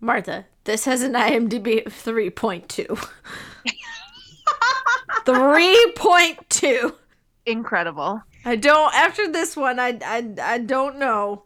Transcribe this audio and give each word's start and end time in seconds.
Martha, 0.00 0.46
this 0.64 0.86
has 0.86 1.02
an 1.02 1.12
IMDb 1.12 1.84
of 1.84 1.92
3.2. 1.92 3.08
3.2. 5.26 6.94
Incredible. 7.44 8.22
I 8.44 8.56
don't, 8.56 8.94
after 8.94 9.30
this 9.30 9.56
one, 9.56 9.78
I, 9.78 9.98
I, 10.02 10.34
I 10.42 10.58
don't 10.58 10.98
know. 10.98 11.44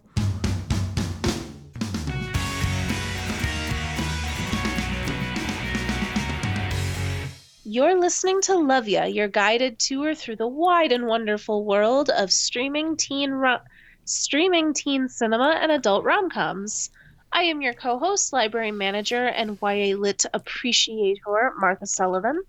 You're 7.65 7.99
listening 7.99 8.41
to 8.43 8.55
Love 8.55 8.87
Ya, 8.87 9.05
your 9.05 9.27
guided 9.27 9.81
tour 9.81 10.15
through 10.15 10.37
the 10.37 10.47
wide 10.47 10.93
and 10.93 11.07
wonderful 11.09 11.65
world 11.65 12.11
of 12.11 12.31
streaming 12.31 12.97
teen 12.97 13.33
ro- 13.33 13.59
streaming 14.05 14.75
teen 14.75 15.09
cinema 15.09 15.59
and 15.61 15.73
adult 15.73 16.05
rom-coms. 16.05 16.91
I 17.37 17.43
am 17.43 17.61
your 17.61 17.75
co-host, 17.75 18.33
library 18.33 18.71
manager, 18.71 19.27
and 19.27 19.59
YA 19.61 19.97
lit 19.97 20.25
appreciator, 20.33 21.53
Martha 21.59 21.85
Sullivan, 21.85 22.41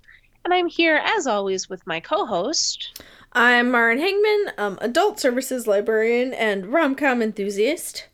and 0.43 0.53
I'm 0.53 0.67
here 0.67 1.01
as 1.03 1.25
always 1.25 1.67
with 1.67 1.87
my 1.87 1.99
co-host. 1.99 3.01
I'm 3.33 3.71
Marin 3.71 3.97
Hangman, 3.97 4.53
um, 4.59 4.77
adult 4.81 5.19
services 5.19 5.65
librarian 5.65 6.35
and 6.35 6.67
rom-com 6.67 7.23
enthusiast. 7.23 8.05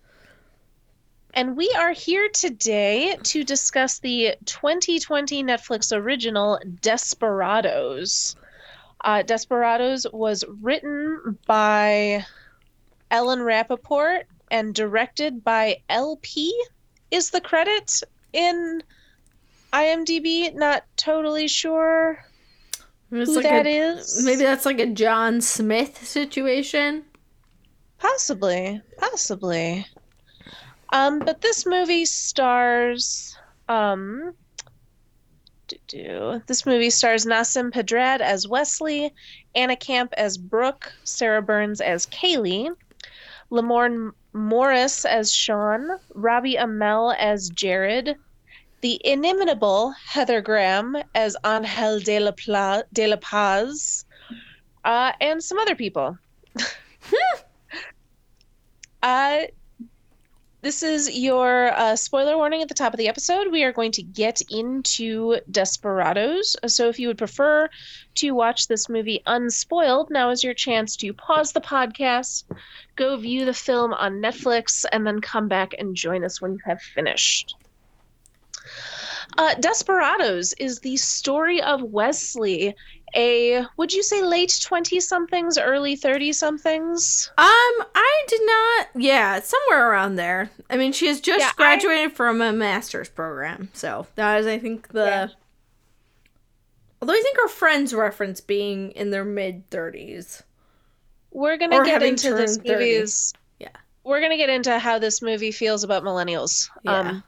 And 1.33 1.57
we 1.57 1.69
are 1.77 1.91
here 1.91 2.29
today 2.33 3.17
to 3.21 3.43
discuss 3.43 3.99
the 3.99 4.35
2020 4.45 5.43
Netflix 5.43 5.93
original 5.93 6.57
Desperados. 6.81 8.37
Uh, 9.03 9.23
Desperados 9.23 10.05
was 10.13 10.45
written 10.61 11.37
by 11.45 12.25
Ellen 13.11 13.41
Rapoport 13.41 14.25
and 14.51 14.75
directed 14.75 15.43
by 15.43 15.77
LP, 15.89 16.53
is 17.09 17.31
the 17.31 17.41
credit 17.41 18.03
in 18.33 18.83
IMDb. 19.73 20.53
Not 20.53 20.83
totally 20.97 21.47
sure 21.47 22.23
who 23.09 23.25
like 23.25 23.43
that 23.43 23.65
a- 23.65 23.97
is. 23.97 24.23
Maybe 24.23 24.43
that's 24.43 24.65
like 24.65 24.79
a 24.79 24.87
John 24.87 25.41
Smith 25.41 26.05
situation. 26.05 27.05
Possibly, 27.97 28.81
possibly. 28.97 29.85
Um, 30.93 31.19
but 31.19 31.41
this 31.41 31.65
movie 31.65 32.05
stars 32.05 33.37
um 33.69 34.33
do 35.87 36.41
this 36.47 36.65
movie 36.65 36.89
stars 36.89 37.25
Nasim 37.25 37.71
Pedrad 37.71 38.19
as 38.19 38.47
Wesley, 38.47 39.13
Anna 39.55 39.75
Camp 39.75 40.13
as 40.17 40.37
Brooke, 40.37 40.91
Sarah 41.03 41.41
Burns 41.41 41.79
as 41.79 42.05
Kaylee, 42.07 42.75
Lamorne 43.51 44.11
Morris 44.33 45.05
as 45.05 45.33
Sean, 45.33 45.87
Robbie 46.13 46.55
Amell 46.55 47.15
as 47.17 47.49
Jared, 47.49 48.15
the 48.81 48.99
inimitable 49.03 49.93
Heather 50.05 50.41
Graham 50.41 50.97
as 51.13 51.35
Angel 51.45 51.99
de 51.99 52.19
la, 52.19 52.31
Pla- 52.31 52.83
de 52.93 53.07
la 53.07 53.17
Paz, 53.17 54.05
uh, 54.85 55.11
and 55.19 55.43
some 55.43 55.59
other 55.59 55.75
people. 55.75 56.17
uh, 59.03 59.41
this 60.61 60.83
is 60.83 61.17
your 61.17 61.73
uh, 61.73 61.95
spoiler 61.95 62.37
warning 62.37 62.61
at 62.61 62.67
the 62.67 62.75
top 62.75 62.93
of 62.93 62.97
the 62.97 63.07
episode. 63.07 63.51
We 63.51 63.63
are 63.63 63.71
going 63.71 63.91
to 63.93 64.03
get 64.03 64.41
into 64.49 65.39
Desperados. 65.49 66.55
So, 66.67 66.87
if 66.87 66.99
you 66.99 67.07
would 67.07 67.17
prefer 67.17 67.67
to 68.15 68.31
watch 68.31 68.67
this 68.67 68.87
movie 68.87 69.23
unspoiled, 69.25 70.11
now 70.11 70.29
is 70.29 70.43
your 70.43 70.53
chance 70.53 70.95
to 70.97 71.13
pause 71.13 71.51
the 71.51 71.61
podcast, 71.61 72.43
go 72.95 73.17
view 73.17 73.45
the 73.45 73.53
film 73.53 73.93
on 73.93 74.21
Netflix, 74.21 74.85
and 74.91 75.05
then 75.05 75.19
come 75.19 75.47
back 75.47 75.73
and 75.79 75.95
join 75.95 76.23
us 76.23 76.41
when 76.41 76.53
you 76.53 76.59
have 76.65 76.81
finished. 76.81 77.55
Uh, 79.37 79.55
Desperados 79.55 80.53
is 80.53 80.79
the 80.79 80.97
story 80.97 81.61
of 81.61 81.81
Wesley, 81.81 82.75
a 83.15 83.65
would 83.77 83.91
you 83.93 84.03
say 84.03 84.21
late 84.23 84.59
20 84.63 84.99
somethings, 84.99 85.57
early 85.57 85.95
30 85.95 86.33
somethings? 86.33 87.31
Um, 87.37 87.45
I 87.45 88.23
did 88.27 88.41
not. 88.45 88.87
Yeah, 89.03 89.39
somewhere 89.41 89.89
around 89.89 90.15
there. 90.15 90.49
I 90.69 90.77
mean, 90.77 90.91
she 90.93 91.07
has 91.07 91.19
just 91.21 91.39
Yeah, 91.39 91.49
I- 91.49 91.53
graduated 91.57 92.13
from 92.13 92.41
a 92.41 92.51
master's 92.51 93.09
program, 93.09 93.69
so 93.73 94.07
that 94.15 94.39
is, 94.39 94.47
I 94.47 94.57
think, 94.59 94.89
the. 94.89 95.05
Yeah. 95.05 95.27
Although 97.01 97.13
I 97.13 97.21
think 97.21 97.37
her 97.37 97.47
friends 97.47 97.93
reference 97.93 98.41
being 98.41 98.91
in 98.91 99.09
their 99.09 99.25
mid 99.25 99.69
thirties. 99.71 100.43
We're 101.31 101.57
gonna 101.57 101.77
Or 101.77 101.85
get 101.85 102.03
into 102.03 102.33
this 102.35 102.57
30. 102.57 102.69
movie's. 102.69 103.33
Yeah. 103.59 103.69
We're 104.03 104.21
gonna 104.21 104.37
get 104.37 104.49
into 104.49 104.77
how 104.77 104.99
this 104.99 105.21
movie 105.21 105.51
feels 105.51 105.83
about 105.83 106.03
millennials. 106.03 106.69
Yeah. 106.83 106.99
Um, 106.99 107.23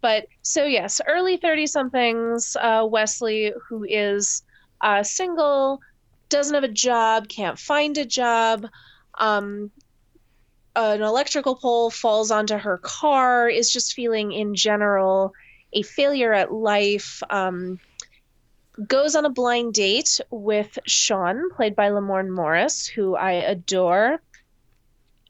but 0.00 0.26
so 0.42 0.64
yes, 0.64 1.00
early 1.06 1.36
thirty 1.36 1.66
somethings. 1.66 2.56
Uh, 2.58 2.86
Wesley, 2.88 3.52
who 3.68 3.84
is 3.84 4.42
uh, 4.84 5.02
single, 5.02 5.80
doesn't 6.28 6.54
have 6.54 6.62
a 6.62 6.68
job, 6.68 7.26
can't 7.28 7.58
find 7.58 7.96
a 7.96 8.04
job. 8.04 8.66
Um, 9.14 9.70
an 10.76 11.02
electrical 11.02 11.56
pole 11.56 11.90
falls 11.90 12.30
onto 12.30 12.56
her 12.56 12.78
car. 12.78 13.48
Is 13.48 13.72
just 13.72 13.94
feeling 13.94 14.32
in 14.32 14.54
general 14.54 15.32
a 15.72 15.82
failure 15.82 16.32
at 16.32 16.52
life. 16.52 17.22
Um, 17.30 17.80
goes 18.86 19.14
on 19.14 19.24
a 19.24 19.30
blind 19.30 19.72
date 19.72 20.20
with 20.30 20.78
Sean, 20.86 21.50
played 21.52 21.74
by 21.74 21.90
Lamorne 21.90 22.30
Morris, 22.30 22.86
who 22.86 23.16
I 23.16 23.32
adore. 23.32 24.20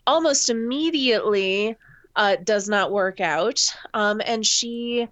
Almost 0.07 0.51
immediately, 0.51 1.77
uh, 2.17 2.37
does 2.43 2.69
not 2.69 2.91
work 2.91 3.21
out, 3.21 3.61
um, 3.93 4.21
and 4.25 4.45
she 4.45 5.09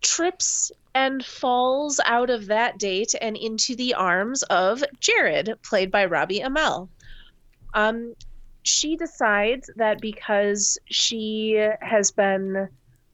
trips 0.00 0.72
and 0.96 1.22
falls 1.22 2.00
out 2.06 2.30
of 2.30 2.46
that 2.46 2.78
date 2.78 3.14
and 3.20 3.36
into 3.36 3.76
the 3.76 3.92
arms 3.92 4.42
of 4.44 4.82
Jared, 4.98 5.52
played 5.62 5.90
by 5.90 6.06
Robbie 6.06 6.40
Amell. 6.40 6.88
Um, 7.74 8.14
she 8.62 8.96
decides 8.96 9.68
that 9.76 10.00
because 10.00 10.78
she 10.86 11.68
has 11.82 12.12
been 12.12 12.70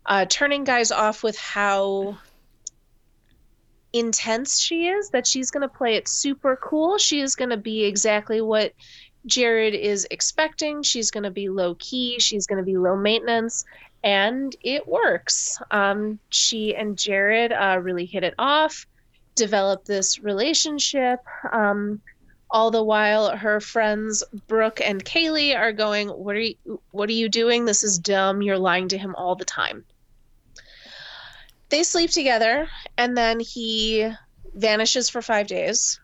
uh, 0.06 0.26
turning 0.28 0.62
guys 0.62 0.92
off 0.92 1.24
with 1.24 1.36
how 1.36 2.16
intense 3.92 4.60
she 4.60 4.86
is 4.86 5.10
that 5.10 5.26
she's 5.26 5.50
going 5.50 5.68
to 5.68 5.76
play 5.76 5.96
it 5.96 6.06
super 6.06 6.54
cool. 6.62 6.98
She 6.98 7.20
is 7.20 7.34
going 7.34 7.50
to 7.50 7.56
be 7.56 7.82
exactly 7.82 8.40
what 8.40 8.74
Jared 9.26 9.74
is 9.74 10.06
expecting. 10.08 10.84
She's 10.84 11.10
going 11.10 11.24
to 11.24 11.32
be 11.32 11.48
low 11.48 11.74
key, 11.80 12.20
she's 12.20 12.46
going 12.46 12.58
to 12.58 12.64
be 12.64 12.76
low 12.76 12.94
maintenance, 12.94 13.64
and 14.02 14.54
it 14.62 14.86
works. 14.86 15.60
Um, 15.70 16.18
she 16.30 16.74
and 16.74 16.98
Jared 16.98 17.52
uh, 17.52 17.78
really 17.80 18.06
hit 18.06 18.24
it 18.24 18.34
off, 18.38 18.86
develop 19.34 19.84
this 19.84 20.18
relationship. 20.18 21.20
Um, 21.52 22.00
all 22.50 22.70
the 22.70 22.82
while, 22.82 23.34
her 23.34 23.60
friends 23.60 24.22
Brooke 24.46 24.80
and 24.84 25.02
Kaylee 25.02 25.56
are 25.56 25.72
going, 25.72 26.08
"What 26.08 26.36
are 26.36 26.40
you? 26.40 26.80
What 26.90 27.08
are 27.08 27.14
you 27.14 27.28
doing? 27.28 27.64
This 27.64 27.82
is 27.82 27.98
dumb. 27.98 28.42
You're 28.42 28.58
lying 28.58 28.88
to 28.88 28.98
him 28.98 29.14
all 29.14 29.36
the 29.36 29.44
time." 29.44 29.84
They 31.70 31.82
sleep 31.84 32.10
together, 32.10 32.68
and 32.98 33.16
then 33.16 33.40
he 33.40 34.12
vanishes 34.54 35.08
for 35.08 35.22
five 35.22 35.46
days. 35.46 35.98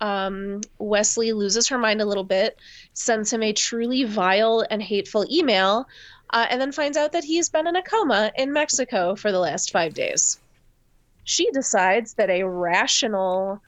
Um, 0.00 0.60
Wesley 0.78 1.32
loses 1.32 1.68
her 1.68 1.78
mind 1.78 2.00
a 2.00 2.04
little 2.04 2.24
bit, 2.24 2.58
sends 2.92 3.32
him 3.32 3.42
a 3.42 3.52
truly 3.52 4.04
vile 4.04 4.64
and 4.70 4.82
hateful 4.82 5.26
email, 5.30 5.88
uh, 6.30 6.46
and 6.50 6.60
then 6.60 6.72
finds 6.72 6.96
out 6.96 7.12
that 7.12 7.24
he's 7.24 7.48
been 7.48 7.66
in 7.66 7.76
a 7.76 7.82
coma 7.82 8.32
in 8.36 8.52
Mexico 8.52 9.14
for 9.14 9.32
the 9.32 9.38
last 9.38 9.70
five 9.70 9.94
days. 9.94 10.38
She 11.24 11.50
decides 11.50 12.14
that 12.14 12.30
a 12.30 12.48
rational 12.48 13.60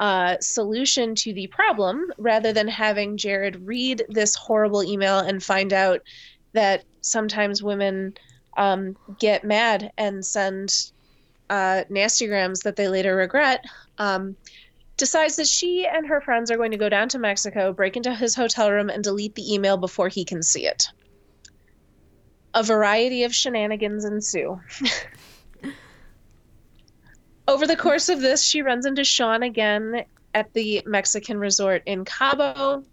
uh, 0.00 0.36
solution 0.40 1.14
to 1.14 1.32
the 1.32 1.46
problem, 1.48 2.12
rather 2.18 2.52
than 2.52 2.68
having 2.68 3.16
Jared 3.16 3.66
read 3.66 4.02
this 4.08 4.34
horrible 4.34 4.82
email 4.82 5.18
and 5.18 5.42
find 5.42 5.72
out 5.72 6.00
that 6.52 6.84
sometimes 7.02 7.62
women 7.62 8.14
um, 8.56 8.96
get 9.18 9.44
mad 9.44 9.92
and 9.98 10.24
send 10.24 10.92
uh, 11.50 11.84
nastygrams 11.90 12.62
that 12.62 12.76
they 12.76 12.88
later 12.88 13.16
regret, 13.16 13.64
um, 13.98 14.36
decides 14.96 15.36
that 15.36 15.46
she 15.46 15.86
and 15.86 16.06
her 16.06 16.20
friends 16.20 16.50
are 16.50 16.56
going 16.56 16.70
to 16.70 16.76
go 16.76 16.88
down 16.88 17.08
to 17.10 17.18
Mexico, 17.18 17.72
break 17.72 17.96
into 17.96 18.14
his 18.14 18.34
hotel 18.34 18.70
room, 18.70 18.88
and 18.88 19.04
delete 19.04 19.34
the 19.34 19.52
email 19.54 19.76
before 19.76 20.08
he 20.08 20.24
can 20.24 20.42
see 20.42 20.66
it. 20.66 20.88
A 22.54 22.62
variety 22.62 23.24
of 23.24 23.34
shenanigans 23.34 24.04
ensue. 24.04 24.60
Over 27.48 27.66
the 27.66 27.76
course 27.76 28.08
of 28.08 28.20
this, 28.20 28.42
she 28.42 28.62
runs 28.62 28.86
into 28.86 29.04
Sean 29.04 29.42
again 29.42 30.04
at 30.34 30.52
the 30.52 30.82
Mexican 30.86 31.38
resort 31.38 31.82
in 31.86 32.04
Cabo. 32.04 32.84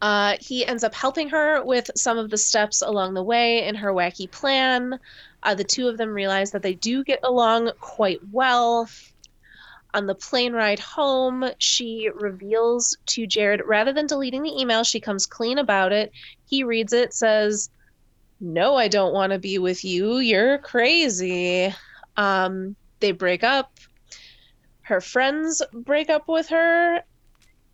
Uh, 0.00 0.36
he 0.40 0.66
ends 0.66 0.84
up 0.84 0.94
helping 0.94 1.30
her 1.30 1.64
with 1.64 1.90
some 1.96 2.18
of 2.18 2.30
the 2.30 2.36
steps 2.36 2.82
along 2.82 3.14
the 3.14 3.22
way 3.22 3.66
in 3.66 3.74
her 3.74 3.92
wacky 3.92 4.30
plan. 4.30 4.98
Uh, 5.42 5.54
the 5.54 5.64
two 5.64 5.88
of 5.88 5.96
them 5.96 6.10
realize 6.10 6.50
that 6.50 6.62
they 6.62 6.74
do 6.74 7.04
get 7.04 7.20
along 7.22 7.70
quite 7.80 8.20
well. 8.30 8.88
On 9.94 10.06
the 10.06 10.14
plane 10.14 10.52
ride 10.52 10.78
home, 10.78 11.48
she 11.58 12.10
reveals 12.14 12.98
to 13.06 13.26
Jared, 13.26 13.62
rather 13.64 13.92
than 13.92 14.06
deleting 14.06 14.42
the 14.42 14.60
email, 14.60 14.84
she 14.84 15.00
comes 15.00 15.26
clean 15.26 15.56
about 15.56 15.92
it. 15.92 16.12
He 16.44 16.64
reads 16.64 16.92
it, 16.92 17.14
says, 17.14 17.70
no, 18.40 18.76
I 18.76 18.88
don't 18.88 19.14
want 19.14 19.32
to 19.32 19.38
be 19.38 19.58
with 19.58 19.84
you. 19.84 20.18
You're 20.18 20.58
crazy. 20.58 21.72
Um, 22.16 22.76
they 23.00 23.12
break 23.12 23.44
up. 23.44 23.72
Her 24.82 25.00
friends 25.00 25.62
break 25.72 26.10
up 26.10 26.28
with 26.28 26.48
her 26.48 27.02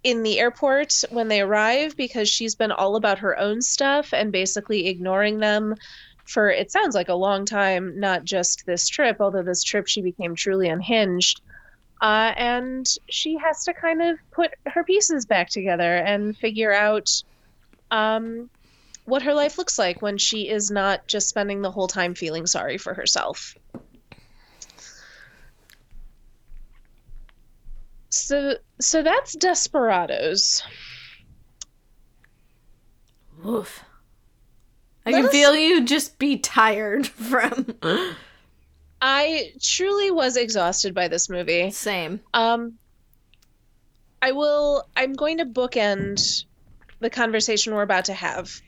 in 0.03 0.23
the 0.23 0.41
airport 0.41 1.05
when 1.11 1.29
they 1.29 1.41
arrive 1.41 1.97
because 1.97 2.29
she's 2.29 2.55
been 2.55 2.73
all 2.73 2.97
about 2.97 3.19
her 3.19 3.39
own 3.39 3.63
stuff 3.63 4.13
and 4.13 4.33
basically 4.33 4.89
ignoring 4.89 5.39
them 5.39 5.75
for 6.25 6.51
it 6.51 6.71
sounds 6.71 6.95
like 6.95 7.09
a 7.09 7.15
long 7.15 7.45
time, 7.45 7.99
not 7.99 8.25
just 8.25 8.65
this 8.65 8.89
trip, 8.89 9.19
although 9.21 9.43
this 9.43 9.63
trip 9.63 9.87
she 9.87 10.03
became 10.03 10.35
truly 10.35 10.69
unhinged. 10.69 11.41
Uh, 12.01 12.33
and 12.37 12.97
she 13.09 13.37
has 13.37 13.65
to 13.65 13.75
kind 13.75 14.03
of 14.03 14.19
put 14.33 14.51
her 14.67 14.83
pieces 14.83 15.27
back 15.27 15.49
together 15.49 15.97
and 15.97 16.37
figure 16.37 16.73
out 16.73 17.23
um, 17.91 18.51
what 19.05 19.23
her 19.23 19.35
life 19.35 19.59
looks 19.59 19.79
like 19.79 20.01
when 20.01 20.19
she 20.19 20.49
is 20.49 20.71
not 20.71 21.07
just 21.07 21.29
spending 21.29 21.63
the 21.63 21.71
whole 21.71 21.89
time 21.89 22.15
feeling 22.15 22.47
sorry 22.47 22.79
for 22.79 22.95
herself. 22.95 23.57
So 28.11 28.57
so 28.81 29.03
that's 29.03 29.35
Desperados. 29.35 30.63
Oof. 33.47 33.83
I 35.05 35.11
Let 35.11 35.17
can 35.17 35.27
us... 35.27 35.33
feel 35.33 35.57
you 35.57 35.85
just 35.85 36.19
be 36.19 36.39
tired 36.39 37.07
from 37.09 37.75
I 39.01 39.53
truly 39.61 40.13
was 40.13 40.37
exhausted 40.37 40.95
by 40.95 41.09
this 41.09 41.29
movie. 41.29 41.71
Same. 41.71 42.21
Um 42.35 42.79
I 44.21 44.33
will 44.33 44.87
I'm 44.95 45.15
going 45.15 45.39
to 45.39 45.45
bookend 45.45 46.45
the 47.01 47.11
conversation 47.11 47.75
we're 47.75 47.83
about 47.83 48.05
to 48.05 48.15
have. 48.15 48.61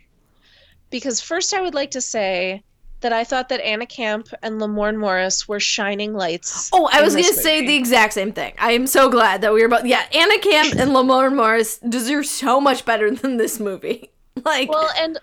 Because 0.94 1.20
first 1.20 1.52
I 1.52 1.60
would 1.60 1.74
like 1.74 1.90
to 1.90 2.00
say 2.00 2.62
that 3.00 3.12
I 3.12 3.24
thought 3.24 3.48
that 3.48 3.60
Anna 3.62 3.84
Camp 3.84 4.28
and 4.44 4.60
Lamorne 4.60 4.96
Morris 4.96 5.48
were 5.48 5.58
shining 5.58 6.14
lights. 6.14 6.70
Oh, 6.72 6.88
I 6.92 7.02
was 7.02 7.14
going 7.14 7.26
to 7.26 7.34
say 7.34 7.66
the 7.66 7.74
exact 7.74 8.12
same 8.12 8.30
thing. 8.30 8.54
I 8.60 8.70
am 8.74 8.86
so 8.86 9.08
glad 9.10 9.40
that 9.40 9.52
we 9.52 9.60
were 9.60 9.68
both. 9.68 9.86
Yeah, 9.86 10.06
Anna 10.14 10.38
Camp 10.38 10.74
and 10.76 10.92
Lamorne 10.92 11.34
Morris 11.34 11.78
deserve 11.78 12.26
so 12.26 12.60
much 12.60 12.84
better 12.84 13.10
than 13.10 13.38
this 13.38 13.58
movie. 13.58 14.10
Like, 14.44 14.68
well, 14.68 14.90
and 14.98 15.18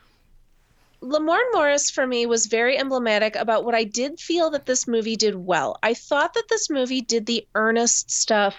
Lamorne 1.01 1.53
Morris 1.53 1.89
for 1.89 2.05
me 2.07 2.25
was 2.25 2.47
very 2.47 2.77
emblematic 2.77 3.35
about 3.37 3.63
what 3.63 3.75
I 3.75 3.83
did 3.83 4.19
feel 4.19 4.49
that 4.51 4.65
this 4.65 4.87
movie 4.87 5.15
did 5.15 5.35
well. 5.35 5.77
I 5.83 5.93
thought 5.93 6.33
that 6.33 6.49
this 6.49 6.69
movie 6.69 7.01
did 7.01 7.25
the 7.25 7.45
earnest 7.55 8.11
stuff 8.11 8.55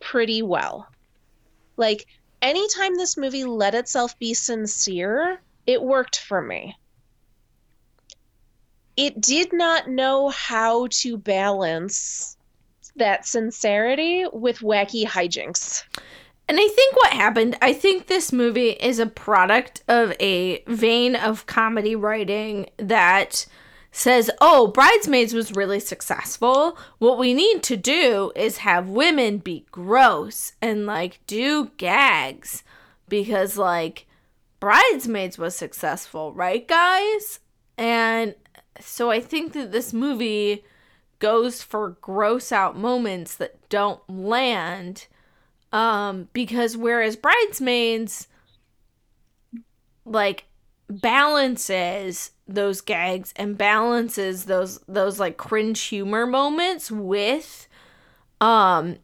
pretty 0.00 0.42
well. 0.42 0.88
Like, 1.76 2.06
anytime 2.40 2.96
this 2.96 3.16
movie 3.16 3.44
let 3.44 3.74
itself 3.74 4.18
be 4.18 4.34
sincere, 4.34 5.40
it 5.66 5.82
worked 5.82 6.18
for 6.18 6.42
me 6.42 6.76
it 8.96 9.20
did 9.20 9.52
not 9.52 9.88
know 9.88 10.28
how 10.28 10.86
to 10.90 11.16
balance 11.16 12.36
that 12.96 13.26
sincerity 13.26 14.26
with 14.32 14.58
wacky 14.58 15.04
hijinks. 15.04 15.84
And 16.48 16.58
I 16.58 16.68
think 16.68 16.96
what 16.96 17.12
happened, 17.12 17.56
I 17.62 17.72
think 17.72 18.06
this 18.06 18.32
movie 18.32 18.70
is 18.70 18.98
a 18.98 19.06
product 19.06 19.82
of 19.88 20.12
a 20.20 20.62
vein 20.66 21.16
of 21.16 21.46
comedy 21.46 21.96
writing 21.96 22.68
that 22.76 23.46
says, 23.92 24.30
oh, 24.40 24.66
Bridesmaids 24.68 25.32
was 25.32 25.52
really 25.52 25.80
successful. 25.80 26.76
What 26.98 27.18
we 27.18 27.32
need 27.32 27.62
to 27.64 27.76
do 27.76 28.32
is 28.34 28.58
have 28.58 28.88
women 28.88 29.38
be 29.38 29.64
gross 29.70 30.52
and 30.60 30.84
like 30.84 31.20
do 31.26 31.70
gags 31.76 32.62
because 33.08 33.56
like 33.56 34.06
Bridesmaids 34.62 35.38
was 35.38 35.56
successful, 35.56 36.32
right, 36.34 36.68
guys? 36.68 37.40
And 37.76 38.36
so 38.78 39.10
I 39.10 39.18
think 39.18 39.54
that 39.54 39.72
this 39.72 39.92
movie 39.92 40.64
goes 41.18 41.64
for 41.64 41.96
gross 42.00 42.52
out 42.52 42.76
moments 42.76 43.34
that 43.38 43.68
don't 43.68 44.00
land 44.08 45.08
um 45.72 46.28
because 46.32 46.76
whereas 46.76 47.16
bridesmaids 47.16 48.28
like 50.04 50.44
balances 50.90 52.32
those 52.46 52.80
gags 52.80 53.32
and 53.36 53.56
balances 53.56 54.44
those 54.44 54.78
those 54.88 55.18
like 55.18 55.36
cringe 55.36 55.80
humor 55.80 56.26
moments 56.26 56.90
with 56.90 57.68
um 58.40 58.96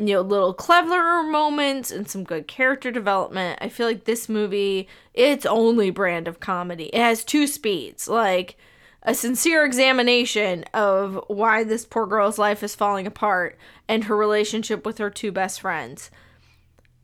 you 0.00 0.14
know 0.14 0.20
little 0.22 0.54
cleverer 0.54 1.22
moments 1.22 1.90
and 1.90 2.08
some 2.08 2.24
good 2.24 2.48
character 2.48 2.90
development 2.90 3.58
i 3.60 3.68
feel 3.68 3.86
like 3.86 4.04
this 4.04 4.28
movie 4.28 4.88
its 5.14 5.44
only 5.44 5.90
brand 5.90 6.26
of 6.26 6.40
comedy 6.40 6.86
it 6.86 7.00
has 7.00 7.22
two 7.22 7.46
speeds 7.46 8.08
like 8.08 8.56
a 9.02 9.14
sincere 9.14 9.64
examination 9.64 10.64
of 10.74 11.22
why 11.28 11.64
this 11.64 11.86
poor 11.86 12.06
girl's 12.06 12.38
life 12.38 12.62
is 12.62 12.74
falling 12.74 13.06
apart 13.06 13.58
and 13.88 14.04
her 14.04 14.16
relationship 14.16 14.84
with 14.84 14.98
her 14.98 15.10
two 15.10 15.32
best 15.32 15.60
friends. 15.60 16.10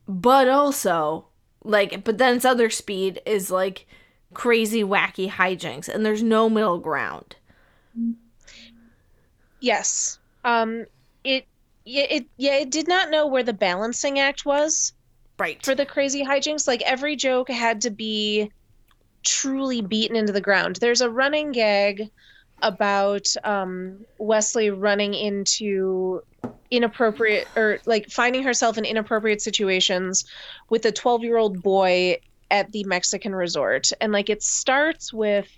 But 0.07 0.49
also, 0.49 1.27
like, 1.65 2.05
but 2.05 2.19
then 2.19 2.37
its 2.37 2.45
other 2.45 2.69
speed 2.69 3.21
is 3.25 3.51
like 3.51 3.87
crazy, 4.35 4.85
wacky 4.85 5.31
hijinks, 5.31 5.89
and 5.89 6.05
there's 6.05 6.23
no 6.23 6.51
middle 6.51 6.79
ground. 6.79 7.37
Yes. 9.61 10.19
Um, 10.45 10.85
it, 11.87 12.11
it, 12.11 12.27
yeah, 12.37 12.57
it 12.57 12.71
did 12.71 12.89
not 12.89 13.11
know 13.11 13.27
where 13.27 13.43
the 13.43 13.53
balancing 13.53 14.19
act 14.19 14.45
was. 14.45 14.93
Right. 15.39 15.63
For 15.65 15.75
the 15.75 15.87
crazy 15.87 16.25
hijinks. 16.25 16.67
Like, 16.67 16.83
every 16.83 17.17
joke 17.17 17.51
had 17.51 17.83
to 17.83 17.91
be 17.91 18.51
truly 19.23 19.81
beaten 19.81 20.17
into 20.17 20.33
the 20.33 20.41
ground. 20.41 20.77
There's 20.77 21.01
a 21.01 21.11
running 21.11 21.53
gag 21.53 22.11
about 22.63 23.27
um, 23.45 24.05
Wesley 24.19 24.71
running 24.71 25.15
into 25.15 26.23
inappropriate 26.71 27.47
or 27.55 27.79
like 27.87 28.09
finding 28.11 28.43
herself 28.43 28.79
in 28.79 28.85
inappropriate 28.85 29.41
situations 29.41 30.25
with 30.69 30.85
a 30.85 30.93
12 30.93 31.23
year 31.23 31.37
old 31.37 31.63
boy 31.63 32.17
at 32.51 32.73
the 32.73 32.85
Mexican 32.85 33.35
resort. 33.35 33.91
And 34.01 34.13
like 34.13 34.31
it 34.31 34.43
starts 34.43 35.13
with 35.13 35.49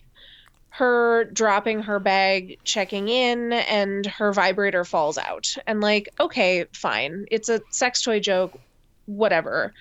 her 0.79 1.25
dropping 1.25 1.83
her 1.83 1.99
bag, 1.99 2.59
checking 2.65 3.09
in, 3.09 3.53
and 3.53 4.07
her 4.07 4.33
vibrator 4.33 4.85
falls 4.85 5.19
out. 5.19 5.57
And 5.67 5.81
like, 5.81 6.09
okay, 6.21 6.67
fine. 6.73 7.27
It's 7.31 7.49
a 7.49 7.61
sex 7.71 8.03
toy 8.03 8.21
joke, 8.21 8.59
whatever 9.07 9.75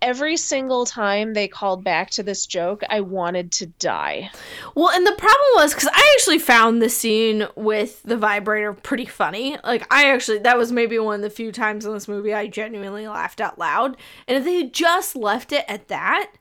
every 0.00 0.36
single 0.36 0.86
time 0.86 1.34
they 1.34 1.48
called 1.48 1.82
back 1.82 2.10
to 2.10 2.22
this 2.22 2.46
joke, 2.46 2.82
I 2.88 3.00
wanted 3.00 3.52
to 3.52 3.66
die. 3.66 4.30
Well, 4.74 4.90
and 4.90 5.06
the 5.06 5.12
problem 5.12 5.50
was 5.54 5.74
because 5.74 5.88
I 5.92 6.16
actually 6.16 6.38
found 6.38 6.80
the 6.80 6.88
scene 6.88 7.46
with 7.56 8.02
the 8.02 8.16
vibrator 8.16 8.72
pretty 8.72 9.06
funny. 9.06 9.56
Like, 9.64 9.92
I 9.92 10.10
actually, 10.10 10.38
that 10.38 10.58
was 10.58 10.72
maybe 10.72 10.98
one 10.98 11.16
of 11.16 11.22
the 11.22 11.30
few 11.30 11.52
times 11.52 11.84
in 11.84 11.92
this 11.92 12.08
movie 12.08 12.34
I 12.34 12.46
genuinely 12.46 13.08
laughed 13.08 13.40
out 13.40 13.58
loud. 13.58 13.96
And 14.26 14.38
if 14.38 14.44
they 14.44 14.56
had 14.56 14.72
just 14.72 15.16
left 15.16 15.52
it 15.52 15.64
at 15.68 15.88
that, 15.88 16.32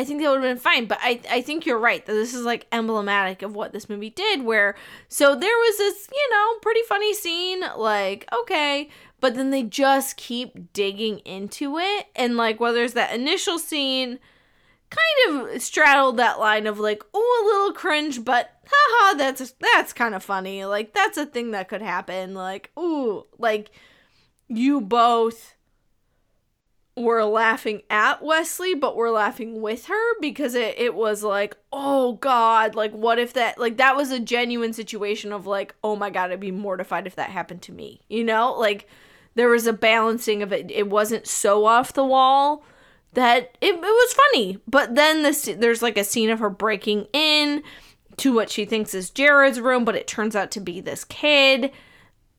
I 0.00 0.04
think 0.04 0.22
that 0.22 0.30
would 0.30 0.42
have 0.42 0.56
been 0.56 0.62
fine. 0.62 0.86
But 0.86 0.98
I, 1.02 1.20
I 1.30 1.42
think 1.42 1.66
you're 1.66 1.78
right 1.78 2.04
that 2.06 2.12
this 2.12 2.32
is 2.32 2.44
like 2.44 2.66
emblematic 2.72 3.42
of 3.42 3.54
what 3.54 3.72
this 3.72 3.88
movie 3.88 4.08
did. 4.08 4.42
Where, 4.42 4.74
so 5.08 5.34
there 5.34 5.56
was 5.56 5.76
this, 5.76 6.08
you 6.10 6.30
know, 6.30 6.58
pretty 6.62 6.80
funny 6.88 7.12
scene. 7.12 7.62
Like, 7.76 8.26
okay, 8.32 8.88
but 9.20 9.34
then 9.34 9.50
they 9.50 9.62
just 9.62 10.16
keep 10.16 10.72
digging 10.72 11.18
into 11.20 11.78
it 11.78 12.06
and 12.16 12.38
like 12.38 12.58
whether 12.58 12.82
it's 12.82 12.94
that 12.94 13.14
initial 13.14 13.58
scene 13.58 14.18
kind 14.88 15.52
of 15.52 15.62
straddled 15.62 16.16
that 16.16 16.40
line 16.40 16.66
of 16.66 16.78
like 16.80 17.02
oh 17.14 17.42
a 17.42 17.46
little 17.46 17.72
cringe 17.72 18.24
but 18.24 18.50
haha 18.66 19.16
that's 19.16 19.54
that's 19.60 19.92
kind 19.92 20.14
of 20.16 20.24
funny 20.24 20.64
like 20.64 20.92
that's 20.92 21.16
a 21.16 21.26
thing 21.26 21.52
that 21.52 21.68
could 21.68 21.82
happen 21.82 22.34
like 22.34 22.70
ooh 22.76 23.24
like 23.38 23.70
you 24.48 24.80
both 24.80 25.54
were 27.00 27.24
laughing 27.24 27.82
at 27.90 28.22
Wesley, 28.22 28.74
but 28.74 28.96
we're 28.96 29.10
laughing 29.10 29.60
with 29.60 29.86
her 29.86 30.20
because 30.20 30.54
it, 30.54 30.78
it 30.78 30.94
was 30.94 31.22
like, 31.22 31.56
oh 31.72 32.14
God, 32.14 32.74
like 32.74 32.92
what 32.92 33.18
if 33.18 33.32
that 33.34 33.58
like 33.58 33.76
that 33.78 33.96
was 33.96 34.10
a 34.10 34.20
genuine 34.20 34.72
situation 34.72 35.32
of 35.32 35.46
like, 35.46 35.74
oh 35.82 35.96
my 35.96 36.10
god, 36.10 36.30
I'd 36.30 36.40
be 36.40 36.50
mortified 36.50 37.06
if 37.06 37.16
that 37.16 37.30
happened 37.30 37.62
to 37.62 37.72
me. 37.72 38.00
You 38.08 38.24
know? 38.24 38.52
Like 38.52 38.88
there 39.34 39.48
was 39.48 39.66
a 39.66 39.72
balancing 39.72 40.42
of 40.42 40.52
it. 40.52 40.70
It 40.70 40.88
wasn't 40.88 41.26
so 41.26 41.66
off 41.66 41.92
the 41.92 42.04
wall 42.04 42.64
that 43.14 43.56
it, 43.60 43.74
it 43.74 43.80
was 43.80 44.12
funny. 44.12 44.58
But 44.66 44.94
then 44.94 45.22
this 45.22 45.48
there's 45.58 45.82
like 45.82 45.98
a 45.98 46.04
scene 46.04 46.30
of 46.30 46.38
her 46.38 46.50
breaking 46.50 47.06
in 47.12 47.62
to 48.18 48.32
what 48.34 48.50
she 48.50 48.64
thinks 48.64 48.94
is 48.94 49.10
Jared's 49.10 49.60
room, 49.60 49.84
but 49.84 49.96
it 49.96 50.06
turns 50.06 50.36
out 50.36 50.50
to 50.52 50.60
be 50.60 50.80
this 50.80 51.04
kid. 51.04 51.72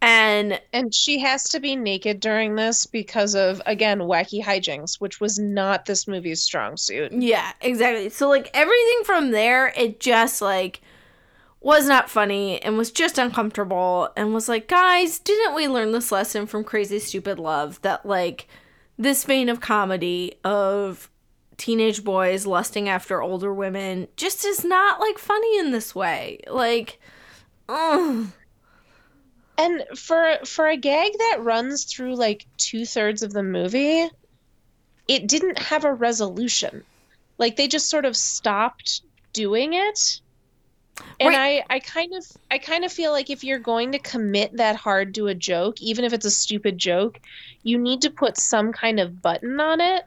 And 0.01 0.60
and 0.74 0.93
she 0.93 1.20
has 1.20 1.43
to 1.50 1.60
be 1.60 1.75
naked 1.75 2.20
during 2.20 2.55
this 2.55 2.88
because 2.88 3.36
of 3.36 3.62
again 3.67 4.00
wacky 4.00 4.43
hijinks, 4.43 4.96
which 5.00 5.22
was 5.22 5.38
not 5.38 5.86
this 5.86 6.08
movie's 6.08 6.41
strong 6.41 6.75
suit. 6.75 7.12
Yeah, 7.12 7.51
exactly. 7.62 8.10
So 8.10 8.27
like 8.27 8.50
everything 8.53 9.03
from 9.05 9.29
there, 9.29 9.72
it 9.77 10.00
just 10.00 10.41
like 10.41 10.81
was 11.60 11.88
not 11.88 12.10
funny 12.10 12.60
and 12.63 12.77
was 12.77 12.89
just 12.91 13.20
uncomfortable 13.20 14.10
and 14.17 14.34
was 14.34 14.50
like, 14.50 14.67
guys, 14.67 15.20
didn't 15.20 15.53
we 15.53 15.67
learn 15.67 15.91
this 15.91 16.12
lesson 16.12 16.48
from 16.48 16.63
Crazy 16.63 16.98
Stupid 16.98 17.38
Love 17.38 17.79
that 17.84 18.03
like 18.03 18.48
this 18.98 19.24
vein 19.24 19.50
of 19.50 19.62
comedy 19.62 20.34
of 20.43 21.12
teenage 21.58 22.03
boys 22.03 22.48
lusting 22.48 22.89
after 22.89 23.22
older 23.22 23.53
women 23.53 24.08
just 24.17 24.43
is 24.43 24.65
not 24.65 25.00
like 25.00 25.20
funny 25.20 25.60
in 25.60 25.72
this 25.72 25.93
way. 25.93 26.39
Like, 26.50 27.00
ugh. 27.70 28.29
And 29.58 29.84
for 29.96 30.38
for 30.46 30.67
a 30.67 30.77
gag 30.77 31.12
that 31.17 31.43
runs 31.43 31.86
through 31.86 32.15
like 32.15 32.46
two 32.58 32.86
thirds 32.86 33.22
of 33.22 33.34
the 33.34 33.43
movie, 33.43 34.10
it 35.08 35.27
didn't 35.27 35.60
have 35.60 35.86
a 35.86 35.93
resolution. 35.93 36.84
Like 37.38 37.55
they 37.55 37.67
just 37.67 37.89
sort 37.89 38.05
of 38.05 38.15
stopped 38.15 39.01
doing 39.34 39.74
it. 39.74 40.22
And 41.20 41.29
right. 41.29 41.63
I, 41.70 41.75
I 41.75 41.79
kind 41.79 42.13
of 42.13 42.25
I 42.50 42.58
kind 42.58 42.84
of 42.84 42.91
feel 42.91 43.12
like 43.12 43.29
if 43.29 43.43
you're 43.43 43.60
going 43.60 43.91
to 43.93 44.00
commit 44.00 44.58
that 44.58 44.75
hard 44.75 45.15
to 45.15 45.27
a 45.27 45.36
joke, 45.36 45.81
even 45.81 46.05
if 46.05 46.13
it's 46.13 46.25
a 46.25 46.31
stupid 46.31 46.77
joke, 46.77 47.20
you 47.63 47.77
need 47.77 48.01
to 48.01 48.10
put 48.10 48.38
some 48.38 48.72
kind 48.72 49.00
of 49.00 49.22
button 49.22 49.60
on 49.60 49.81
it. 49.81 50.03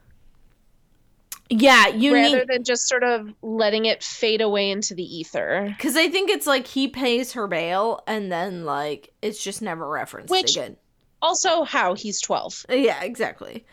Yeah, 1.49 1.87
you 1.87 2.13
rather 2.13 2.39
need... 2.39 2.47
than 2.47 2.63
just 2.63 2.87
sort 2.87 3.03
of 3.03 3.31
letting 3.41 3.85
it 3.85 4.03
fade 4.03 4.41
away 4.41 4.71
into 4.71 4.95
the 4.95 5.03
ether. 5.03 5.73
Because 5.77 5.95
I 5.95 6.09
think 6.09 6.29
it's 6.29 6.47
like 6.47 6.65
he 6.65 6.87
pays 6.87 7.33
her 7.33 7.47
bail, 7.47 8.03
and 8.07 8.31
then 8.31 8.65
like 8.65 9.13
it's 9.21 9.43
just 9.43 9.61
never 9.61 9.87
referenced 9.87 10.31
Which, 10.31 10.55
again. 10.55 10.77
Also, 11.21 11.63
how 11.63 11.93
he's 11.93 12.19
twelve. 12.19 12.65
Yeah, 12.69 13.01
exactly. 13.03 13.65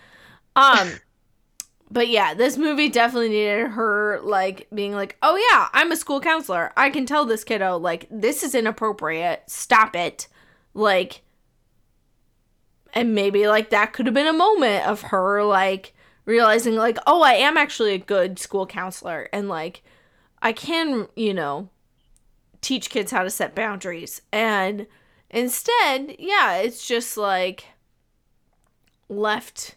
Um, 0.55 0.93
but 1.91 2.09
yeah, 2.09 2.35
this 2.35 2.59
movie 2.59 2.88
definitely 2.88 3.31
needed 3.31 3.69
her 3.69 4.21
like 4.23 4.69
being 4.75 4.93
like, 4.93 5.17
"Oh 5.23 5.37
yeah, 5.50 5.69
I'm 5.73 5.93
a 5.93 5.97
school 5.97 6.21
counselor. 6.21 6.73
I 6.76 6.91
can 6.91 7.07
tell 7.07 7.25
this 7.25 7.45
kiddo 7.45 7.79
like 7.79 8.07
this 8.11 8.43
is 8.43 8.55
inappropriate. 8.55 9.45
Stop 9.47 9.97
it." 9.97 10.29
Like 10.75 11.23
and 12.95 13.14
maybe 13.14 13.49
like 13.49 13.71
that 13.71 13.93
could 13.93 14.07
have 14.07 14.14
been 14.14 14.26
a 14.26 14.33
moment 14.33 14.87
of 14.87 15.02
her 15.02 15.43
like 15.45 15.95
realizing 16.25 16.76
like, 16.76 16.99
"Oh, 17.07 17.23
I 17.23 17.35
am 17.35 17.57
actually 17.57 17.95
a 17.95 17.99
good 17.99 18.38
school 18.38 18.67
counselor 18.67 19.29
and 19.33 19.49
like 19.49 19.83
I 20.41 20.52
can, 20.52 21.09
you 21.17 21.35
know, 21.35 21.69
teach 22.61 22.91
kids 22.91 23.11
how 23.11 23.23
to 23.23 23.31
set 23.31 23.55
boundaries." 23.55 24.23
And 24.33 24.87
instead, 25.31 26.17
yeah, 26.19 26.57
it's 26.57 26.87
just 26.87 27.17
like 27.17 27.67
left 29.09 29.76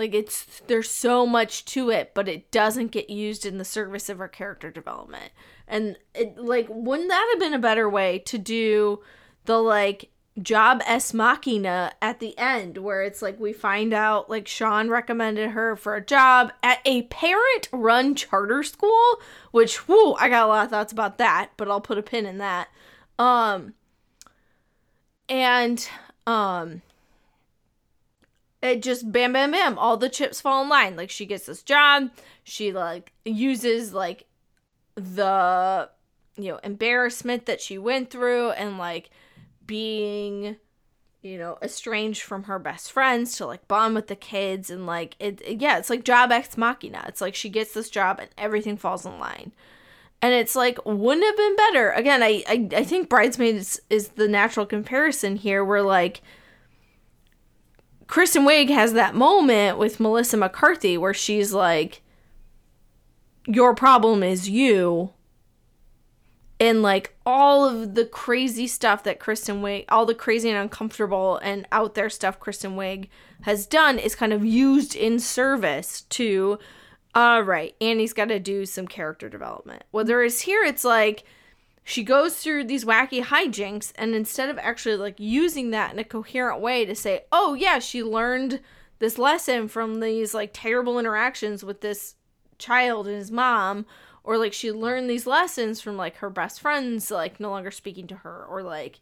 like 0.00 0.14
it's 0.14 0.62
there's 0.66 0.90
so 0.90 1.26
much 1.26 1.66
to 1.66 1.90
it, 1.90 2.12
but 2.14 2.26
it 2.26 2.50
doesn't 2.50 2.90
get 2.90 3.10
used 3.10 3.44
in 3.44 3.58
the 3.58 3.66
service 3.66 4.08
of 4.08 4.18
our 4.18 4.28
character 4.28 4.70
development. 4.70 5.30
And 5.68 5.98
it 6.14 6.38
like 6.38 6.66
wouldn't 6.70 7.10
that 7.10 7.28
have 7.32 7.38
been 7.38 7.52
a 7.52 7.58
better 7.58 7.86
way 7.86 8.18
to 8.20 8.38
do 8.38 9.02
the 9.44 9.58
like 9.58 10.08
job 10.42 10.80
s 10.86 11.12
machina 11.12 11.92
at 12.00 12.20
the 12.20 12.36
end 12.38 12.78
where 12.78 13.02
it's 13.02 13.20
like 13.22 13.38
we 13.38 13.52
find 13.52 13.92
out 13.92 14.30
like 14.30 14.48
Sean 14.48 14.88
recommended 14.88 15.50
her 15.50 15.76
for 15.76 15.96
a 15.96 16.04
job 16.04 16.52
at 16.62 16.78
a 16.84 17.02
parent 17.02 17.68
run 17.72 18.14
charter 18.14 18.62
school, 18.62 19.20
which 19.50 19.88
whoo, 19.88 20.14
I 20.14 20.28
got 20.28 20.44
a 20.44 20.48
lot 20.48 20.64
of 20.64 20.70
thoughts 20.70 20.92
about 20.92 21.18
that, 21.18 21.50
but 21.56 21.68
I'll 21.68 21.80
put 21.80 21.98
a 21.98 22.02
pin 22.02 22.26
in 22.26 22.38
that. 22.38 22.68
Um 23.18 23.74
and 25.28 25.88
um 26.26 26.82
it 28.62 28.82
just 28.82 29.10
bam 29.10 29.32
bam 29.32 29.52
bam 29.52 29.78
all 29.78 29.96
the 29.96 30.08
chips 30.08 30.40
fall 30.40 30.62
in 30.62 30.68
line 30.68 30.96
like 30.96 31.08
she 31.08 31.24
gets 31.24 31.46
this 31.46 31.62
job 31.62 32.10
she 32.44 32.72
like 32.72 33.12
uses 33.24 33.94
like 33.94 34.26
the 34.96 35.88
you 36.36 36.50
know 36.50 36.58
embarrassment 36.62 37.46
that 37.46 37.60
she 37.60 37.78
went 37.78 38.10
through 38.10 38.50
and 38.50 38.76
like 38.76 39.10
being 39.70 40.56
you 41.22 41.38
know 41.38 41.56
estranged 41.62 42.22
from 42.22 42.42
her 42.42 42.58
best 42.58 42.90
friends 42.90 43.36
to 43.36 43.46
like 43.46 43.68
bond 43.68 43.94
with 43.94 44.08
the 44.08 44.16
kids 44.16 44.68
and 44.68 44.84
like 44.84 45.14
it, 45.20 45.40
yeah 45.60 45.78
it's 45.78 45.88
like 45.88 46.02
job 46.02 46.32
ex 46.32 46.58
machina. 46.58 47.04
It's 47.06 47.20
like 47.20 47.36
she 47.36 47.48
gets 47.48 47.72
this 47.72 47.88
job 47.88 48.18
and 48.18 48.28
everything 48.36 48.76
falls 48.76 49.06
in 49.06 49.20
line. 49.20 49.52
And 50.20 50.34
it's 50.34 50.56
like 50.56 50.84
wouldn't 50.84 51.24
have 51.24 51.36
been 51.36 51.54
better. 51.54 51.90
Again 51.92 52.20
i 52.20 52.42
i, 52.48 52.68
I 52.74 52.82
think 52.82 53.08
bridesmaids 53.08 53.80
is 53.88 54.08
the 54.08 54.26
natural 54.26 54.66
comparison 54.66 55.36
here 55.36 55.64
where 55.64 55.82
like 55.82 56.20
Kristen 58.08 58.44
Wiig 58.44 58.70
has 58.70 58.92
that 58.94 59.14
moment 59.14 59.78
with 59.78 60.00
Melissa 60.00 60.36
McCarthy 60.36 60.98
where 60.98 61.14
she's 61.14 61.52
like, 61.52 62.02
Your 63.46 63.72
problem 63.72 64.24
is 64.24 64.50
you. 64.50 65.12
And 66.60 66.82
like 66.82 67.16
all 67.24 67.64
of 67.64 67.94
the 67.94 68.04
crazy 68.04 68.66
stuff 68.66 69.02
that 69.04 69.18
Kristen 69.18 69.62
Wiig, 69.62 69.86
all 69.88 70.04
the 70.04 70.14
crazy 70.14 70.50
and 70.50 70.58
uncomfortable 70.58 71.38
and 71.38 71.66
out 71.72 71.94
there 71.94 72.10
stuff 72.10 72.38
Kristen 72.38 72.76
Wiig 72.76 73.08
has 73.42 73.66
done 73.66 73.98
is 73.98 74.14
kind 74.14 74.34
of 74.34 74.44
used 74.44 74.94
in 74.94 75.18
service 75.18 76.02
to, 76.02 76.58
all 77.14 77.42
right, 77.42 77.74
Annie's 77.80 78.12
got 78.12 78.28
to 78.28 78.38
do 78.38 78.66
some 78.66 78.86
character 78.86 79.30
development. 79.30 79.84
Whereas 79.90 80.42
here 80.42 80.62
it's 80.62 80.84
like, 80.84 81.24
she 81.82 82.04
goes 82.04 82.36
through 82.36 82.64
these 82.64 82.84
wacky 82.84 83.22
hijinks 83.22 83.92
and 83.96 84.14
instead 84.14 84.50
of 84.50 84.58
actually 84.58 84.96
like 84.96 85.18
using 85.18 85.70
that 85.70 85.92
in 85.92 85.98
a 85.98 86.04
coherent 86.04 86.60
way 86.60 86.84
to 86.84 86.94
say 86.94 87.24
oh 87.32 87.54
yeah 87.54 87.78
she 87.78 88.02
learned 88.02 88.60
this 88.98 89.18
lesson 89.18 89.66
from 89.66 90.00
these 90.00 90.34
like 90.34 90.50
terrible 90.52 90.98
interactions 90.98 91.64
with 91.64 91.80
this 91.80 92.14
child 92.58 93.06
and 93.08 93.16
his 93.16 93.30
mom 93.30 93.86
or 94.24 94.38
like 94.38 94.52
she 94.52 94.72
learned 94.72 95.08
these 95.08 95.26
lessons 95.26 95.80
from 95.80 95.96
like 95.96 96.16
her 96.16 96.30
best 96.30 96.60
friends 96.60 97.10
like 97.10 97.40
no 97.40 97.50
longer 97.50 97.70
speaking 97.70 98.06
to 98.06 98.16
her 98.16 98.44
or 98.44 98.62
like 98.62 99.00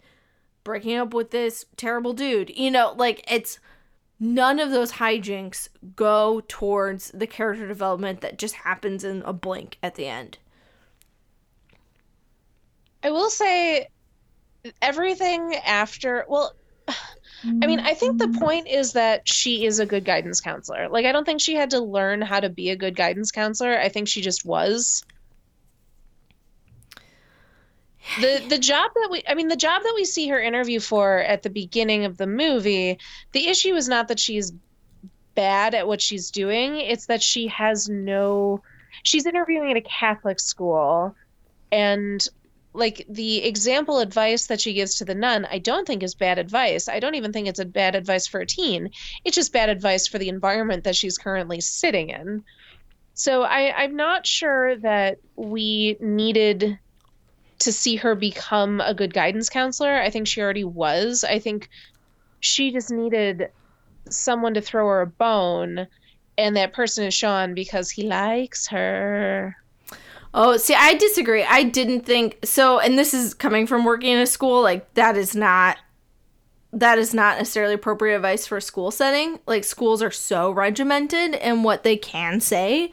breaking 0.65 0.97
up 0.97 1.15
with 1.15 1.31
this 1.31 1.65
terrible 1.77 2.13
dude. 2.13 2.51
You 2.57 2.71
know 2.71 2.95
like 2.97 3.25
it's 3.31 3.59
none 4.21 4.59
of 4.59 4.71
those 4.71 4.93
hijinks 4.93 5.69
go 5.95 6.43
towards 6.49 7.11
the 7.13 7.27
character 7.27 7.67
development 7.67 8.21
that 8.21 8.39
just 8.39 8.55
happens 8.57 9.05
in 9.05 9.23
a 9.23 9.33
blink 9.33 9.79
at 9.83 9.95
the 9.95 10.07
end. 10.07 10.39
I 13.03 13.11
will 13.11 13.31
say 13.31 13.89
everything 14.83 15.55
after 15.65 16.25
well 16.29 16.55
I 17.45 17.67
mean, 17.67 17.81
I 17.81 17.95
think 17.95 18.19
the 18.19 18.27
mm. 18.27 18.39
point 18.39 18.67
is 18.67 18.93
that 18.95 19.29
she 19.29 19.65
is 19.65 19.79
a 19.79 19.87
good 19.87 20.05
guidance 20.05 20.41
counselor. 20.41 20.89
Like 20.89 21.07
I 21.07 21.13
don't 21.13 21.25
think 21.25 21.41
she 21.41 21.55
had 21.55 21.71
to 21.71 21.81
learn 21.81 22.21
how 22.21 22.41
to 22.41 22.49
be 22.49 22.71
a 22.71 22.77
good 22.77 22.97
guidance 22.97 23.31
counselor. 23.31 23.79
I 23.79 23.89
think 23.89 24.09
she 24.09 24.21
just 24.21 24.45
was. 24.45 25.05
The 28.23 28.43
the 28.49 28.59
job 28.59 28.91
that 28.95 29.09
we 29.11 29.23
I 29.29 29.35
mean 29.35 29.49
the 29.49 29.57
job 29.57 29.83
that 29.83 29.93
we 29.95 30.07
see 30.07 30.29
her 30.29 30.41
interview 30.41 30.81
for 30.81 31.19
at 31.19 31.43
the 31.43 31.51
beginning 31.51 32.07
of 32.07 32.17
the 32.17 32.27
movie, 32.27 32.99
the 33.33 33.49
issue 33.49 33.75
is 33.75 33.87
not 33.87 34.09
that 34.09 34.19
she's 34.19 34.51
bad 35.35 35.75
at 35.75 35.87
what 35.87 36.01
she's 36.01 36.31
doing, 36.31 36.77
it's 36.81 37.07
that 37.07 37.23
she 37.23 37.49
has 37.49 37.87
no 37.89 38.63
she's 39.03 39.27
interviewing 39.27 39.71
at 39.71 39.77
a 39.77 39.83
Catholic 39.83 40.41
school 40.41 41.15
and 41.71 42.27
like 42.79 43.05
the 43.09 43.45
example 43.45 43.99
advice 43.99 44.47
that 44.47 44.61
she 44.61 44.73
gives 44.73 44.97
to 44.97 45.05
the 45.05 45.15
nun, 45.15 45.47
I 45.51 45.59
don't 45.59 45.87
think 45.87 46.03
is 46.03 46.15
bad 46.15 46.39
advice. 46.39 46.89
I 46.89 47.01
don't 47.01 47.17
even 47.17 47.33
think 47.33 47.49
it's 47.49 47.59
a 47.59 47.65
bad 47.65 47.95
advice 47.95 48.27
for 48.27 48.41
a 48.41 48.47
teen. 48.47 48.91
It's 49.25 49.35
just 49.35 49.53
bad 49.53 49.69
advice 49.69 50.07
for 50.07 50.19
the 50.19 50.29
environment 50.29 50.85
that 50.85 50.97
she's 50.97 51.19
currently 51.19 51.61
sitting 51.61 52.11
in. 52.11 52.45
So 53.15 53.43
I, 53.43 53.83
I'm 53.83 53.97
not 53.97 54.27
sure 54.27 54.77
that 54.77 55.19
we 55.35 55.97
needed 56.01 56.79
to 57.59 57.73
see 57.73 57.97
her 57.97 58.15
become 58.15 58.81
a 58.81 58.95
good 58.95 59.13
guidance 59.13 59.49
counselor. 59.49 59.95
I 59.95 60.11
think 60.11 60.29
she 60.29 60.41
already 60.41 60.65
was. 60.65 61.25
I 61.25 61.41
think 61.41 61.69
she 62.39 62.71
just 62.71 62.93
needed 62.93 63.51
someone 64.09 64.55
to 64.55 64.61
throw 64.61 64.87
her 64.87 65.01
a 65.01 65.07
bone, 65.07 65.89
and 66.39 66.57
that 66.57 66.73
person 66.73 67.05
is 67.07 67.15
Sean 67.15 67.55
because 67.55 67.91
he 67.91 68.05
likes 68.05 68.69
her. 68.69 69.57
Oh, 70.35 70.57
see, 70.57 70.75
I 70.75 70.95
disagree. 70.95 71.43
I 71.43 71.63
didn't 71.63 72.05
think 72.05 72.39
so, 72.45 72.79
and 72.79 72.99
this 72.99 73.15
is 73.15 73.35
coming 73.35 73.67
from 73.67 73.85
working 73.85 74.13
in 74.13 74.19
a 74.19 74.27
school. 74.27 74.63
Like 74.63 74.93
that 74.95 75.17
is 75.17 75.35
not 75.35 75.79
that 76.73 76.99
is 76.99 77.15
not 77.15 77.39
necessarily 77.39 77.75
appropriate 77.75 78.17
advice 78.17 78.47
for 78.47 78.59
a 78.59 78.63
school 78.63 78.91
setting. 78.91 79.39
Like 79.47 79.65
schools 79.65 80.03
are 80.03 80.11
so 80.11 80.51
regimented 80.51 81.35
in 81.35 81.63
what 81.63 81.83
they 81.83 81.97
can 81.97 82.41
say. 82.41 82.93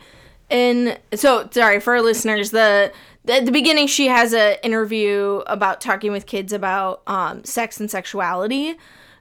And 0.50 0.98
so, 1.14 1.50
sorry 1.52 1.80
for 1.80 1.96
our 1.96 2.02
listeners. 2.02 2.52
The 2.52 2.94
at 3.28 3.46
the 3.46 3.52
beginning, 3.52 3.88
she 3.88 4.08
has 4.08 4.34
an 4.34 4.58
interview 4.64 5.42
about 5.48 5.82
talking 5.82 6.12
with 6.12 6.28
kids 6.28 6.54
about 6.54 7.02
um, 7.08 7.44
sex 7.44 7.80
and 7.80 7.90
sexuality, 7.90 8.76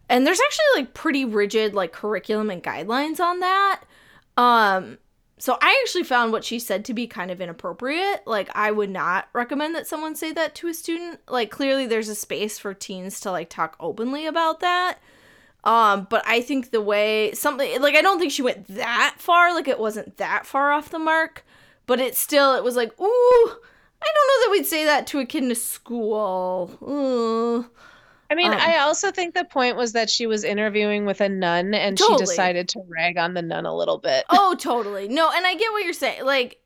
and 0.08 0.26
there's 0.26 0.40
actually 0.40 0.82
like 0.82 0.94
pretty 0.94 1.24
rigid 1.24 1.74
like 1.74 1.92
curriculum 1.92 2.50
and 2.50 2.62
guidelines 2.62 3.18
on 3.18 3.40
that. 3.40 3.82
Um, 4.36 4.98
so 5.38 5.58
I 5.60 5.78
actually 5.82 6.04
found 6.04 6.32
what 6.32 6.44
she 6.44 6.58
said 6.58 6.84
to 6.84 6.94
be 6.94 7.06
kind 7.06 7.30
of 7.30 7.40
inappropriate. 7.40 8.22
Like 8.26 8.50
I 8.54 8.70
would 8.70 8.90
not 8.90 9.28
recommend 9.32 9.74
that 9.74 9.86
someone 9.86 10.14
say 10.14 10.32
that 10.32 10.54
to 10.56 10.68
a 10.68 10.74
student. 10.74 11.20
Like 11.28 11.50
clearly 11.50 11.86
there's 11.86 12.08
a 12.08 12.14
space 12.14 12.58
for 12.58 12.72
teens 12.72 13.20
to 13.20 13.30
like 13.30 13.50
talk 13.50 13.76
openly 13.80 14.26
about 14.26 14.60
that. 14.60 14.98
Um, 15.64 16.06
but 16.10 16.22
I 16.26 16.40
think 16.40 16.70
the 16.70 16.82
way 16.82 17.32
something 17.32 17.80
like 17.80 17.94
I 17.94 18.02
don't 18.02 18.18
think 18.18 18.32
she 18.32 18.42
went 18.42 18.68
that 18.68 19.16
far, 19.18 19.52
like 19.54 19.66
it 19.66 19.80
wasn't 19.80 20.18
that 20.18 20.46
far 20.46 20.72
off 20.72 20.90
the 20.90 20.98
mark, 20.98 21.44
but 21.86 22.00
it 22.00 22.16
still 22.16 22.54
it 22.54 22.62
was 22.62 22.76
like, 22.76 22.92
ooh, 23.00 23.04
I 23.04 24.12
don't 24.14 24.28
know 24.28 24.44
that 24.44 24.50
we'd 24.52 24.66
say 24.66 24.84
that 24.84 25.06
to 25.08 25.18
a 25.18 25.26
kid 25.26 25.42
in 25.42 25.50
a 25.50 25.56
school. 25.56 26.78
Ooh. 26.82 27.70
I 28.30 28.34
mean, 28.34 28.52
Um, 28.52 28.58
I 28.60 28.78
also 28.78 29.10
think 29.10 29.34
the 29.34 29.44
point 29.44 29.76
was 29.76 29.92
that 29.92 30.08
she 30.10 30.26
was 30.26 30.44
interviewing 30.44 31.04
with 31.06 31.20
a 31.20 31.28
nun 31.28 31.74
and 31.74 31.96
Totally. 31.98 32.18
she 32.18 32.24
decided 32.24 32.68
to 32.70 32.80
rag 32.88 33.18
on 33.18 33.34
the 33.34 33.42
nun 33.42 33.66
a 33.66 33.74
little 33.76 33.98
bit. 33.98 34.24
oh 34.30 34.54
totally 34.58 35.08
no 35.08 35.30
and 35.34 35.46
i 35.46 35.54
get 35.54 35.70
what 35.72 35.84
you're 35.84 35.92
saying 35.92 36.24
like 36.24 36.60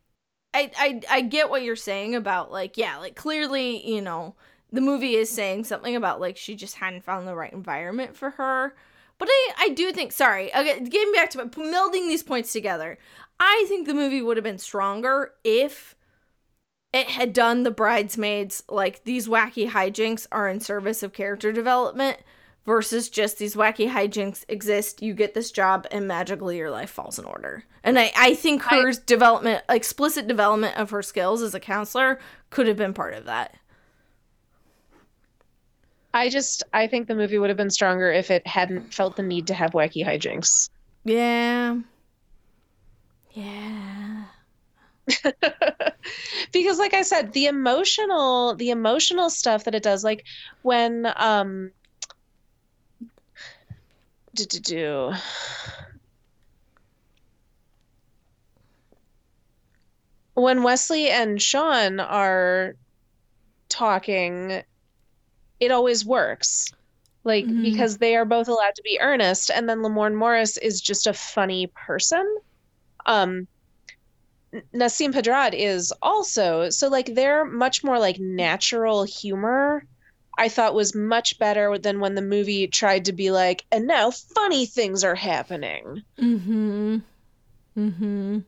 I, 0.55 0.71
I 0.79 1.01
i 1.11 1.21
get 1.21 1.51
what 1.51 1.63
you're 1.63 1.77
saying 1.77 2.15
about 2.15 2.51
like 2.51 2.77
yeah 2.77 2.97
like 2.99 3.17
clearly 3.17 3.87
you 3.87 4.01
know 4.01 4.35
the 4.73 4.81
movie 4.81 5.15
is 5.17 5.31
saying 5.31 5.65
something 5.65 5.95
about 5.97 6.21
like 6.21 6.37
she 6.37 6.55
just 6.55 6.77
hadn't 6.77 7.05
found 7.05 7.27
the 7.27 7.35
right 7.35 7.53
environment 7.53 8.17
for 8.17 8.31
her 8.31 8.75
but 9.19 9.29
i 9.31 9.53
i 9.59 9.69
do 9.71 9.93
think 9.93 10.13
sorry 10.13 10.55
okay 10.55 10.81
getting 10.81 11.13
back 11.13 11.31
to 11.31 11.39
melding 11.39 12.09
these 12.09 12.23
points 12.23 12.53
together 12.53 12.99
i 13.41 13.65
think 13.69 13.87
the 13.87 13.95
movie 13.95 14.23
would 14.23 14.37
have 14.37 14.45
been 14.45 14.59
stronger 14.59 15.33
if 15.45 15.95
it 16.93 17.09
had 17.09 17.33
done 17.33 17.63
the 17.63 17.71
bridesmaids 17.71 18.63
like 18.69 19.05
these 19.05 19.29
wacky 19.29 19.69
hijinks 19.69 20.27
are 20.33 20.49
in 20.49 20.61
service 20.61 21.03
of 21.03 21.13
character 21.13 21.53
development 21.53 22.19
versus 22.65 23.09
just 23.09 23.39
these 23.39 23.55
wacky 23.55 23.91
hijinks 23.91 24.45
exist 24.49 25.03
you 25.03 25.15
get 25.15 25.35
this 25.35 25.51
job 25.51 25.87
and 25.91 26.07
magically 26.09 26.57
your 26.57 26.71
life 26.71 26.91
falls 26.91 27.19
in 27.19 27.25
order. 27.25 27.65
And 27.83 27.99
i, 27.99 28.13
I 28.17 28.35
think 28.35 28.71
I- 28.71 28.81
her 28.83 28.93
development 28.93 29.65
explicit 29.69 30.27
development 30.27 30.77
of 30.77 30.91
her 30.91 31.03
skills 31.03 31.43
as 31.43 31.55
a 31.55 31.61
counselor 31.61 32.19
could 32.51 32.67
have 32.67 32.77
been 32.77 32.95
part 32.95 33.15
of 33.15 33.25
that. 33.27 33.55
I 36.15 36.31
just 36.31 36.63
I 36.73 36.87
think 36.87 37.07
the 37.07 37.15
movie 37.15 37.39
would 37.39 37.51
have 37.51 37.57
been 37.57 37.71
stronger 37.71 38.11
if 38.11 38.31
it 38.31 38.47
hadn't 38.47 38.95
felt 38.95 39.17
the 39.17 39.23
need 39.23 39.47
to 39.49 39.55
have 39.55 39.73
wacky 39.73 40.05
hijinks. 40.07 40.71
yeah. 41.05 41.77
Yeah 43.33 44.25
because 46.53 46.79
like 46.79 46.95
I 46.95 47.03
said, 47.03 47.33
the 47.33 47.47
emotional 47.47 48.55
the 48.55 48.71
emotional 48.71 49.31
stuff 49.31 49.65
that 49.65 49.75
it 49.75 49.83
does, 49.83 50.05
like 50.05 50.25
when 50.63 51.07
um 51.17 51.73
do 54.35 54.45
do 54.45 54.61
do 54.61 55.13
when 60.35 60.63
Wesley 60.63 61.11
and 61.11 61.41
Sean 61.43 62.01
are 62.01 62.75
talking, 63.69 64.63
it 65.61 65.71
always 65.71 66.05
works. 66.05 66.73
Like 67.25 67.47
Mhm. 67.47 67.63
because 67.63 67.99
they 67.99 68.17
are 68.17 68.25
both 68.25 68.49
allowed 68.49 68.75
to 68.77 68.83
be 68.83 68.99
earnest, 69.01 69.51
and 69.51 69.69
then 69.69 69.81
Lamorne 69.83 70.15
Morris 70.15 70.57
is 70.57 70.81
just 70.81 71.07
a 71.07 71.13
funny 71.13 71.67
person. 71.87 72.25
Um 73.07 73.49
Nasim 74.75 75.13
Pedrad 75.13 75.55
is 75.55 75.93
also 76.01 76.71
so 76.71 76.89
like 76.89 77.15
they're 77.15 77.45
much 77.45 77.85
more 77.85 77.99
like 77.99 78.19
natural 78.19 79.05
humor. 79.05 79.85
I 80.39 80.49
thought 80.49 80.75
was 80.75 80.95
much 80.95 81.39
better 81.39 81.77
than 81.79 82.01
when 82.01 82.15
the 82.15 82.23
movie 82.23 82.69
tried 82.69 83.07
to 83.07 83.13
be 83.13 83.31
like, 83.31 83.65
and 83.73 83.87
now 83.87 84.11
funny 84.13 84.67
things 84.67 85.03
are 85.03 85.17
happening. 85.17 86.03
Mm-hmm. 86.19 86.99
Mm-hmm. 87.77 88.39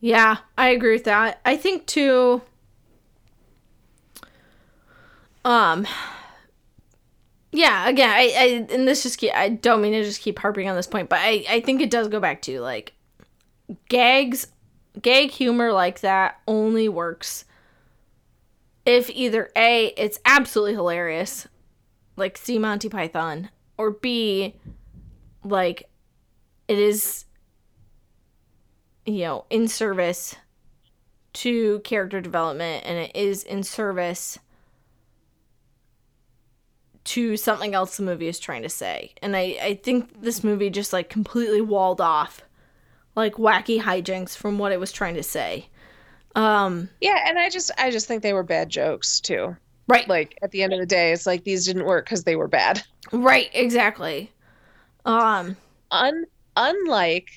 Yeah, 0.00 0.38
I 0.58 0.68
agree 0.70 0.92
with 0.92 1.04
that. 1.04 1.40
I 1.44 1.56
think 1.56 1.86
too. 1.86 2.42
Um. 5.44 5.86
Yeah, 7.52 7.88
again, 7.88 8.10
I, 8.10 8.32
I 8.36 8.74
and 8.74 8.88
this 8.88 9.04
just 9.04 9.18
keep, 9.18 9.32
I 9.32 9.48
don't 9.48 9.80
mean 9.80 9.92
to 9.92 10.02
just 10.02 10.20
keep 10.20 10.40
harping 10.40 10.68
on 10.68 10.74
this 10.74 10.88
point, 10.88 11.08
but 11.08 11.20
I 11.20 11.44
I 11.48 11.60
think 11.60 11.80
it 11.80 11.90
does 11.90 12.08
go 12.08 12.18
back 12.18 12.42
to 12.42 12.60
like 12.60 12.92
gags, 13.88 14.48
gag 15.00 15.30
humor 15.30 15.72
like 15.72 16.00
that 16.00 16.40
only 16.46 16.88
works 16.88 17.44
if 18.86 19.08
either 19.10 19.50
a 19.56 19.86
it's 19.96 20.18
absolutely 20.24 20.74
hilarious, 20.74 21.48
like 22.16 22.36
see 22.36 22.58
Monty 22.58 22.88
Python, 22.88 23.50
or 23.78 23.90
b 23.90 24.54
like 25.42 25.88
it 26.68 26.78
is 26.78 27.24
you 29.06 29.20
know 29.20 29.44
in 29.50 29.68
service 29.68 30.36
to 31.34 31.80
character 31.80 32.20
development 32.20 32.84
and 32.86 32.96
it 32.98 33.12
is 33.14 33.42
in 33.42 33.62
service 33.62 34.38
to 37.04 37.36
something 37.36 37.74
else 37.74 37.96
the 37.96 38.02
movie 38.02 38.28
is 38.28 38.38
trying 38.38 38.62
to 38.62 38.68
say. 38.68 39.12
And 39.20 39.36
i 39.36 39.56
i 39.60 39.80
think 39.82 40.22
this 40.22 40.44
movie 40.44 40.70
just 40.70 40.92
like 40.92 41.08
completely 41.08 41.60
walled 41.60 42.00
off 42.00 42.42
like 43.14 43.34
wacky 43.34 43.80
hijinks 43.80 44.36
from 44.36 44.58
what 44.58 44.72
it 44.72 44.80
was 44.80 44.92
trying 44.92 45.14
to 45.14 45.22
say 45.22 45.68
um 46.34 46.88
Yeah, 47.00 47.18
and 47.26 47.38
I 47.38 47.48
just 47.50 47.70
I 47.78 47.90
just 47.90 48.06
think 48.08 48.22
they 48.22 48.32
were 48.32 48.42
bad 48.42 48.68
jokes 48.70 49.20
too. 49.20 49.56
right 49.88 50.08
Like 50.08 50.36
at 50.42 50.50
the 50.50 50.62
end 50.62 50.72
of 50.72 50.80
the 50.80 50.86
day, 50.86 51.12
it's 51.12 51.26
like 51.26 51.44
these 51.44 51.64
didn't 51.66 51.84
work 51.84 52.04
because 52.06 52.24
they 52.24 52.36
were 52.36 52.48
bad. 52.48 52.82
right 53.12 53.50
exactly 53.52 54.30
um 55.04 55.56
Un 55.90 56.24
unlike 56.56 57.28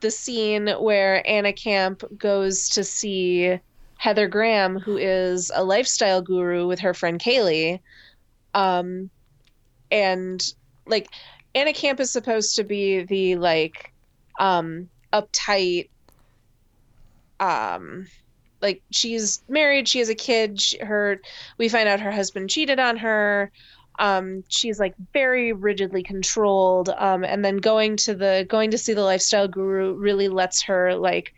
the 0.00 0.10
scene 0.10 0.68
where 0.68 1.26
Anna 1.28 1.52
Camp 1.52 2.02
goes 2.18 2.68
to 2.70 2.84
see 2.84 3.58
Heather 3.96 4.28
Graham, 4.28 4.78
who 4.78 4.96
is 4.98 5.50
a 5.54 5.64
lifestyle 5.64 6.20
guru 6.20 6.66
with 6.66 6.78
her 6.80 6.92
friend 6.94 7.18
Kaylee. 7.20 7.80
Um, 8.52 9.10
and 9.90 10.42
like 10.86 11.08
Anna 11.54 11.72
Camp 11.72 12.00
is 12.00 12.12
supposed 12.12 12.56
to 12.56 12.64
be 12.64 13.04
the 13.04 13.36
like 13.36 13.92
um 14.38 14.90
uptight 15.14 15.88
um 17.40 18.06
like 18.60 18.82
she's 18.90 19.42
married 19.48 19.86
she 19.86 20.00
has 20.00 20.08
a 20.08 20.14
kid 20.14 20.60
she, 20.60 20.78
her 20.78 21.20
we 21.58 21.68
find 21.68 21.88
out 21.88 22.00
her 22.00 22.10
husband 22.10 22.50
cheated 22.50 22.80
on 22.80 22.96
her 22.96 23.50
um 23.98 24.42
she's 24.48 24.80
like 24.80 24.94
very 25.12 25.52
rigidly 25.52 26.02
controlled 26.02 26.88
um 26.88 27.22
and 27.22 27.44
then 27.44 27.58
going 27.58 27.96
to 27.96 28.14
the 28.14 28.44
going 28.48 28.70
to 28.72 28.78
see 28.78 28.92
the 28.92 29.02
lifestyle 29.02 29.46
guru 29.46 29.94
really 29.94 30.28
lets 30.28 30.62
her 30.62 30.94
like 30.96 31.32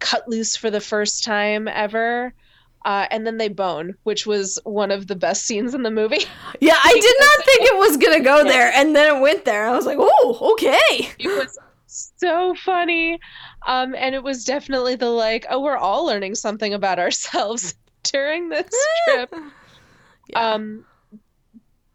cut 0.00 0.26
loose 0.28 0.56
for 0.56 0.70
the 0.70 0.80
first 0.80 1.22
time 1.22 1.68
ever 1.68 2.34
uh, 2.82 3.06
and 3.10 3.26
then 3.26 3.36
they 3.36 3.48
bone, 3.48 3.94
which 4.04 4.26
was 4.26 4.58
one 4.64 4.90
of 4.90 5.06
the 5.06 5.14
best 5.14 5.44
scenes 5.44 5.74
in 5.74 5.82
the 5.82 5.90
movie. 5.90 6.24
yeah 6.60 6.78
i 6.82 6.92
did 6.94 7.16
not 7.20 7.44
think 7.44 7.60
it 7.62 7.76
was 7.76 7.96
gonna 7.98 8.20
go 8.20 8.42
there 8.42 8.72
and 8.74 8.96
then 8.96 9.16
it 9.16 9.20
went 9.20 9.44
there 9.44 9.68
i 9.68 9.76
was 9.76 9.84
like 9.84 9.98
oh 10.00 10.52
okay 10.54 11.10
it 11.18 11.28
was 11.28 11.58
so 11.90 12.54
funny 12.54 13.18
um 13.66 13.94
and 13.96 14.14
it 14.14 14.22
was 14.22 14.44
definitely 14.44 14.94
the 14.94 15.08
like 15.10 15.46
oh 15.50 15.60
we're 15.60 15.76
all 15.76 16.06
learning 16.06 16.34
something 16.34 16.72
about 16.74 16.98
ourselves 16.98 17.74
during 18.04 18.48
this 18.48 18.90
trip 19.04 19.30
Yeah. 20.28 20.54
um 20.54 20.84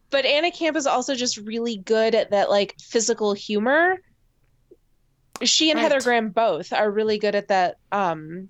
but 0.10 0.26
anna 0.26 0.52
camp 0.52 0.76
is 0.76 0.88
also 0.88 1.16
just 1.16 1.38
really 1.38 1.78
good 1.78 2.16
at 2.16 2.32
that 2.32 2.50
like 2.50 2.76
physical 2.80 3.34
humor 3.34 3.96
she 5.44 5.72
and 5.72 5.80
heather 5.80 5.96
Right. 5.96 6.04
graham 6.04 6.30
both 6.30 6.74
are 6.74 6.90
really 6.90 7.18
good 7.18 7.36
at 7.36 7.48
that 7.50 7.76
um 7.92 8.50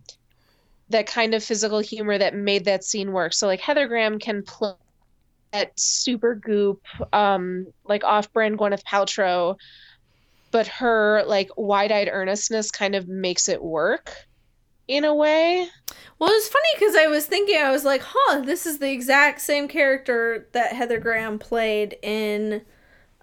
that 0.90 1.08
kind 1.08 1.34
of 1.34 1.44
physical 1.44 1.80
humor 1.80 2.18
that 2.18 2.36
made 2.36 2.66
that 2.66 2.84
scene 2.84 3.12
work 3.12 3.34
so 3.34 3.48
like 3.48 3.60
heather 3.62 3.88
graham 3.88 4.20
can 4.20 4.44
play 4.44 4.74
that 5.52 5.72
super 5.80 6.36
goop 6.36 6.82
um 7.14 7.66
like 7.86 8.04
off-brand 8.04 8.58
gwyneth 8.58 8.84
paltrow 8.84 9.56
but 10.56 10.68
her 10.68 11.22
like 11.28 11.50
wide-eyed 11.58 12.08
earnestness 12.10 12.72
kind 12.72 12.96
of 12.96 13.10
makes 13.10 13.50
it 13.50 13.62
work 13.62 14.26
in 14.88 15.04
a 15.04 15.14
way 15.14 15.68
Well, 16.18 16.30
it's 16.32 16.48
funny 16.48 16.70
because 16.76 16.96
I 16.96 17.08
was 17.08 17.26
thinking, 17.26 17.58
I 17.58 17.72
was 17.72 17.84
like, 17.84 18.02
huh, 18.02 18.40
this 18.40 18.66
is 18.66 18.80
the 18.80 18.90
exact 18.90 19.42
same 19.42 19.68
character 19.68 20.48
that 20.54 20.72
Heather 20.72 20.98
Graham 20.98 21.40
played 21.40 21.98
in 22.02 22.62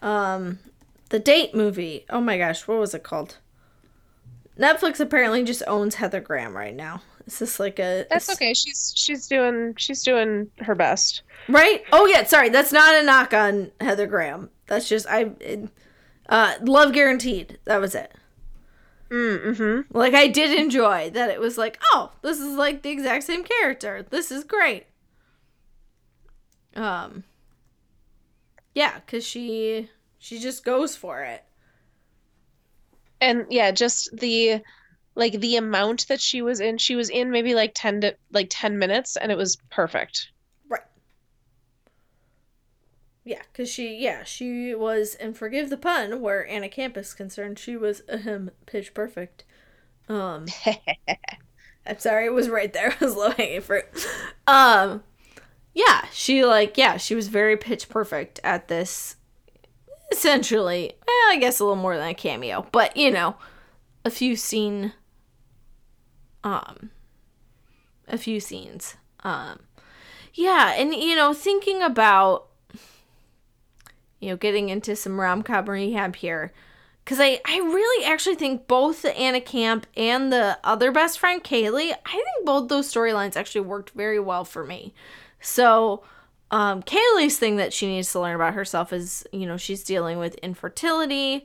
um, 0.02 0.58
the 1.08 1.18
Date 1.18 1.54
movie. 1.54 2.04
Oh 2.10 2.20
my 2.20 2.36
gosh, 2.36 2.68
what 2.68 2.78
was 2.78 2.92
it 2.92 3.02
called? 3.02 3.38
Netflix 4.58 5.00
apparently 5.00 5.42
just 5.42 5.62
owns 5.66 5.94
Heather 5.94 6.20
Graham 6.20 6.54
right 6.54 6.76
now. 6.76 7.00
Is 7.26 7.38
this 7.38 7.58
like 7.58 7.78
a. 7.78 8.04
that's 8.10 8.28
a- 8.28 8.32
okay 8.32 8.52
she's 8.52 8.92
she's 8.94 9.26
doing 9.26 9.74
she's 9.78 10.02
doing 10.02 10.50
her 10.58 10.74
best 10.74 11.22
Right? 11.48 11.82
Oh, 11.92 12.04
yeah, 12.04 12.24
sorry. 12.24 12.50
That's 12.50 12.72
not 12.72 12.94
a 12.94 13.02
knock 13.02 13.32
on 13.32 13.70
Heather 13.80 14.06
Graham. 14.06 14.50
That's 14.66 14.86
just, 14.86 15.06
I. 15.08 15.30
It, 15.40 15.68
uh, 16.28 16.54
Love 16.62 16.92
Guaranteed. 16.92 17.58
That 17.64 17.80
was 17.80 17.94
it. 17.94 18.12
mm-hmm 19.10 19.82
Like 19.96 20.14
I 20.14 20.26
did 20.28 20.58
enjoy 20.58 21.10
that 21.10 21.30
it 21.30 21.40
was 21.40 21.58
like, 21.58 21.78
oh, 21.92 22.12
this 22.22 22.38
is 22.40 22.56
like 22.56 22.82
the 22.82 22.90
exact 22.90 23.24
same 23.24 23.44
character. 23.44 24.02
This 24.08 24.30
is 24.30 24.44
great. 24.44 24.86
Um 26.76 27.24
Yeah, 28.74 29.00
cuz 29.06 29.24
she 29.26 29.88
she 30.18 30.38
just 30.38 30.62
goes 30.62 30.94
for 30.94 31.22
it. 31.22 31.44
and 33.20 33.46
yeah 33.50 33.70
just 33.70 34.10
the 34.16 34.62
like 35.14 35.34
the 35.40 35.56
amount 35.56 36.08
that 36.08 36.20
she 36.20 36.42
was 36.42 36.60
in 36.60 36.78
she 36.78 36.96
was 36.96 37.10
in 37.10 37.30
maybe 37.30 37.54
like 37.54 37.72
10 37.74 38.00
to 38.00 38.16
like 38.32 38.48
10 38.50 38.78
minutes 38.78 39.16
and 39.16 39.30
it 39.32 39.38
was 39.38 39.56
perfect. 39.70 40.31
Yeah, 43.24 43.42
cuz 43.54 43.70
she 43.70 43.96
yeah, 43.96 44.24
she 44.24 44.74
was 44.74 45.14
and 45.14 45.36
forgive 45.36 45.70
the 45.70 45.76
pun 45.76 46.20
where 46.20 46.46
Anna 46.46 46.68
Camp 46.68 46.96
is 46.96 47.14
concerned, 47.14 47.58
she 47.58 47.76
was 47.76 48.02
ahem 48.08 48.50
pitch 48.66 48.94
perfect. 48.94 49.44
Um 50.08 50.46
I'm 51.86 51.98
sorry, 51.98 52.26
it 52.26 52.32
was 52.32 52.48
right 52.48 52.72
there. 52.72 52.88
It 52.92 53.00
was 53.00 53.16
low 53.16 53.30
hanging 53.30 53.60
fruit. 53.60 53.84
Um, 54.46 55.02
yeah, 55.74 56.06
she 56.12 56.44
like 56.44 56.76
yeah, 56.76 56.96
she 56.96 57.14
was 57.14 57.28
very 57.28 57.56
pitch 57.56 57.88
perfect 57.88 58.40
at 58.44 58.68
this. 58.68 59.16
Essentially, 60.10 60.92
well, 61.06 61.32
I 61.32 61.38
guess 61.40 61.58
a 61.58 61.64
little 61.64 61.76
more 61.80 61.96
than 61.96 62.08
a 62.08 62.14
cameo, 62.14 62.66
but 62.70 62.96
you 62.96 63.10
know, 63.10 63.36
a 64.04 64.10
few 64.10 64.36
scene, 64.36 64.92
um, 66.44 66.90
a 68.06 68.18
few 68.18 68.38
scenes, 68.38 68.96
um, 69.24 69.60
yeah, 70.34 70.74
and 70.76 70.94
you 70.94 71.16
know, 71.16 71.32
thinking 71.32 71.82
about, 71.82 72.48
you 74.22 74.30
know, 74.30 74.36
getting 74.36 74.68
into 74.68 74.94
some 74.94 75.20
rom 75.20 75.42
com 75.42 75.68
rehab 75.68 76.14
here, 76.14 76.52
because 77.04 77.18
I 77.18 77.40
I 77.44 77.58
really 77.58 78.04
actually 78.06 78.36
think 78.36 78.68
both 78.68 79.02
the 79.02 79.18
Anna 79.18 79.40
Camp 79.40 79.84
and 79.96 80.32
the 80.32 80.58
other 80.62 80.92
best 80.92 81.18
friend 81.18 81.42
Kaylee, 81.42 81.92
I 82.06 82.12
think 82.12 82.46
both 82.46 82.68
those 82.68 82.90
storylines 82.90 83.36
actually 83.36 83.62
worked 83.62 83.90
very 83.90 84.20
well 84.20 84.44
for 84.44 84.64
me. 84.64 84.94
So, 85.40 86.04
um, 86.52 86.84
Kaylee's 86.84 87.36
thing 87.36 87.56
that 87.56 87.72
she 87.72 87.88
needs 87.88 88.12
to 88.12 88.20
learn 88.20 88.36
about 88.36 88.54
herself 88.54 88.92
is, 88.92 89.26
you 89.32 89.44
know, 89.44 89.56
she's 89.56 89.82
dealing 89.82 90.18
with 90.18 90.36
infertility. 90.36 91.44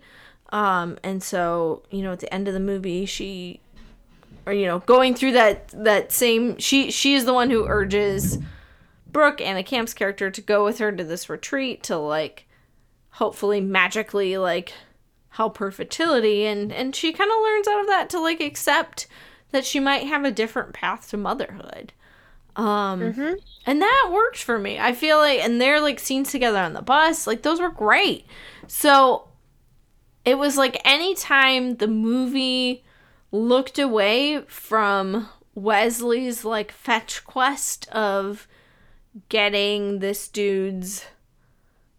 Um, 0.51 0.99
and 1.03 1.23
so, 1.23 1.81
you 1.89 2.03
know, 2.03 2.11
at 2.11 2.19
the 2.19 2.31
end 2.31 2.47
of 2.47 2.53
the 2.53 2.59
movie, 2.59 3.07
she, 3.07 3.59
or, 4.45 4.53
you 4.53 4.67
know, 4.67 4.79
going 4.79 5.15
through 5.15 5.31
that, 5.31 5.69
that 5.69 6.11
same, 6.11 6.57
she, 6.59 6.91
she 6.91 7.15
is 7.15 7.25
the 7.25 7.33
one 7.33 7.49
who 7.49 7.65
urges 7.65 8.37
Brooke, 9.11 9.41
Anna 9.41 9.63
Camp's 9.63 9.95
character, 9.95 10.29
to 10.29 10.41
go 10.41 10.63
with 10.63 10.77
her 10.77 10.91
to 10.91 11.03
this 11.03 11.27
retreat 11.27 11.81
to, 11.83 11.97
like, 11.97 12.46
hopefully 13.17 13.61
magically, 13.61 14.37
like, 14.37 14.73
help 15.29 15.57
her 15.57 15.71
fertility. 15.71 16.45
And, 16.45 16.71
and 16.71 16.95
she 16.95 17.13
kind 17.13 17.29
of 17.29 17.41
learns 17.41 17.67
out 17.67 17.81
of 17.81 17.87
that 17.87 18.09
to, 18.11 18.19
like, 18.19 18.41
accept 18.41 19.07
that 19.51 19.65
she 19.65 19.79
might 19.79 20.07
have 20.07 20.25
a 20.25 20.31
different 20.31 20.73
path 20.73 21.09
to 21.09 21.17
motherhood. 21.17 21.93
Um, 22.55 23.01
mm-hmm. 23.01 23.33
and 23.67 23.81
that 23.81 24.09
worked 24.11 24.41
for 24.41 24.57
me. 24.57 24.79
I 24.79 24.93
feel 24.93 25.17
like, 25.19 25.41
and 25.41 25.61
they're 25.61 25.79
like 25.79 25.99
scenes 25.99 26.31
together 26.31 26.57
on 26.57 26.73
the 26.73 26.81
bus, 26.81 27.27
like 27.27 27.43
those 27.43 27.61
were 27.61 27.69
great. 27.69 28.25
So 28.65 29.27
it 30.25 30.39
was 30.39 30.57
like 30.57 30.81
anytime 30.83 31.75
the 31.75 31.87
movie 31.87 32.83
looked 33.31 33.77
away 33.77 34.41
from 34.47 35.29
Wesley's 35.53 36.43
like 36.43 36.71
fetch 36.71 37.23
quest 37.25 37.87
of 37.89 38.47
getting 39.29 39.99
this 39.99 40.27
dude's 40.27 41.05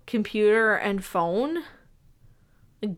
computer 0.08 0.74
and 0.74 1.04
phone, 1.04 1.62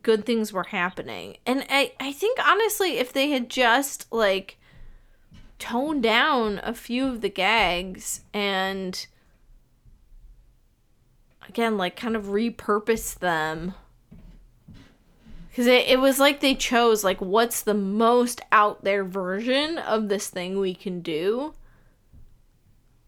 good 0.03 0.25
things 0.25 0.53
were 0.53 0.65
happening. 0.65 1.37
And 1.45 1.67
I, 1.69 1.93
I 2.01 2.13
think 2.13 2.39
honestly, 2.39 2.99
if 2.99 3.13
they 3.13 3.31
had 3.31 3.51
just 3.51 4.11
like 4.11 4.57
toned 5.59 6.03
down 6.03 6.61
a 6.63 6.73
few 6.73 7.07
of 7.07 7.21
the 7.21 7.29
gags 7.29 8.23
and 8.33 9.07
again 11.47 11.77
like 11.77 11.97
kind 11.97 12.17
of 12.17 12.27
repurpose 12.27 13.19
them 13.19 13.75
because 15.51 15.67
it, 15.67 15.87
it 15.87 16.01
was 16.01 16.19
like 16.19 16.41
they 16.41 16.55
chose 16.55 17.05
like 17.05 17.21
what's 17.21 17.61
the 17.61 17.75
most 17.75 18.41
out 18.51 18.85
there 18.85 19.05
version 19.05 19.77
of 19.77 20.09
this 20.09 20.31
thing 20.31 20.59
we 20.59 20.75
can 20.75 21.03
do 21.03 21.53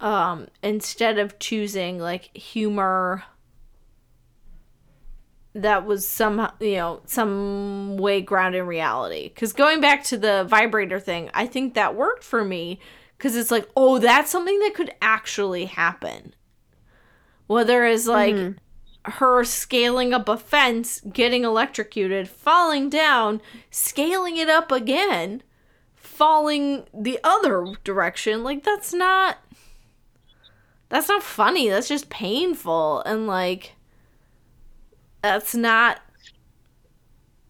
um 0.00 0.46
instead 0.62 1.18
of 1.18 1.38
choosing 1.38 1.98
like 1.98 2.36
humor 2.36 3.24
that 5.54 5.84
was 5.84 6.06
some 6.06 6.50
you 6.60 6.76
know 6.76 7.00
some 7.06 7.96
way 7.96 8.20
grounded 8.20 8.60
in 8.60 8.66
reality. 8.66 9.28
Because 9.28 9.52
going 9.52 9.80
back 9.80 10.04
to 10.04 10.16
the 10.16 10.44
vibrator 10.44 11.00
thing 11.00 11.30
i 11.34 11.46
think 11.46 11.74
that 11.74 11.94
worked 11.94 12.24
for 12.24 12.44
me 12.44 12.78
because 13.16 13.36
it's 13.36 13.50
like 13.50 13.68
oh 13.76 13.98
that's 13.98 14.30
something 14.30 14.58
that 14.60 14.74
could 14.74 14.92
actually 15.00 15.66
happen. 15.66 16.34
Whether 17.46 17.84
it's 17.84 18.06
like 18.06 18.34
mm-hmm. 18.34 19.10
her 19.10 19.44
scaling 19.44 20.14
up 20.14 20.28
a 20.28 20.36
fence 20.36 21.00
getting 21.12 21.44
electrocuted 21.44 22.28
falling 22.28 22.88
down 22.88 23.42
scaling 23.70 24.36
it 24.36 24.48
up 24.48 24.72
again 24.72 25.42
falling 25.94 26.84
the 26.94 27.18
other 27.24 27.74
direction 27.84 28.42
like 28.44 28.64
that's 28.64 28.94
not 28.94 29.38
that's 30.92 31.08
not 31.08 31.22
funny. 31.22 31.70
That's 31.70 31.88
just 31.88 32.10
painful 32.10 33.00
and 33.06 33.26
like 33.26 33.76
that's 35.22 35.54
not 35.54 36.00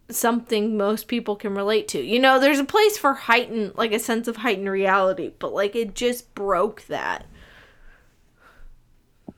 something 0.09 0.77
most 0.77 1.07
people 1.07 1.35
can 1.35 1.55
relate 1.55 1.87
to. 1.89 2.01
You 2.01 2.19
know, 2.19 2.39
there's 2.39 2.59
a 2.59 2.65
place 2.65 2.97
for 2.97 3.13
heightened, 3.13 3.73
like 3.75 3.91
a 3.91 3.99
sense 3.99 4.27
of 4.27 4.37
heightened 4.37 4.69
reality, 4.69 5.31
but 5.39 5.53
like 5.53 5.75
it 5.75 5.95
just 5.95 6.33
broke 6.35 6.85
that. 6.87 7.25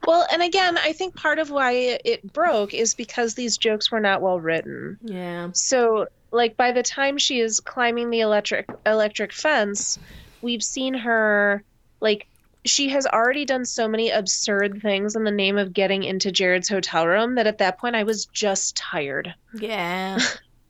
Well, 0.05 0.27
and 0.31 0.43
again, 0.43 0.77
I 0.77 0.93
think 0.93 1.15
part 1.15 1.39
of 1.39 1.49
why 1.49 1.71
it 2.05 2.31
broke 2.31 2.73
is 2.73 2.93
because 2.93 3.33
these 3.33 3.57
jokes 3.57 3.91
were 3.91 3.99
not 3.99 4.21
well 4.21 4.39
written. 4.39 4.99
Yeah. 5.01 5.49
So, 5.53 6.07
like 6.31 6.57
by 6.57 6.71
the 6.71 6.83
time 6.83 7.17
she 7.17 7.39
is 7.39 7.59
climbing 7.59 8.09
the 8.09 8.19
electric 8.19 8.69
electric 8.85 9.33
fence, 9.33 9.97
we've 10.41 10.63
seen 10.63 10.93
her 10.93 11.63
like 12.01 12.27
she 12.65 12.89
has 12.89 13.05
already 13.05 13.45
done 13.45 13.63
so 13.63 13.87
many 13.87 14.09
absurd 14.09 14.81
things 14.81 15.15
in 15.15 15.23
the 15.23 15.31
name 15.31 15.57
of 15.57 15.71
getting 15.71 16.03
into 16.03 16.31
Jared's 16.31 16.67
hotel 16.67 17.05
room 17.07 17.35
that 17.35 17.47
at 17.47 17.59
that 17.59 17.77
point 17.77 17.95
I 17.95 18.03
was 18.03 18.25
just 18.25 18.75
tired. 18.75 19.33
Yeah. 19.59 20.19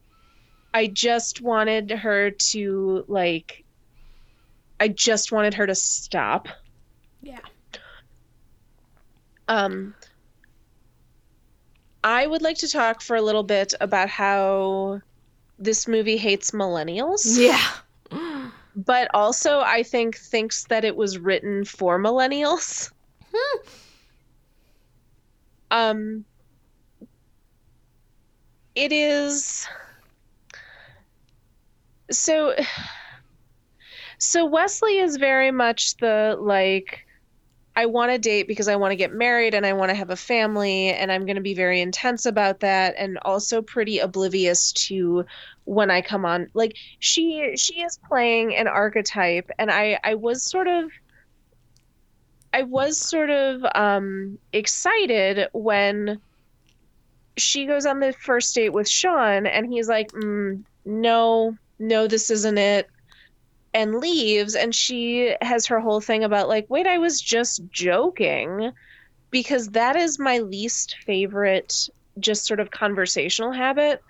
I 0.74 0.88
just 0.88 1.42
wanted 1.42 1.90
her 1.90 2.32
to 2.32 3.06
like 3.08 3.64
I 4.78 4.90
just 4.90 5.32
wanted 5.32 5.54
her 5.54 5.66
to 5.66 5.76
stop. 5.76 6.50
Yeah. 7.22 7.40
Um 9.48 9.96
I 12.04 12.28
would 12.28 12.42
like 12.42 12.58
to 12.58 12.68
talk 12.68 13.02
for 13.02 13.16
a 13.16 13.22
little 13.22 13.44
bit 13.44 13.74
about 13.80 14.10
how 14.10 15.02
this 15.58 15.88
movie 15.88 16.18
hates 16.18 16.52
millennials. 16.52 17.40
Yeah 17.40 17.66
but 18.76 19.10
also 19.14 19.60
I 19.60 19.84
think 19.84 20.18
thinks 20.18 20.66
that 20.66 20.84
it 20.86 20.96
was 20.96 21.18
written 21.18 21.66
for 21.66 22.00
millennials. 22.00 22.92
Hmm. 23.34 23.68
Um 25.72 26.26
it 28.76 28.92
is 28.92 29.68
so 32.12 32.54
so 34.20 34.46
Wesley 34.46 35.00
is 35.00 35.18
very 35.18 35.52
much 35.52 35.98
the 35.98 36.38
like 36.40 37.05
I 37.78 37.88
want 37.88 38.12
to 38.12 38.18
date 38.18 38.48
because 38.48 38.70
I 38.70 38.78
want 38.78 38.92
to 38.94 38.96
get 38.96 39.14
married 39.14 39.54
and 39.54 39.66
I 39.66 39.74
want 39.74 39.90
to 39.90 39.96
have 39.96 40.10
a 40.10 40.16
family 40.16 40.90
and 40.90 41.12
I'm 41.12 41.26
going 41.26 41.36
to 41.36 41.42
be 41.42 41.54
very 41.54 41.82
intense 41.82 42.26
about 42.26 42.62
that 42.62 42.96
and 42.98 43.18
also 43.24 43.62
pretty 43.62 44.00
oblivious 44.00 44.72
to 44.88 45.26
when 45.66 45.92
I 45.92 46.02
come 46.02 46.26
on. 46.26 46.50
Like 46.54 46.76
she 47.00 47.54
she 47.58 47.82
is 47.82 48.00
playing 48.08 48.56
an 48.56 48.68
archetype 48.68 49.52
and 49.60 49.70
I 49.70 50.00
I 50.04 50.16
was 50.16 50.42
sort 50.42 50.68
of 50.68 50.90
I 52.54 52.64
was 52.64 52.98
sort 52.98 53.30
of 53.30 53.66
um 53.76 54.40
excited 54.54 55.50
when 55.52 56.22
she 57.36 57.66
goes 57.66 57.86
on 57.86 58.00
the 58.00 58.14
first 58.14 58.56
date 58.56 58.70
with 58.70 58.88
Sean 58.88 59.46
and 59.46 59.66
he's 59.68 59.90
like, 59.90 60.10
mm, 60.14 60.64
"No, 60.86 61.58
no 61.78 62.08
this 62.08 62.32
isn't 62.32 62.58
it." 62.58 62.90
And 63.76 64.00
leaves 64.00 64.56
and 64.56 64.74
she 64.74 65.36
has 65.42 65.68
her 65.68 65.80
whole 65.80 66.02
thing 66.02 66.24
about 66.24 66.48
like 66.48 66.66
wait 66.70 66.88
i 66.88 66.98
was 66.98 67.22
just 67.22 67.62
joking 67.70 68.72
because 69.30 69.68
that 69.70 69.96
is 69.96 70.18
my 70.18 70.38
least 70.40 70.96
favorite 71.06 71.90
just 72.20 72.46
sort 72.46 72.60
of 72.60 72.72
conversational 72.72 73.52
habit. 73.52 74.02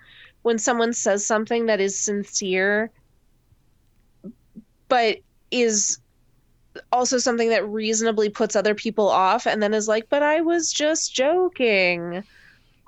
When 0.42 0.58
someone 0.58 0.92
says 0.92 1.26
something 1.26 1.66
that 1.66 1.80
is 1.80 1.98
sincere 1.98 2.90
but 4.88 5.18
is 5.50 5.98
also 6.92 7.18
something 7.18 7.48
that 7.48 7.66
reasonably 7.68 8.28
puts 8.28 8.54
other 8.54 8.74
people 8.74 9.08
off 9.08 9.46
and 9.46 9.60
then 9.60 9.74
is 9.74 9.88
like 9.88 10.08
but 10.08 10.22
i 10.22 10.40
was 10.40 10.72
just 10.72 11.14
joking. 11.14 12.22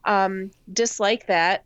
Um 0.05 0.53
dislike 0.73 1.27
that 1.27 1.65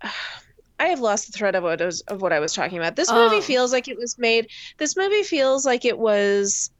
I 0.78 0.86
have 0.86 1.00
lost 1.00 1.26
the 1.26 1.32
thread 1.32 1.54
of 1.54 1.62
what 1.62 1.80
was 1.80 2.00
of 2.02 2.20
what 2.20 2.32
I 2.32 2.40
was 2.40 2.52
talking 2.52 2.78
about. 2.78 2.96
This 2.96 3.10
movie 3.10 3.36
oh. 3.36 3.40
feels 3.40 3.72
like 3.72 3.88
it 3.88 3.96
was 3.96 4.18
made. 4.18 4.48
This 4.78 4.96
movie 4.96 5.22
feels 5.22 5.64
like 5.64 5.84
it 5.84 5.98
was 5.98 6.70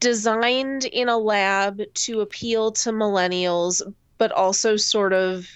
designed 0.00 0.86
in 0.86 1.08
a 1.08 1.18
lab 1.18 1.82
to 1.94 2.20
appeal 2.20 2.72
to 2.72 2.90
millennials, 2.90 3.82
but 4.18 4.32
also 4.32 4.76
sort 4.76 5.12
of 5.12 5.46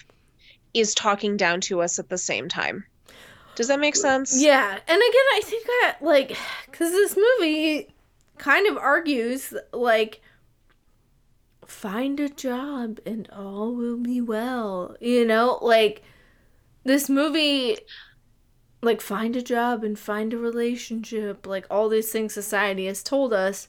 is 0.73 0.93
talking 0.93 1.35
down 1.35 1.61
to 1.61 1.81
us 1.81 1.99
at 1.99 2.09
the 2.09 2.17
same 2.17 2.47
time. 2.47 2.85
Does 3.55 3.67
that 3.69 3.79
make 3.79 3.95
sense? 3.95 4.39
Yeah. 4.39 4.71
And 4.71 4.79
again, 4.97 4.97
I 5.33 5.41
think 5.43 5.65
that 5.65 5.97
like 6.01 6.37
cuz 6.71 6.91
this 6.91 7.17
movie 7.17 7.93
kind 8.37 8.67
of 8.67 8.77
argues 8.77 9.53
like 9.73 10.21
find 11.65 12.19
a 12.19 12.29
job 12.29 12.99
and 13.05 13.29
all 13.31 13.73
will 13.73 13.97
be 13.97 14.21
well. 14.21 14.95
You 14.99 15.25
know, 15.25 15.59
like 15.61 16.03
this 16.85 17.09
movie 17.09 17.77
like 18.81 19.01
find 19.01 19.35
a 19.35 19.41
job 19.41 19.83
and 19.83 19.97
find 19.99 20.33
a 20.33 20.37
relationship 20.37 21.45
like 21.45 21.65
all 21.69 21.89
these 21.89 22.11
things 22.11 22.33
society 22.33 22.85
has 22.85 23.03
told 23.03 23.33
us 23.33 23.67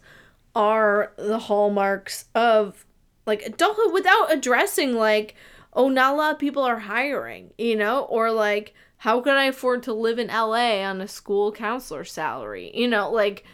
are 0.55 1.13
the 1.17 1.39
hallmarks 1.39 2.27
of 2.35 2.87
like 3.27 3.43
adulthood 3.43 3.93
without 3.93 4.33
addressing 4.33 4.95
like 4.95 5.35
oh 5.73 5.89
not 5.89 6.15
a 6.15 6.17
lot 6.17 6.33
of 6.35 6.39
people 6.39 6.63
are 6.63 6.79
hiring 6.79 7.53
you 7.59 7.75
know? 7.75 8.03
Or 8.05 8.31
like 8.31 8.75
how 8.99 9.21
can 9.21 9.35
i 9.35 9.45
afford 9.45 9.83
to 9.85 9.93
live 9.93 10.19
in 10.19 10.29
la 10.29 10.55
on 10.55 11.01
a 11.01 11.09
school 11.09 11.51
counselor 11.51 12.05
salary? 12.05 12.71
You 12.75 12.89
know 12.89 13.11
like 13.11 13.45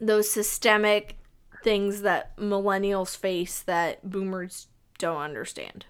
those 0.00 0.30
systemic 0.30 1.18
things 1.62 2.02
that 2.02 2.36
millennials 2.38 3.16
face 3.16 3.60
that 3.62 4.08
boomers 4.08 4.68
don't 4.98 5.20
understand 5.20 5.84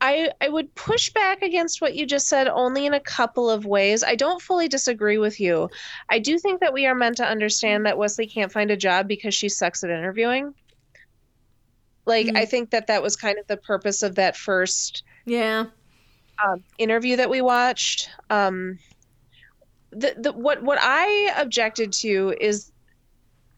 I, 0.00 0.30
I 0.40 0.48
would 0.48 0.74
push 0.74 1.10
back 1.10 1.42
against 1.42 1.80
what 1.80 1.94
you 1.94 2.06
just 2.06 2.28
said 2.28 2.48
only 2.48 2.86
in 2.86 2.92
a 2.94 3.00
couple 3.00 3.48
of 3.48 3.64
ways. 3.64 4.04
I 4.04 4.14
don't 4.14 4.42
fully 4.42 4.68
disagree 4.68 5.18
with 5.18 5.40
you. 5.40 5.70
I 6.10 6.18
do 6.18 6.38
think 6.38 6.60
that 6.60 6.72
we 6.74 6.86
are 6.86 6.94
meant 6.94 7.16
to 7.16 7.24
understand 7.24 7.86
that 7.86 7.96
Wesley 7.96 8.26
can't 8.26 8.52
find 8.52 8.70
a 8.70 8.76
job 8.76 9.08
because 9.08 9.34
she 9.34 9.48
sucks 9.48 9.82
at 9.84 9.90
interviewing. 9.90 10.54
Like, 12.04 12.26
Mm. 12.26 12.36
I 12.36 12.44
think 12.44 12.70
that 12.70 12.86
that 12.88 13.02
was 13.02 13.16
kind 13.16 13.38
of 13.38 13.46
the 13.46 13.56
purpose 13.56 14.02
of 14.02 14.14
that 14.16 14.36
first 14.36 15.02
yeah 15.24 15.66
um, 16.44 16.62
interview 16.78 17.16
that 17.16 17.30
we 17.30 17.40
watched. 17.40 18.10
Um, 18.30 18.78
the, 19.90 20.14
the 20.18 20.32
what 20.32 20.62
what 20.62 20.78
I 20.80 21.32
objected 21.36 21.92
to 21.94 22.34
is, 22.40 22.70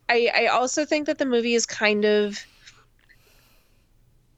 I 0.08 0.30
I 0.34 0.46
also 0.46 0.84
think 0.84 1.06
that 1.06 1.18
the 1.18 1.26
movie 1.26 1.54
is 1.54 1.66
kind 1.66 2.04
of. 2.04 2.38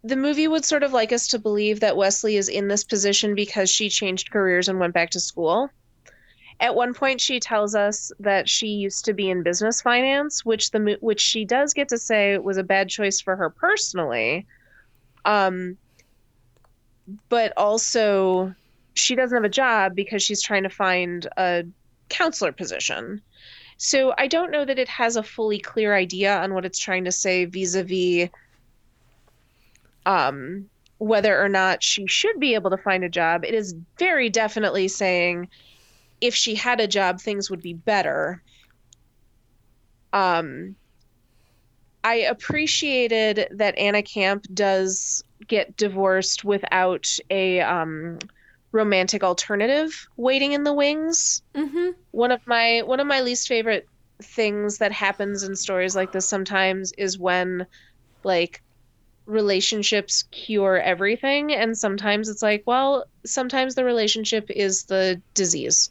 The 0.03 0.17
movie 0.17 0.49
would 0.49 0.65
sort 0.65 0.83
of 0.83 0.93
like 0.93 1.13
us 1.13 1.27
to 1.29 1.39
believe 1.39 1.81
that 1.81 1.97
Wesley 1.97 2.37
is 2.37 2.49
in 2.49 2.69
this 2.69 2.85
position 2.85 3.35
because 3.35 3.69
she 3.69 3.91
changed 3.91 4.31
careers 4.31 4.69
and 4.69 4.81
went 4.81 4.95
back 4.95 5.11
to 5.11 5.21
school. 5.21 5.71
At 6.59 6.75
one 6.75 6.95
point, 6.95 7.21
she 7.21 7.41
tells 7.41 7.75
us 7.75 8.13
that 8.21 8.49
she 8.49 8.69
used 8.69 9.05
to 9.07 9.15
be 9.15 9.31
in 9.31 9.43
business 9.43 9.81
finance, 9.81 10.45
which 10.45 10.71
the 10.71 10.99
which 11.01 11.21
she 11.21 11.45
does 11.45 11.73
get 11.73 11.89
to 11.89 11.99
say 11.99 12.37
was 12.39 12.59
a 12.59 12.63
bad 12.63 12.89
choice 12.89 13.21
for 13.21 13.37
her 13.37 13.49
personally. 13.51 14.47
Um, 15.25 15.79
but 17.29 17.53
also 17.57 18.55
she 18.95 19.15
doesn't 19.15 19.37
have 19.37 19.45
a 19.45 19.49
job 19.49 19.95
because 19.95 20.23
she's 20.23 20.43
trying 20.43 20.65
to 20.65 20.69
find 20.69 21.27
a 21.37 21.65
counselor 22.09 22.53
position. 22.53 23.23
So 23.79 24.13
I 24.19 24.27
don't 24.27 24.51
know 24.51 24.65
that 24.65 24.79
it 24.79 24.89
has 24.89 25.17
a 25.17 25.23
fully 25.23 25.59
clear 25.59 25.95
idea 25.95 26.37
on 26.39 26.53
what 26.53 26.67
it's 26.67 26.79
trying 26.79 27.05
to 27.05 27.13
say 27.13 27.47
vis-a-vis 27.47 28.29
um, 30.07 30.69
whether 30.99 31.43
or 31.43 31.49
not 31.49 31.83
she 31.83 32.07
should 32.07 32.39
be 32.39 32.55
able 32.55 32.71
to 32.71 32.77
find 32.77 33.05
a 33.05 33.09
job. 33.09 33.45
It 33.45 33.55
is 33.55 33.75
very 33.99 34.29
definitely 34.29 34.89
saying 34.89 35.49
if 36.21 36.35
she 36.35 36.55
had 36.55 36.81
a 36.81 36.87
job, 36.87 37.21
things 37.21 37.51
would 37.51 37.63
be 37.63 37.73
better. 37.73 38.43
Um, 40.13 40.77
I 42.05 42.17
appreciated 42.17 43.49
that 43.53 43.79
Anna 43.79 44.03
Camp 44.03 44.47
does 44.53 45.23
get 45.47 45.77
divorced 45.77 46.45
without 46.45 47.07
a 47.31 47.61
um, 47.61 48.19
romantic 48.73 49.23
alternative 49.23 50.09
waiting 50.17 50.53
in 50.53 50.65
the 50.65 50.73
wings. 50.73 51.43
mm-hmm 51.55 51.91
One 52.13 52.33
of 52.33 52.47
my 52.47 52.83
one 52.85 53.01
of 53.01 53.07
my 53.07 53.21
least 53.21 53.49
favorite 53.49 53.87
things 54.23 54.79
that 54.79 54.93
happens 54.93 55.43
in 55.43 55.57
stories 55.57 55.97
like 55.97 56.13
this 56.13 56.29
sometimes 56.29 56.93
is 56.99 57.19
when 57.19 57.67
like 58.23 58.63
relationships 59.31 60.25
cure 60.31 60.79
everything. 60.81 61.53
And 61.53 61.77
sometimes 61.77 62.29
it's 62.29 62.43
like 62.43 62.65
well 62.67 63.05
sometimes 63.27 63.75
the 63.75 63.85
relationship 63.85 64.51
is 64.51 64.85
the 64.85 65.23
disease. 65.35 65.91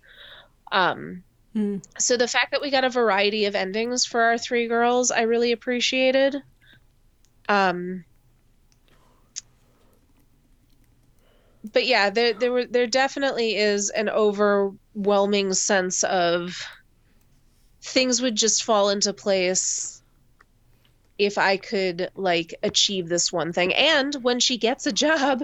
Um 0.71 1.23
Mm. 1.55 1.81
so 1.97 2.15
the 2.15 2.27
fact 2.27 2.51
that 2.51 2.61
we 2.61 2.69
got 2.69 2.83
a 2.83 2.89
variety 2.91 3.45
of 3.45 3.55
endings 3.55 4.05
for 4.05 4.21
our 4.21 4.37
three 4.37 4.67
girls 4.67 5.09
i 5.09 5.21
really 5.21 5.51
appreciated. 5.51 6.35
Um 7.49 8.05
but 11.73 11.85
yeah 11.85 12.09
there 12.09 12.33
there 12.33 12.51
were 12.51 12.65
there 12.65 12.87
definitely 12.87 13.55
is 13.55 13.89
an 13.89 14.09
overwhelming 14.09 15.53
sense 15.53 16.03
of 16.03 16.55
things 17.83 18.21
would 18.21 18.35
just 18.35 18.63
fall 18.63 18.89
into 18.89 19.13
place 19.13 19.98
if 21.19 21.37
i 21.37 21.57
could 21.57 22.09
like 22.15 22.55
achieve 22.63 23.07
this 23.09 23.31
one 23.31 23.53
thing. 23.53 23.73
And 23.73 24.15
when 24.23 24.39
she 24.39 24.57
gets 24.57 24.87
a 24.87 24.91
job 24.91 25.43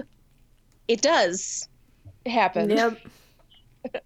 it 0.88 1.02
does 1.02 1.68
happen. 2.24 2.70
Yep. 2.70 2.98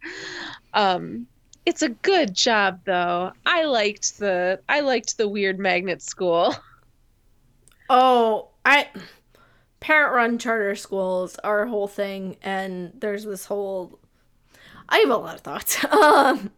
Um 0.75 1.27
it's 1.65 1.83
a 1.83 1.89
good 1.89 2.35
job 2.35 2.81
though. 2.85 3.33
I 3.47 3.65
liked 3.65 4.19
the 4.19 4.61
i 4.69 4.81
liked 4.81 5.17
the 5.17 5.29
weird 5.29 5.59
magnet 5.59 6.03
school. 6.03 6.55
Oh, 7.93 8.51
I 8.65 8.87
parent 9.81 10.15
run 10.15 10.39
charter 10.39 10.77
schools 10.77 11.35
are 11.43 11.65
a 11.65 11.69
whole 11.69 11.89
thing 11.89 12.37
and 12.41 12.93
there's 12.95 13.25
this 13.25 13.47
whole 13.47 13.99
I 14.89 14.99
have 14.99 15.11
a 15.11 15.17
lot 15.17 15.35
of 15.35 15.41
thoughts. 15.41 15.85
Um 15.91 16.53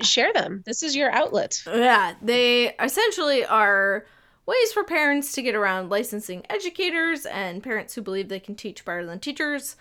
share 0.00 0.32
them 0.32 0.62
this 0.66 0.82
is 0.82 0.94
your 0.94 1.10
outlet 1.10 1.62
yeah, 1.66 2.14
they 2.22 2.74
essentially 2.76 3.44
are 3.44 4.04
ways 4.46 4.72
for 4.72 4.84
parents 4.84 5.32
to 5.32 5.42
get 5.42 5.54
around 5.54 5.90
licensing 5.90 6.44
educators 6.50 7.26
and 7.26 7.62
parents 7.62 7.94
who 7.94 8.02
believe 8.02 8.28
they 8.28 8.40
can 8.40 8.54
teach 8.54 8.84
better 8.84 9.06
than 9.06 9.18
teachers. 9.20 9.76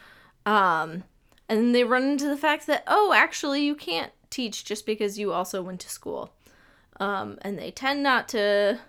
Um 0.46 1.04
and 1.50 1.76
they 1.76 1.84
run 1.84 2.04
into 2.04 2.28
the 2.28 2.38
fact 2.38 2.68
that 2.68 2.84
oh, 2.88 3.14
actually 3.16 3.64
you 3.64 3.76
can't 3.76 4.12
teach 4.30 4.64
just 4.64 4.86
because 4.86 5.20
you 5.20 5.34
also 5.34 5.62
went 5.62 5.82
to 5.82 5.90
school. 5.90 6.34
Um 7.00 7.38
and 7.42 7.58
they 7.58 7.72
tend 7.72 8.04
not 8.04 8.28
to 8.30 8.80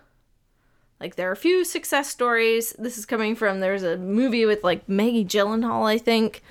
like 0.99 1.15
there 1.15 1.29
are 1.29 1.33
a 1.33 1.37
few 1.37 1.65
success 1.65 2.09
stories. 2.09 2.73
This 2.79 2.97
is 2.97 3.05
coming 3.05 3.35
from 3.35 3.59
there's 3.59 3.83
a 3.83 3.97
movie 3.97 4.45
with 4.45 4.63
like 4.63 4.87
Maggie 4.87 5.25
Gyllenhaal, 5.25 5.85
I 5.85 5.97
think, 5.97 6.43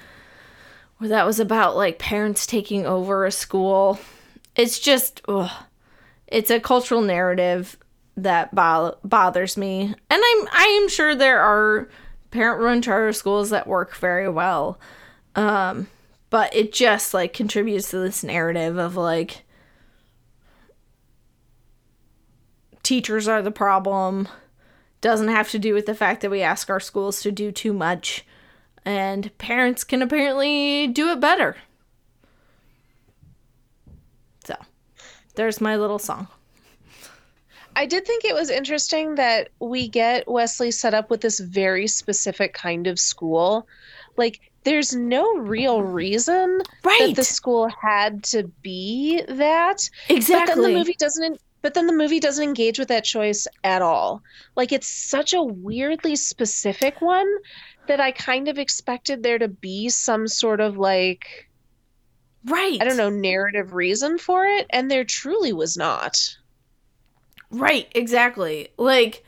where 0.98 1.08
that 1.08 1.26
was 1.26 1.40
about 1.40 1.76
like 1.76 1.98
parents 1.98 2.44
taking 2.44 2.86
over 2.86 3.24
a 3.24 3.32
school. 3.32 3.98
It's 4.56 4.78
just 4.78 5.22
ugh. 5.28 5.50
it's 6.26 6.50
a 6.50 6.60
cultural 6.60 7.00
narrative 7.00 7.76
that 8.16 8.54
bo- 8.54 8.98
bothers 9.04 9.56
me. 9.56 9.84
And 9.84 9.96
I'm 10.10 10.48
I 10.52 10.80
am 10.82 10.88
sure 10.88 11.14
there 11.14 11.40
are 11.40 11.88
parent-run 12.30 12.82
charter 12.82 13.12
schools 13.12 13.50
that 13.50 13.66
work 13.66 13.94
very 13.96 14.28
well. 14.28 14.78
Um 15.34 15.88
but 16.30 16.54
it 16.56 16.72
just 16.72 17.12
like 17.12 17.34
contributes 17.34 17.90
to 17.90 17.98
this 17.98 18.24
narrative 18.24 18.78
of 18.78 18.96
like 18.96 19.44
teachers 22.82 23.28
are 23.28 23.42
the 23.42 23.50
problem 23.50 24.26
doesn't 25.02 25.28
have 25.28 25.50
to 25.50 25.58
do 25.58 25.74
with 25.74 25.86
the 25.86 25.94
fact 25.94 26.20
that 26.22 26.30
we 26.30 26.42
ask 26.42 26.70
our 26.70 26.80
schools 26.80 27.20
to 27.22 27.30
do 27.30 27.52
too 27.52 27.72
much 27.72 28.24
and 28.84 29.36
parents 29.38 29.84
can 29.84 30.00
apparently 30.02 30.86
do 30.88 31.10
it 31.10 31.20
better 31.20 31.56
so 34.44 34.54
there's 35.34 35.60
my 35.60 35.76
little 35.76 35.98
song 35.98 36.28
I 37.74 37.86
did 37.86 38.06
think 38.06 38.24
it 38.24 38.34
was 38.34 38.50
interesting 38.50 39.14
that 39.14 39.48
we 39.58 39.88
get 39.88 40.28
Wesley 40.28 40.70
set 40.70 40.94
up 40.94 41.10
with 41.10 41.20
this 41.20 41.40
very 41.40 41.86
specific 41.86 42.52
kind 42.52 42.86
of 42.86 43.00
school. 43.00 43.66
Like, 44.16 44.40
there's 44.64 44.94
no 44.94 45.38
real 45.38 45.82
reason 45.82 46.62
right 46.84 47.00
that 47.00 47.16
the 47.16 47.24
school 47.24 47.68
had 47.68 48.22
to 48.24 48.44
be 48.62 49.22
that. 49.26 49.88
Exactly. 50.08 50.54
But 50.54 50.62
then 50.62 50.72
the 50.72 50.78
movie 50.78 50.96
doesn't. 50.98 51.40
But 51.62 51.74
then 51.74 51.86
the 51.86 51.92
movie 51.92 52.20
doesn't 52.20 52.42
engage 52.42 52.78
with 52.78 52.88
that 52.88 53.04
choice 53.04 53.46
at 53.62 53.82
all. 53.82 54.22
Like, 54.56 54.72
it's 54.72 54.88
such 54.88 55.32
a 55.32 55.42
weirdly 55.42 56.16
specific 56.16 57.00
one 57.00 57.32
that 57.86 58.00
I 58.00 58.10
kind 58.10 58.48
of 58.48 58.58
expected 58.58 59.22
there 59.22 59.38
to 59.38 59.48
be 59.48 59.88
some 59.88 60.26
sort 60.26 60.60
of 60.60 60.76
like 60.76 61.48
right 62.46 62.80
I 62.80 62.84
don't 62.84 62.96
know 62.96 63.10
narrative 63.10 63.74
reason 63.74 64.18
for 64.18 64.46
it, 64.46 64.66
and 64.70 64.90
there 64.90 65.04
truly 65.04 65.52
was 65.52 65.76
not. 65.76 66.36
Right, 67.50 67.88
exactly. 67.94 68.68
Like 68.78 69.24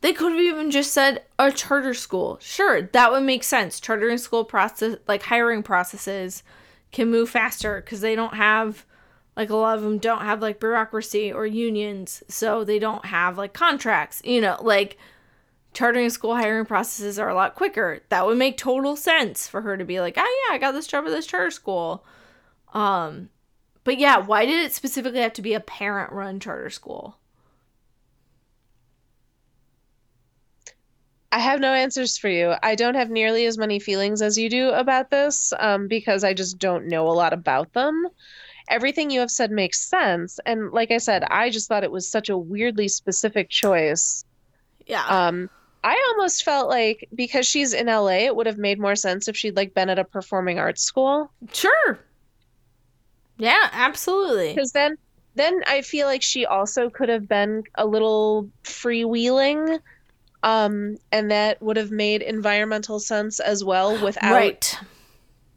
they 0.00 0.12
could 0.12 0.32
have 0.32 0.40
even 0.40 0.70
just 0.70 0.92
said 0.92 1.24
a 1.38 1.50
charter 1.50 1.94
school. 1.94 2.38
Sure, 2.40 2.82
that 2.82 3.10
would 3.10 3.24
make 3.24 3.42
sense. 3.42 3.80
Chartering 3.80 4.18
school 4.18 4.44
process 4.44 4.98
like 5.08 5.22
hiring 5.22 5.62
processes 5.62 6.42
can 6.92 7.10
move 7.10 7.28
faster 7.28 7.82
cuz 7.82 8.00
they 8.00 8.14
don't 8.14 8.34
have 8.34 8.86
like 9.36 9.50
a 9.50 9.56
lot 9.56 9.76
of 9.76 9.84
them 9.84 9.98
don't 9.98 10.22
have 10.22 10.40
like 10.40 10.60
bureaucracy 10.60 11.32
or 11.32 11.44
unions, 11.44 12.22
so 12.28 12.64
they 12.64 12.78
don't 12.78 13.04
have 13.06 13.36
like 13.36 13.52
contracts. 13.52 14.22
You 14.24 14.40
know, 14.40 14.56
like 14.60 14.96
chartering 15.74 16.08
school 16.08 16.36
hiring 16.36 16.64
processes 16.64 17.18
are 17.18 17.28
a 17.28 17.34
lot 17.34 17.54
quicker. 17.54 18.00
That 18.08 18.26
would 18.26 18.38
make 18.38 18.56
total 18.56 18.96
sense 18.96 19.46
for 19.48 19.62
her 19.62 19.76
to 19.76 19.84
be 19.84 20.00
like, 20.00 20.14
"Oh 20.16 20.46
yeah, 20.48 20.54
I 20.54 20.58
got 20.58 20.72
this 20.72 20.86
job 20.86 21.04
at 21.04 21.10
this 21.10 21.26
charter 21.26 21.50
school." 21.50 22.04
Um 22.76 23.30
but 23.84 23.98
yeah, 23.98 24.18
why 24.18 24.46
did 24.46 24.64
it 24.64 24.72
specifically 24.72 25.20
have 25.20 25.32
to 25.34 25.42
be 25.42 25.54
a 25.54 25.60
parent 25.60 26.12
run 26.12 26.40
charter 26.40 26.70
school? 26.70 27.18
I 31.32 31.38
have 31.38 31.60
no 31.60 31.72
answers 31.72 32.16
for 32.18 32.28
you. 32.28 32.54
I 32.62 32.74
don't 32.76 32.94
have 32.94 33.10
nearly 33.10 33.46
as 33.46 33.58
many 33.58 33.78
feelings 33.78 34.22
as 34.22 34.38
you 34.38 34.48
do 34.48 34.70
about 34.70 35.10
this 35.10 35.52
um, 35.58 35.86
because 35.88 36.24
I 36.24 36.34
just 36.34 36.58
don't 36.58 36.86
know 36.88 37.08
a 37.08 37.12
lot 37.12 37.32
about 37.32 37.72
them. 37.74 38.06
everything 38.68 39.10
you 39.10 39.20
have 39.20 39.30
said 39.30 39.50
makes 39.50 39.80
sense. 39.88 40.38
And 40.44 40.72
like 40.72 40.90
I 40.90 40.98
said, 40.98 41.24
I 41.24 41.50
just 41.50 41.68
thought 41.68 41.84
it 41.84 41.90
was 41.92 42.08
such 42.10 42.28
a 42.28 42.38
weirdly 42.38 42.88
specific 42.88 43.48
choice. 43.50 44.24
Yeah. 44.86 45.04
Um, 45.06 45.50
I 45.84 46.02
almost 46.10 46.44
felt 46.44 46.68
like 46.68 47.08
because 47.14 47.46
she's 47.46 47.72
in 47.72 47.86
LA, 47.86 48.24
it 48.26 48.34
would 48.36 48.46
have 48.46 48.58
made 48.58 48.80
more 48.80 48.96
sense 48.96 49.28
if 49.28 49.36
she'd 49.36 49.56
like 49.56 49.74
been 49.74 49.88
at 49.90 49.98
a 49.98 50.04
performing 50.04 50.58
arts 50.58 50.82
school. 50.82 51.30
Sure. 51.52 51.98
Yeah, 53.38 53.68
absolutely. 53.72 54.54
Because 54.54 54.72
then, 54.72 54.96
then 55.34 55.62
I 55.66 55.82
feel 55.82 56.06
like 56.06 56.22
she 56.22 56.46
also 56.46 56.90
could 56.90 57.08
have 57.08 57.28
been 57.28 57.64
a 57.74 57.86
little 57.86 58.48
freewheeling, 58.64 59.80
um, 60.42 60.96
and 61.12 61.30
that 61.30 61.60
would 61.62 61.76
have 61.76 61.90
made 61.90 62.22
environmental 62.22 62.98
sense 62.98 63.40
as 63.40 63.64
well 63.64 64.00
without 64.04 64.32
right. 64.32 64.78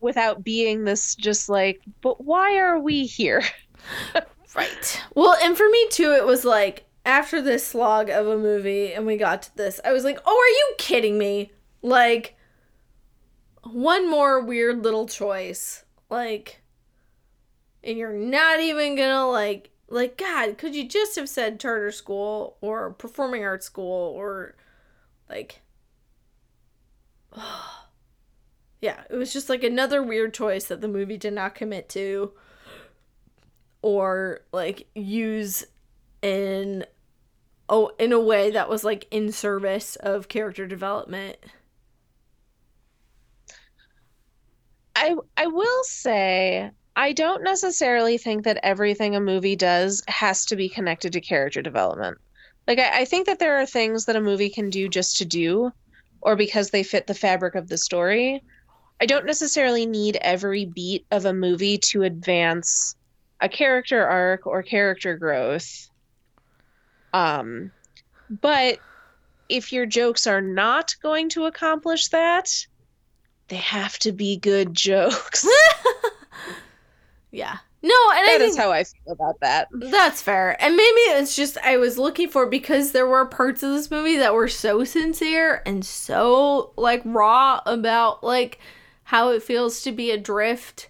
without 0.01 0.43
being 0.43 0.83
this 0.83 1.15
just 1.15 1.49
like. 1.49 1.81
But 2.01 2.23
why 2.23 2.57
are 2.57 2.79
we 2.79 3.05
here? 3.05 3.43
right. 4.55 5.03
Well, 5.15 5.35
and 5.43 5.57
for 5.57 5.69
me 5.69 5.87
too, 5.89 6.11
it 6.11 6.25
was 6.25 6.43
like 6.43 6.85
after 7.05 7.41
this 7.41 7.65
slog 7.65 8.09
of 8.09 8.27
a 8.27 8.37
movie 8.37 8.93
and 8.93 9.05
we 9.05 9.17
got 9.17 9.43
to 9.43 9.57
this, 9.57 9.79
I 9.83 9.93
was 9.93 10.03
like, 10.03 10.19
oh, 10.25 10.37
are 10.37 10.57
you 10.57 10.75
kidding 10.77 11.17
me? 11.17 11.51
Like, 11.81 12.35
one 13.63 14.09
more 14.09 14.41
weird 14.41 14.83
little 14.83 15.07
choice. 15.07 15.83
Like, 16.09 16.61
and 17.83 17.97
you're 17.97 18.13
not 18.13 18.59
even 18.59 18.95
gonna, 18.95 19.27
like, 19.27 19.71
like, 19.89 20.17
God, 20.17 20.57
could 20.57 20.75
you 20.75 20.87
just 20.87 21.15
have 21.15 21.29
said 21.29 21.59
charter 21.59 21.91
school 21.91 22.57
or 22.61 22.91
performing 22.93 23.43
arts 23.43 23.65
school 23.65 24.13
or, 24.15 24.55
like, 25.29 25.61
yeah, 28.81 29.03
it 29.09 29.15
was 29.15 29.33
just 29.33 29.49
like 29.49 29.63
another 29.63 30.01
weird 30.01 30.33
choice 30.33 30.65
that 30.65 30.81
the 30.81 30.87
movie 30.87 31.17
did 31.17 31.33
not 31.33 31.55
commit 31.55 31.89
to 31.89 32.31
or 33.81 34.41
like 34.51 34.87
use 34.95 35.65
in 36.21 36.85
oh 37.69 37.91
in 37.99 38.13
a 38.13 38.19
way 38.19 38.51
that 38.51 38.69
was 38.69 38.83
like 38.83 39.07
in 39.11 39.31
service 39.31 39.97
of 39.97 40.27
character 40.27 40.67
development. 40.67 41.37
I 44.95 45.15
I 45.37 45.47
will 45.47 45.83
say 45.83 46.71
I 46.95 47.13
don't 47.13 47.43
necessarily 47.43 48.17
think 48.17 48.43
that 48.43 48.59
everything 48.63 49.15
a 49.15 49.21
movie 49.21 49.55
does 49.55 50.03
has 50.07 50.45
to 50.45 50.55
be 50.55 50.69
connected 50.69 51.13
to 51.13 51.21
character 51.21 51.61
development. 51.61 52.17
Like 52.67 52.79
I, 52.79 53.01
I 53.01 53.05
think 53.05 53.25
that 53.27 53.39
there 53.39 53.59
are 53.59 53.65
things 53.65 54.05
that 54.05 54.15
a 54.15 54.21
movie 54.21 54.49
can 54.49 54.69
do 54.69 54.89
just 54.89 55.17
to 55.17 55.25
do, 55.25 55.71
or 56.21 56.35
because 56.35 56.69
they 56.69 56.83
fit 56.83 57.07
the 57.07 57.13
fabric 57.13 57.55
of 57.55 57.67
the 57.67 57.77
story. 57.77 58.43
I 59.01 59.05
don't 59.05 59.25
necessarily 59.25 59.85
need 59.85 60.17
every 60.21 60.65
beat 60.65 61.05
of 61.11 61.25
a 61.25 61.33
movie 61.33 61.77
to 61.77 62.03
advance 62.03 62.95
a 63.39 63.47
character 63.47 64.05
arc 64.05 64.45
or 64.45 64.61
character 64.61 65.15
growth. 65.17 65.89
Um, 67.13 67.71
but 68.29 68.79
if 69.47 69.71
your 69.71 69.85
jokes 69.85 70.27
are 70.27 70.41
not 70.41 70.95
going 71.01 71.29
to 71.29 71.45
accomplish 71.45 72.09
that, 72.09 72.49
they 73.47 73.55
have 73.55 73.97
to 73.99 74.11
be 74.11 74.37
good 74.37 74.73
jokes. 74.73 75.47
yeah. 77.31 77.57
No, 77.81 77.95
and 78.11 78.27
that 78.27 78.35
I 78.35 78.37
think 78.39 78.49
is 78.51 78.57
how 78.57 78.71
I 78.73 78.83
feel 78.83 79.13
about 79.13 79.39
that. 79.39 79.69
that's 79.71 80.21
fair. 80.21 80.61
And 80.61 80.75
maybe 80.75 80.99
it's 81.17 81.35
just 81.35 81.57
I 81.63 81.77
was 81.77 81.97
looking 81.97 82.27
for 82.27 82.45
because 82.45 82.91
there 82.91 83.07
were 83.07 83.25
parts 83.25 83.63
of 83.63 83.71
this 83.71 83.89
movie 83.89 84.17
that 84.17 84.33
were 84.33 84.49
so 84.49 84.83
sincere 84.83 85.61
and 85.65 85.85
so 85.85 86.73
like 86.75 87.01
raw 87.05 87.61
about 87.65 88.21
like 88.23 88.59
how 89.03 89.29
it 89.29 89.43
feels 89.43 89.81
to 89.83 89.91
be 89.93 90.11
adrift. 90.11 90.89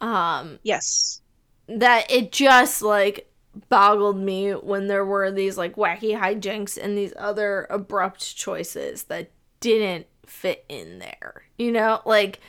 Um 0.00 0.58
Yes. 0.62 1.20
that 1.68 2.10
it 2.10 2.32
just 2.32 2.80
like 2.80 3.30
boggled 3.68 4.16
me 4.18 4.52
when 4.52 4.86
there 4.88 5.04
were 5.04 5.30
these 5.30 5.58
like 5.58 5.76
wacky 5.76 6.18
hijinks 6.18 6.78
and 6.82 6.96
these 6.96 7.12
other 7.18 7.66
abrupt 7.70 8.34
choices 8.36 9.04
that 9.04 9.30
didn't 9.60 10.06
fit 10.26 10.64
in 10.70 10.98
there. 11.00 11.42
You 11.58 11.70
know, 11.70 12.00
like 12.06 12.40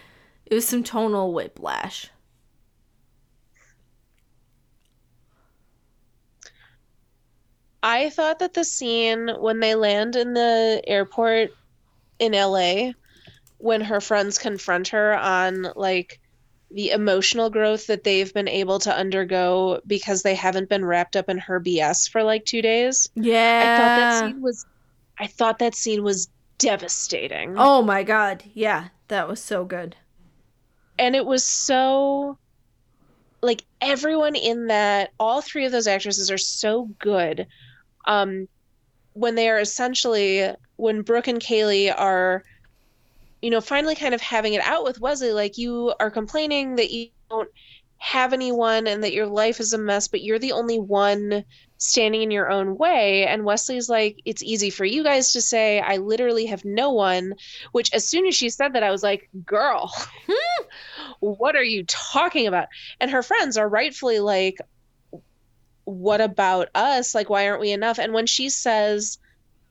it 0.45 0.53
was 0.55 0.65
some 0.67 0.83
tonal 0.83 1.33
whiplash. 1.33 2.09
I 7.87 8.09
thought 8.09 8.39
that 8.39 8.55
the 8.55 8.63
scene 8.63 9.29
when 9.37 9.59
they 9.59 9.75
land 9.75 10.15
in 10.15 10.33
the 10.33 10.81
airport 10.87 11.51
in 12.17 12.31
LA, 12.31 12.93
when 13.59 13.81
her 13.81 14.01
friends 14.01 14.39
confront 14.39 14.87
her 14.87 15.13
on 15.15 15.67
like 15.75 16.19
the 16.71 16.89
emotional 16.89 17.51
growth 17.51 17.85
that 17.85 18.03
they've 18.03 18.33
been 18.33 18.47
able 18.47 18.79
to 18.79 18.91
undergo 18.93 19.81
because 19.85 20.23
they 20.23 20.33
haven't 20.33 20.67
been 20.67 20.83
wrapped 20.83 21.15
up 21.15 21.29
in 21.29 21.37
her 21.37 21.59
BS 21.59 22.09
for 22.09 22.23
like 22.23 22.43
two 22.45 22.63
days. 22.63 23.07
Yeah. 23.13 23.61
I 23.61 23.77
thought 23.77 23.95
that 23.97 24.19
scene 24.25 24.41
was 24.41 24.65
I 25.19 25.27
thought 25.27 25.59
that 25.59 25.75
scene 25.75 26.03
was 26.03 26.27
devastating. 26.57 27.53
Oh 27.55 27.83
my 27.83 28.01
god. 28.01 28.43
Yeah, 28.55 28.87
that 29.09 29.27
was 29.27 29.39
so 29.39 29.63
good. 29.63 29.95
and 30.97 31.15
it 31.15 31.25
was 31.25 31.43
so 31.47 32.39
like 33.43 33.63
everyone 33.79 34.35
in 34.35 34.67
that 34.67 35.11
all 35.19 35.41
three 35.41 35.65
of 35.65 35.71
those 35.71 35.85
actresses 35.85 36.31
are 36.31 36.37
so 36.39 36.89
good 36.97 37.45
um 38.07 38.47
when 39.13 39.35
they 39.35 39.49
are 39.49 39.59
essentially 39.59 40.49
when 40.77 41.01
brooke 41.01 41.27
and 41.27 41.41
kaylee 41.41 41.93
are 41.95 42.43
you 43.41 43.49
know 43.49 43.61
finally 43.61 43.95
kind 43.95 44.13
of 44.13 44.21
having 44.21 44.53
it 44.53 44.61
out 44.61 44.83
with 44.83 44.99
wesley 44.99 45.31
like 45.31 45.57
you 45.57 45.93
are 45.99 46.11
complaining 46.11 46.75
that 46.75 46.91
you 46.91 47.09
don't 47.29 47.49
have 47.97 48.33
anyone 48.33 48.87
and 48.87 49.03
that 49.03 49.13
your 49.13 49.25
life 49.25 49.59
is 49.59 49.73
a 49.73 49.77
mess 49.77 50.07
but 50.07 50.21
you're 50.21 50.39
the 50.39 50.51
only 50.51 50.79
one 50.79 51.43
standing 51.77 52.21
in 52.21 52.29
your 52.31 52.51
own 52.51 52.77
way. 52.77 53.25
And 53.25 53.45
wesley's 53.45 53.89
like 53.89 54.19
it's 54.25 54.43
easy 54.43 54.69
for 54.69 54.85
you 54.85 55.03
guys 55.03 55.31
to 55.31 55.41
say 55.41 55.79
i 55.79 55.97
literally 55.97 56.45
have 56.45 56.63
no 56.65 56.91
one 56.91 57.33
which 57.71 57.91
as 57.93 58.07
soon 58.07 58.27
as 58.27 58.35
she 58.35 58.49
said 58.49 58.73
that 58.73 58.83
i 58.83 58.91
was 58.91 59.01
like 59.01 59.29
girl 59.45 59.91
what 61.19 61.55
are 61.55 61.63
you 61.63 61.83
talking 61.85 62.47
about? 62.47 62.67
And 62.99 63.11
her 63.11 63.23
friends 63.23 63.57
are 63.57 63.67
rightfully 63.67 64.19
like 64.19 64.59
what 65.85 66.21
about 66.21 66.69
us? 66.75 67.15
Like 67.15 67.29
why 67.29 67.47
aren't 67.47 67.61
we 67.61 67.71
enough? 67.71 67.99
And 67.99 68.13
when 68.13 68.27
she 68.27 68.49
says 68.49 69.17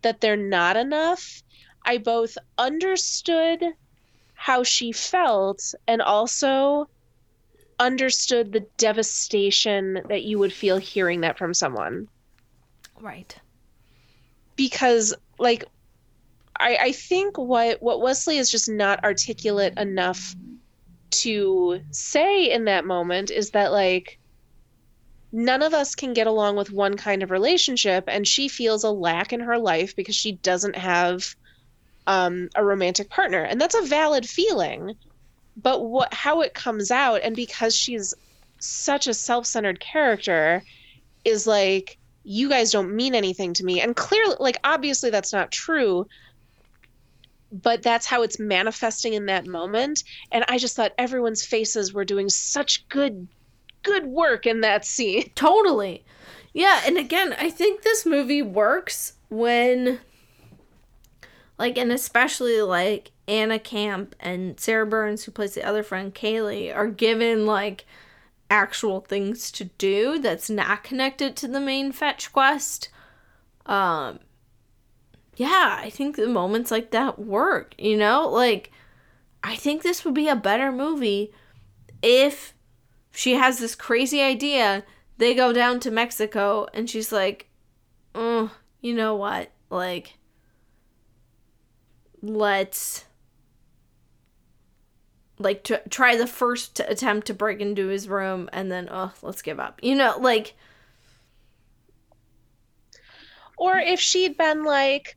that 0.03 0.21
they're 0.21 0.37
not 0.37 0.77
enough 0.77 1.43
i 1.85 1.99
both 1.99 2.37
understood 2.59 3.63
how 4.35 4.63
she 4.63 4.93
felt 4.93 5.75
and 5.87 6.03
also 6.03 6.89
understood 7.79 8.53
the 8.53 8.67
devastation 8.77 10.01
that 10.09 10.23
you 10.23 10.39
would 10.39 10.53
feel 10.53 10.77
hearing 10.77 11.23
that 11.23 11.39
from 11.39 11.53
someone. 11.55 12.09
Right. 13.01 13.35
because 14.57 15.15
like 15.39 15.65
I, 16.57 16.77
I 16.81 16.93
think 16.93 17.37
what 17.37 17.83
what 17.83 18.01
Wesley 18.01 18.39
is 18.39 18.51
just 18.51 18.69
not 18.69 19.03
articulate 19.03 19.77
enough 19.77 20.37
to 21.11 21.81
say 21.91 22.51
in 22.51 22.65
that 22.67 22.85
moment 22.85 23.31
is 23.31 23.51
that 23.51 23.73
like 23.73 24.19
none 25.35 25.63
of 25.63 25.75
us 25.75 25.97
can 25.97 26.15
get 26.15 26.29
along 26.29 26.57
with 26.57 26.71
one 26.71 26.97
kind 26.97 27.23
of 27.23 27.31
relationship 27.31 28.05
and 28.07 28.27
she 28.27 28.49
feels 28.49 28.85
a 28.85 28.91
lack 28.91 29.33
in 29.33 29.41
her 29.41 29.59
life 29.59 29.97
because 29.97 30.15
she 30.15 30.33
doesn't 30.33 30.77
have 30.77 31.35
um, 32.07 32.49
a 32.55 32.65
romantic 32.65 33.11
partner. 33.11 33.43
And 33.43 33.61
that's 33.61 33.75
a 33.75 33.83
valid 33.83 34.29
feeling 34.29 34.95
but 35.57 35.85
what 35.85 36.13
how 36.13 36.41
it 36.41 36.55
comes 36.55 36.91
out 36.91 37.21
and 37.23 37.37
because 37.37 37.75
she's 37.75 38.15
such 38.59 39.07
a 39.07 39.15
self-centered 39.15 39.79
character 39.79 40.63
is 41.25 41.47
like 41.47 41.99
you 42.25 42.49
guys 42.49 42.73
don't 42.73 42.95
mean 42.95 43.15
anything 43.15 43.53
to 43.53 43.65
me. 43.65 43.81
And 43.81 43.95
clearly 43.95 44.37
like 44.41 44.59
obviously 44.65 45.11
that's 45.11 45.33
not 45.33 45.51
true 45.51 46.07
but 47.53 47.83
that's 47.83 48.07
how 48.07 48.23
it's 48.23 48.41
manifesting 48.41 49.15
in 49.15 49.27
that 49.27 49.47
moment. 49.47 50.03
And 50.33 50.45
i 50.49 50.59
just 50.59 50.77
thought 50.77 50.93
everyone's 50.99 51.45
faces 51.45 51.93
were 51.93 52.05
doing 52.05 52.29
such 52.29 52.89
good 52.89 53.29
good 53.85 54.07
work 54.07 54.47
in 54.47 54.61
that 54.63 54.85
scene 54.85 55.31
Totally. 55.35 56.05
Yeah, 56.53 56.83
and 56.87 56.97
again, 56.97 57.35
I 57.39 57.51
think 57.51 57.83
this 57.83 58.07
movie 58.07 58.43
works 58.43 59.15
when 59.29 60.01
like 61.59 61.79
and 61.79 61.93
especially 61.93 62.63
like 62.63 63.11
Anna 63.27 63.59
Camp 63.59 64.15
and 64.21 64.59
Sarah 64.59 64.87
Burns 64.87 65.25
who 65.25 65.33
plays 65.33 65.55
the 65.55 65.65
other 65.65 65.83
friend 65.83 66.15
Kaylee 66.15 66.75
are 66.75 66.89
given 66.89 67.47
like 67.47 67.85
actual 68.51 69.01
things 69.01 69.51
to 69.53 69.65
do 69.65 70.19
that's 70.19 70.51
not 70.51 70.85
connected 70.85 71.35
to 71.37 71.49
the 71.49 71.61
main 71.61 71.93
fetch 71.93 72.33
quest. 72.33 72.89
Um 73.67 74.21
yeah, 75.37 75.79
I 75.81 75.91
think 75.91 76.15
the 76.15 76.29
moments 76.29 76.71
like 76.71 76.93
that 76.93 77.19
work, 77.19 77.75
you 77.79 77.97
know? 77.97 78.29
Like 78.29 78.71
I 79.43 79.57
think 79.57 79.83
this 79.83 80.05
would 80.05 80.15
be 80.15 80.29
a 80.29 80.37
better 80.37 80.71
movie 80.71 81.33
if 82.03 82.55
she 83.15 83.35
has 83.35 83.59
this 83.59 83.75
crazy 83.75 84.21
idea. 84.21 84.85
They 85.19 85.35
go 85.35 85.53
down 85.53 85.81
to 85.81 85.91
Mexico 85.91 86.67
and 86.75 86.91
she's 86.91 87.13
like, 87.13 87.49
oh, 88.15 88.51
you 88.81 88.95
know 88.95 89.15
what? 89.15 89.51
Like, 89.71 90.19
let's 92.21 93.05
like 95.39 95.63
to 95.65 95.81
try 95.91 96.17
the 96.17 96.27
first 96.27 96.81
attempt 96.81 97.27
to 97.27 97.35
break 97.35 97.61
into 97.61 97.89
his 97.89 98.09
room 98.09 98.49
and 98.53 98.71
then 98.71 98.89
oh 98.91 99.13
let's 99.21 99.43
give 99.43 99.59
up 99.59 99.81
you 99.83 99.93
know 99.93 100.17
like 100.21 100.55
or 103.59 103.77
if 103.77 103.99
she'd 103.99 104.37
been 104.37 104.63
like 104.63 105.17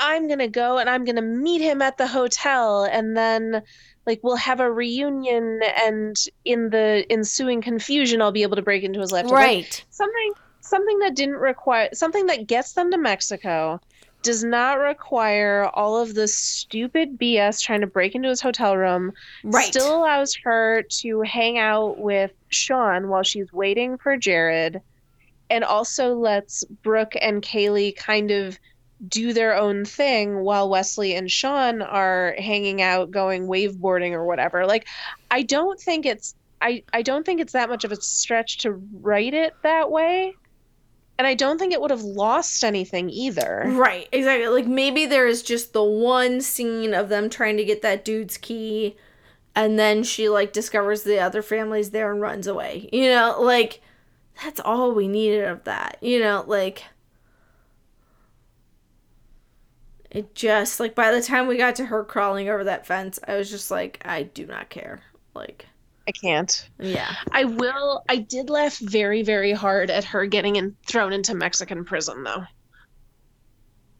i'm 0.00 0.28
gonna 0.28 0.48
go 0.48 0.78
and 0.78 0.88
i'm 0.88 1.04
gonna 1.04 1.22
meet 1.22 1.60
him 1.60 1.82
at 1.82 1.96
the 1.98 2.06
hotel 2.06 2.84
and 2.84 3.16
then 3.16 3.62
like 4.06 4.20
we'll 4.22 4.36
have 4.36 4.60
a 4.60 4.70
reunion 4.70 5.60
and 5.84 6.16
in 6.44 6.70
the 6.70 7.04
ensuing 7.10 7.60
confusion 7.60 8.22
i'll 8.22 8.32
be 8.32 8.42
able 8.42 8.56
to 8.56 8.62
break 8.62 8.82
into 8.82 9.00
his 9.00 9.12
laptop 9.12 9.32
Like, 9.32 9.46
right. 9.46 9.84
something 9.90 10.32
something 10.60 10.98
that 11.00 11.14
didn't 11.14 11.36
require 11.36 11.88
something 11.92 12.26
that 12.26 12.46
gets 12.46 12.72
them 12.72 12.90
to 12.90 12.98
mexico 12.98 13.80
does 14.22 14.42
not 14.42 14.80
require 14.80 15.70
all 15.74 15.96
of 15.96 16.14
the 16.14 16.26
stupid 16.26 17.18
bs 17.18 17.62
trying 17.62 17.80
to 17.80 17.86
break 17.86 18.14
into 18.16 18.28
his 18.28 18.40
hotel 18.40 18.76
room. 18.76 19.12
Right. 19.44 19.66
Still 19.66 19.96
allows 19.96 20.34
her 20.42 20.82
to 21.00 21.20
hang 21.20 21.58
out 21.58 21.98
with 21.98 22.32
sean 22.48 23.08
while 23.08 23.22
she's 23.22 23.52
waiting 23.52 23.96
for 23.96 24.16
jared 24.16 24.80
and 25.50 25.64
also 25.64 26.14
lets 26.14 26.64
brooke 26.82 27.12
and 27.20 27.42
kaylee 27.42 27.94
kind 27.96 28.30
of 28.30 28.58
do 29.06 29.32
their 29.32 29.54
own 29.56 29.84
thing 29.84 30.40
while 30.40 30.68
wesley 30.68 31.14
and 31.14 31.30
sean 31.30 31.82
are 31.82 32.34
hanging 32.38 32.82
out 32.82 33.10
going 33.10 33.46
waveboarding 33.46 34.12
or 34.12 34.24
whatever 34.24 34.66
like 34.66 34.86
i 35.30 35.42
don't 35.42 35.80
think 35.80 36.04
it's 36.06 36.34
I, 36.60 36.82
I 36.92 37.02
don't 37.02 37.24
think 37.24 37.40
it's 37.40 37.52
that 37.52 37.68
much 37.68 37.84
of 37.84 37.92
a 37.92 37.96
stretch 38.00 38.58
to 38.58 38.72
write 38.72 39.32
it 39.32 39.54
that 39.62 39.92
way 39.92 40.34
and 41.18 41.26
I 41.26 41.34
don't 41.34 41.58
think 41.58 41.72
it 41.72 41.80
would 41.80 41.90
have 41.90 42.02
lost 42.02 42.62
anything 42.62 43.10
either. 43.10 43.64
Right, 43.66 44.08
exactly. 44.12 44.46
Like 44.46 44.66
maybe 44.66 45.04
there 45.04 45.26
is 45.26 45.42
just 45.42 45.72
the 45.72 45.82
one 45.82 46.40
scene 46.40 46.94
of 46.94 47.08
them 47.08 47.28
trying 47.28 47.56
to 47.56 47.64
get 47.64 47.82
that 47.82 48.04
dude's 48.04 48.36
key 48.36 48.96
and 49.58 49.76
then 49.76 50.04
she 50.04 50.28
like 50.28 50.52
discovers 50.52 51.02
the 51.02 51.18
other 51.18 51.42
family's 51.42 51.90
there 51.90 52.12
and 52.12 52.20
runs 52.20 52.46
away. 52.46 52.88
You 52.92 53.10
know, 53.10 53.36
like 53.40 53.80
that's 54.44 54.60
all 54.60 54.94
we 54.94 55.08
needed 55.08 55.44
of 55.44 55.64
that. 55.64 55.98
You 56.00 56.20
know, 56.20 56.44
like 56.46 56.84
it 60.10 60.34
just 60.34 60.80
like 60.80 60.94
by 60.94 61.10
the 61.12 61.22
time 61.22 61.46
we 61.46 61.56
got 61.56 61.76
to 61.76 61.86
her 61.86 62.04
crawling 62.04 62.48
over 62.48 62.64
that 62.64 62.86
fence, 62.86 63.18
I 63.26 63.36
was 63.36 63.50
just 63.50 63.70
like 63.70 64.00
I 64.04 64.22
do 64.24 64.46
not 64.46 64.70
care. 64.70 65.02
Like 65.34 65.66
I 66.08 66.12
can't. 66.12 66.68
yeah. 66.78 67.14
I 67.32 67.44
will. 67.44 68.02
I 68.08 68.16
did 68.16 68.48
laugh 68.50 68.78
very, 68.78 69.22
very 69.22 69.52
hard 69.52 69.90
at 69.90 70.04
her 70.04 70.24
getting 70.26 70.56
in, 70.56 70.74
thrown 70.86 71.12
into 71.12 71.34
Mexican 71.34 71.84
prison, 71.84 72.22
though. 72.24 72.44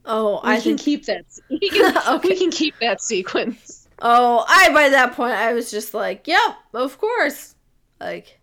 Oh, 0.05 0.41
We 0.43 0.53
I 0.53 0.61
can 0.61 0.63
think 0.63 0.81
keep 0.81 1.05
that. 1.07 1.25
We 1.51 1.59
can, 1.71 1.97
Okay. 2.09 2.29
we 2.31 2.39
can 2.39 2.51
keep 2.51 2.79
that 2.81 3.01
sequence. 3.03 3.89
Oh, 4.01 4.45
I 4.49 4.73
by 4.73 4.89
that 4.91 5.15
point 5.15 5.35
I 5.35 5.53
was 5.53 5.71
just 5.71 5.93
like, 5.95 6.27
"Yep, 6.27 6.57
of 6.75 6.99
course." 6.99 7.55
Like 8.01 8.41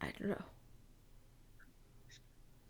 I 0.00 0.12
don't 0.18 0.30
know. 0.30 0.42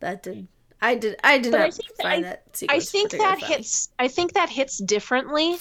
That 0.00 0.22
did 0.22 0.48
I 0.80 0.94
did 0.94 1.16
I 1.24 1.38
did 1.38 1.52
But 1.52 1.60
I 1.60 1.64
not 1.64 1.74
think- 1.74 1.96
find 2.02 2.26
I- 2.26 2.28
that 2.28 2.62
I 2.68 2.80
think 2.80 3.10
that 3.12 3.40
funny. 3.40 3.52
hits. 3.54 3.88
I 3.98 4.08
think 4.08 4.32
that 4.34 4.48
hits 4.48 4.78
differently 4.78 5.56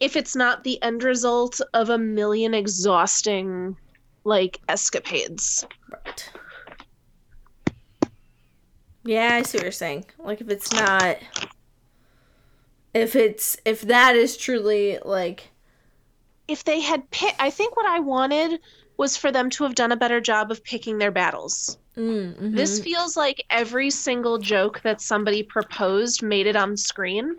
if 0.00 0.14
it's 0.16 0.36
not 0.36 0.62
the 0.62 0.80
end 0.82 1.02
result 1.02 1.60
of 1.74 1.90
a 1.90 1.98
million 1.98 2.54
exhausting, 2.54 3.76
like 4.24 4.60
escapades. 4.68 5.66
Right. 5.90 6.30
Yeah, 9.04 9.34
I 9.34 9.42
see 9.42 9.58
what 9.58 9.62
you're 9.64 9.72
saying. 9.72 10.04
Like 10.18 10.40
if 10.40 10.48
it's 10.50 10.72
not 10.72 11.16
if 12.94 13.16
it's 13.16 13.56
if 13.64 13.82
that 13.82 14.16
is 14.16 14.36
truly 14.36 14.98
like 15.04 15.50
If 16.46 16.64
they 16.64 16.80
had 16.80 17.10
picked, 17.10 17.36
I 17.40 17.50
think 17.50 17.76
what 17.76 17.86
I 17.86 18.00
wanted 18.00 18.60
was 18.96 19.16
for 19.16 19.30
them 19.30 19.50
to 19.50 19.64
have 19.64 19.74
done 19.74 19.92
a 19.92 19.96
better 19.96 20.20
job 20.20 20.50
of 20.50 20.64
picking 20.64 20.98
their 20.98 21.10
battles. 21.10 21.76
Mm, 21.98 22.34
mhm. 22.34 22.56
This 22.56 22.80
feels 22.80 23.16
like 23.16 23.44
every 23.50 23.90
single 23.90 24.38
joke 24.38 24.80
that 24.82 25.00
somebody 25.00 25.42
proposed 25.42 26.22
made 26.22 26.46
it 26.46 26.56
on 26.56 26.76
screen. 26.76 27.36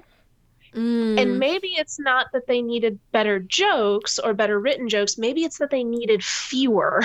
Mm, 0.76 1.18
And 1.20 1.40
maybe 1.40 1.70
it's 1.70 2.00
not 2.00 2.28
that 2.34 2.46
they 2.48 2.62
needed 2.62 3.00
better 3.12 3.40
jokes 3.40 4.20
or 4.20 4.34
better 4.36 4.60
written 4.60 4.88
jokes. 4.88 5.18
Maybe 5.18 5.44
it's 5.44 5.58
that 5.60 5.72
they 5.72 5.84
needed 5.84 6.24
fewer 6.24 7.02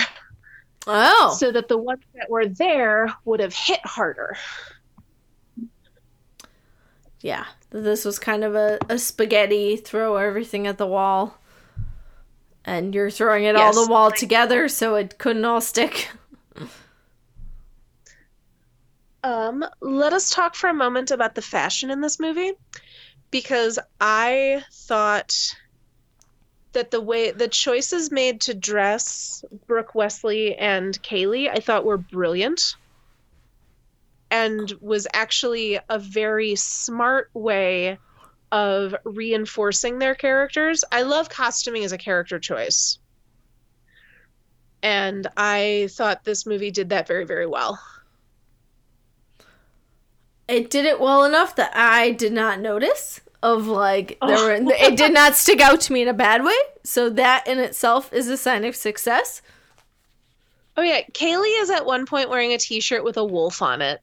oh 0.87 1.35
so 1.39 1.51
that 1.51 1.67
the 1.67 1.77
ones 1.77 2.03
that 2.15 2.29
were 2.29 2.47
there 2.47 3.07
would 3.25 3.39
have 3.39 3.53
hit 3.53 3.79
harder. 3.85 4.37
yeah 7.21 7.45
this 7.71 8.05
was 8.05 8.19
kind 8.19 8.43
of 8.43 8.55
a, 8.55 8.77
a 8.89 8.97
spaghetti 8.97 9.75
throw 9.77 10.15
everything 10.17 10.67
at 10.67 10.77
the 10.77 10.85
wall 10.87 11.37
and 12.63 12.93
you're 12.95 13.11
throwing 13.11 13.43
it 13.43 13.55
all 13.55 13.73
the 13.73 13.89
wall 13.91 14.11
together 14.11 14.67
so 14.67 14.95
it 14.95 15.17
couldn't 15.17 15.45
all 15.45 15.61
stick 15.61 16.09
Um, 19.25 19.65
let 19.81 20.13
us 20.13 20.29
talk 20.29 20.53
for 20.53 20.69
a 20.69 20.73
moment 20.73 21.09
about 21.09 21.33
the 21.33 21.41
fashion 21.41 21.89
in 21.89 21.99
this 21.99 22.19
movie 22.19 22.51
because 23.31 23.79
I 23.99 24.63
thought 24.71 25.35
that 26.73 26.91
the 26.91 27.01
way 27.01 27.31
the 27.31 27.47
choices 27.47 28.11
made 28.11 28.41
to 28.41 28.53
dress 28.53 29.43
Brooke 29.65 29.95
Wesley 29.95 30.55
and 30.55 31.01
Kaylee 31.01 31.49
I 31.49 31.59
thought 31.59 31.85
were 31.85 31.97
brilliant 31.97 32.75
and 34.29 34.71
was 34.79 35.07
actually 35.11 35.79
a 35.89 35.97
very 35.97 36.55
smart 36.55 37.31
way 37.33 37.97
of 38.51 38.93
reinforcing 39.05 39.97
their 39.97 40.13
characters. 40.13 40.83
I 40.91 41.01
love 41.01 41.29
costuming 41.29 41.83
as 41.83 41.93
a 41.93 41.97
character 41.97 42.37
choice. 42.37 42.99
And 44.83 45.25
I 45.35 45.89
thought 45.93 46.23
this 46.23 46.45
movie 46.45 46.69
did 46.69 46.89
that 46.89 47.07
very, 47.07 47.25
very 47.25 47.47
well. 47.47 47.79
It 50.47 50.69
did 50.69 50.85
it 50.85 50.99
well 50.99 51.23
enough 51.23 51.55
that 51.55 51.71
i 51.75 52.11
did 52.11 52.31
not 52.33 52.59
notice 52.59 53.19
of 53.43 53.67
like 53.67 54.17
there 54.25 54.37
Oh. 54.37 54.45
were, 54.63 54.73
it 54.73 54.97
did 54.97 55.13
not 55.13 55.35
stick 55.35 55.59
out 55.61 55.81
to 55.81 55.93
me 55.93 56.01
in 56.01 56.07
a 56.07 56.13
bad 56.13 56.43
way 56.43 56.55
so 56.83 57.09
that 57.09 57.47
in 57.47 57.59
itself 57.59 58.11
is 58.13 58.27
a 58.29 58.37
sign 58.37 58.63
of 58.65 58.75
success 58.75 59.41
Oh 60.77 60.81
yeah, 60.81 61.03
Kaylee 61.13 61.61
is 61.61 61.69
at 61.69 61.85
one 61.85 62.05
point 62.05 62.29
wearing 62.29 62.51
a 62.51 62.57
T-shirt 62.57 63.01
with 63.05 63.15
a 63.15 63.23
wolf 63.23 63.61
on 63.61 63.81
it, 63.81 64.01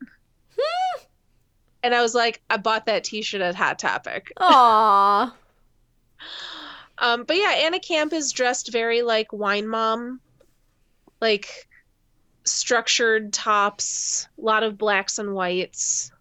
and 1.82 1.94
I 1.94 2.00
was 2.00 2.14
like, 2.14 2.40
I 2.48 2.56
bought 2.56 2.86
that 2.86 3.04
T-shirt 3.04 3.42
at 3.42 3.54
Hot 3.54 3.78
Topic. 3.78 4.32
Aww. 4.38 5.32
Um, 6.98 7.24
but 7.24 7.36
yeah, 7.36 7.52
Anna 7.56 7.80
Camp 7.80 8.12
is 8.14 8.32
dressed 8.32 8.70
very 8.72 9.02
like 9.02 9.32
wine 9.32 9.66
mom, 9.66 10.20
like 11.20 11.68
structured 12.44 13.32
tops, 13.32 14.28
a 14.38 14.40
lot 14.40 14.62
of 14.62 14.78
blacks 14.78 15.18
and 15.18 15.34
whites. 15.34 16.12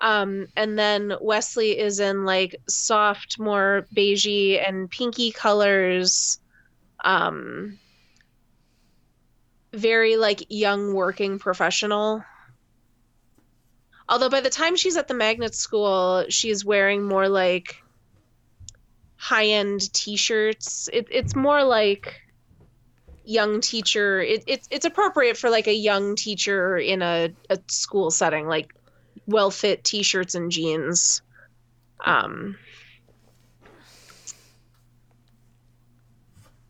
Um, 0.00 0.48
and 0.56 0.78
then 0.78 1.14
Wesley 1.20 1.78
is 1.78 2.00
in 2.00 2.24
like 2.24 2.56
soft, 2.68 3.38
more 3.38 3.86
beigey 3.94 4.66
and 4.66 4.90
pinky 4.90 5.30
colors. 5.30 6.38
Um, 7.04 7.78
very 9.72 10.16
like 10.16 10.44
young 10.48 10.94
working 10.94 11.38
professional. 11.38 12.24
Although 14.08 14.30
by 14.30 14.40
the 14.40 14.50
time 14.50 14.76
she's 14.76 14.96
at 14.96 15.08
the 15.08 15.14
magnet 15.14 15.54
school, 15.54 16.24
she's 16.28 16.64
wearing 16.64 17.02
more 17.02 17.28
like 17.28 17.76
high 19.16 19.46
end 19.46 19.92
t-shirts. 19.92 20.88
It, 20.92 21.08
it's 21.10 21.34
more 21.34 21.64
like 21.64 22.14
young 23.24 23.60
teacher. 23.60 24.22
It, 24.22 24.44
it's 24.46 24.68
it's 24.70 24.86
appropriate 24.86 25.36
for 25.36 25.50
like 25.50 25.66
a 25.66 25.74
young 25.74 26.14
teacher 26.14 26.78
in 26.78 27.02
a, 27.02 27.30
a 27.50 27.58
school 27.66 28.10
setting, 28.10 28.46
like 28.46 28.72
well 29.26 29.50
fit 29.50 29.84
t-shirts 29.84 30.34
and 30.34 30.50
jeans. 30.50 31.22
Um, 32.04 32.56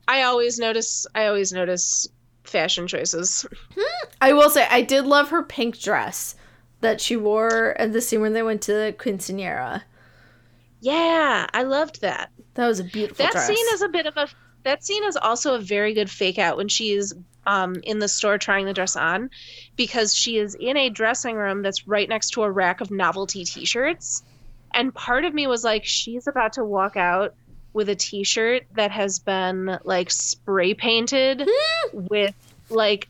I 0.09 0.23
always 0.23 0.59
notice. 0.59 1.07
I 1.15 1.27
always 1.27 1.53
notice 1.53 2.09
fashion 2.45 2.87
choices. 2.87 3.47
I 4.21 4.33
will 4.33 4.51
say 4.51 4.67
I 4.71 4.83
did 4.83 5.05
love 5.05 5.31
her 5.31 5.43
pink 5.43 5.79
dress 5.79 6.37
that 6.81 7.01
she 7.01 7.17
wore 7.17 7.75
at 7.79 7.93
the 7.93 8.01
scene 8.01 8.21
when 8.21 8.33
they 8.33 8.43
went 8.43 8.63
to 8.63 8.73
the 8.73 8.95
quinceanera. 8.97 9.83
Yeah, 10.81 11.47
I 11.53 11.63
loved 11.65 12.03
that. 12.03 12.31
That 12.55 12.67
was 12.67 12.81
a 12.81 12.85
beautiful 12.85 13.25
that 13.25 13.33
dress. 13.33 13.47
scene 13.47 13.67
is 13.73 13.83
a 13.83 13.89
bit 13.89 14.07
of 14.07 14.17
a 14.17 14.29
that 14.63 14.85
scene 14.85 15.05
is 15.05 15.17
also 15.17 15.55
a 15.55 15.61
very 15.61 15.95
good 15.95 16.11
fake 16.11 16.39
out 16.39 16.57
when 16.57 16.69
she's 16.69 17.13
um, 17.47 17.77
in 17.85 17.99
the 17.99 18.09
store 18.09 18.39
trying 18.39 18.67
the 18.67 18.75
dress 18.75 18.97
on 18.97 19.31
because 19.77 20.15
she 20.15 20.39
is 20.39 20.55
in 20.55 20.77
a 20.77 20.91
dressing 20.91 21.37
room 21.37 21.63
that's 21.63 21.87
right 21.87 22.09
next 22.09 22.31
to 22.31 22.43
a 22.43 22.51
rack 22.51 22.81
of 22.81 22.91
novelty 22.91 23.45
t-shirts 23.45 24.23
and 24.75 24.95
part 24.95 25.25
of 25.25 25.33
me 25.33 25.47
was 25.47 25.65
like 25.65 25.85
she's 25.85 26.27
about 26.27 26.53
to 26.55 26.65
walk 26.65 26.97
out 26.97 27.35
with 27.73 27.89
a 27.89 27.95
t-shirt 27.95 28.65
that 28.75 28.91
has 28.91 29.19
been 29.19 29.79
like 29.85 30.11
spray 30.11 30.75
painted 30.75 31.49
with 31.93 32.35
like 32.69 33.09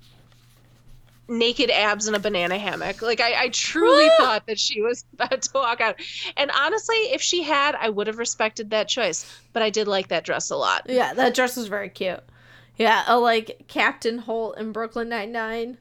naked 1.29 1.71
abs 1.71 2.07
in 2.07 2.15
a 2.15 2.19
banana 2.19 2.59
hammock. 2.59 3.03
Like 3.03 3.21
I, 3.21 3.45
I 3.45 3.49
truly 3.49 4.09
thought 4.19 4.47
that 4.47 4.59
she 4.59 4.81
was 4.81 5.05
about 5.13 5.43
to 5.43 5.51
walk 5.55 5.81
out. 5.81 5.97
And 6.37 6.51
honestly, 6.51 6.97
if 6.97 7.21
she 7.21 7.43
had, 7.43 7.75
I 7.75 7.89
would 7.89 8.07
have 8.07 8.19
respected 8.19 8.71
that 8.71 8.89
choice. 8.89 9.27
But 9.53 9.63
I 9.63 9.71
did 9.71 9.89
like 9.89 10.09
that 10.09 10.25
dress 10.25 10.51
a 10.51 10.57
lot. 10.57 10.83
Yeah, 10.89 11.15
that 11.15 11.35
dress 11.35 11.57
was 11.57 11.69
very 11.69 11.89
cute. 11.89 12.21
Yeah, 12.79 13.05
uh, 13.09 13.19
like 13.19 13.65
Captain 13.69 14.19
Holt 14.19 14.59
in 14.59 14.73
Brooklyn 14.73 15.09
Nine 15.09 15.33
Nine. 15.33 15.79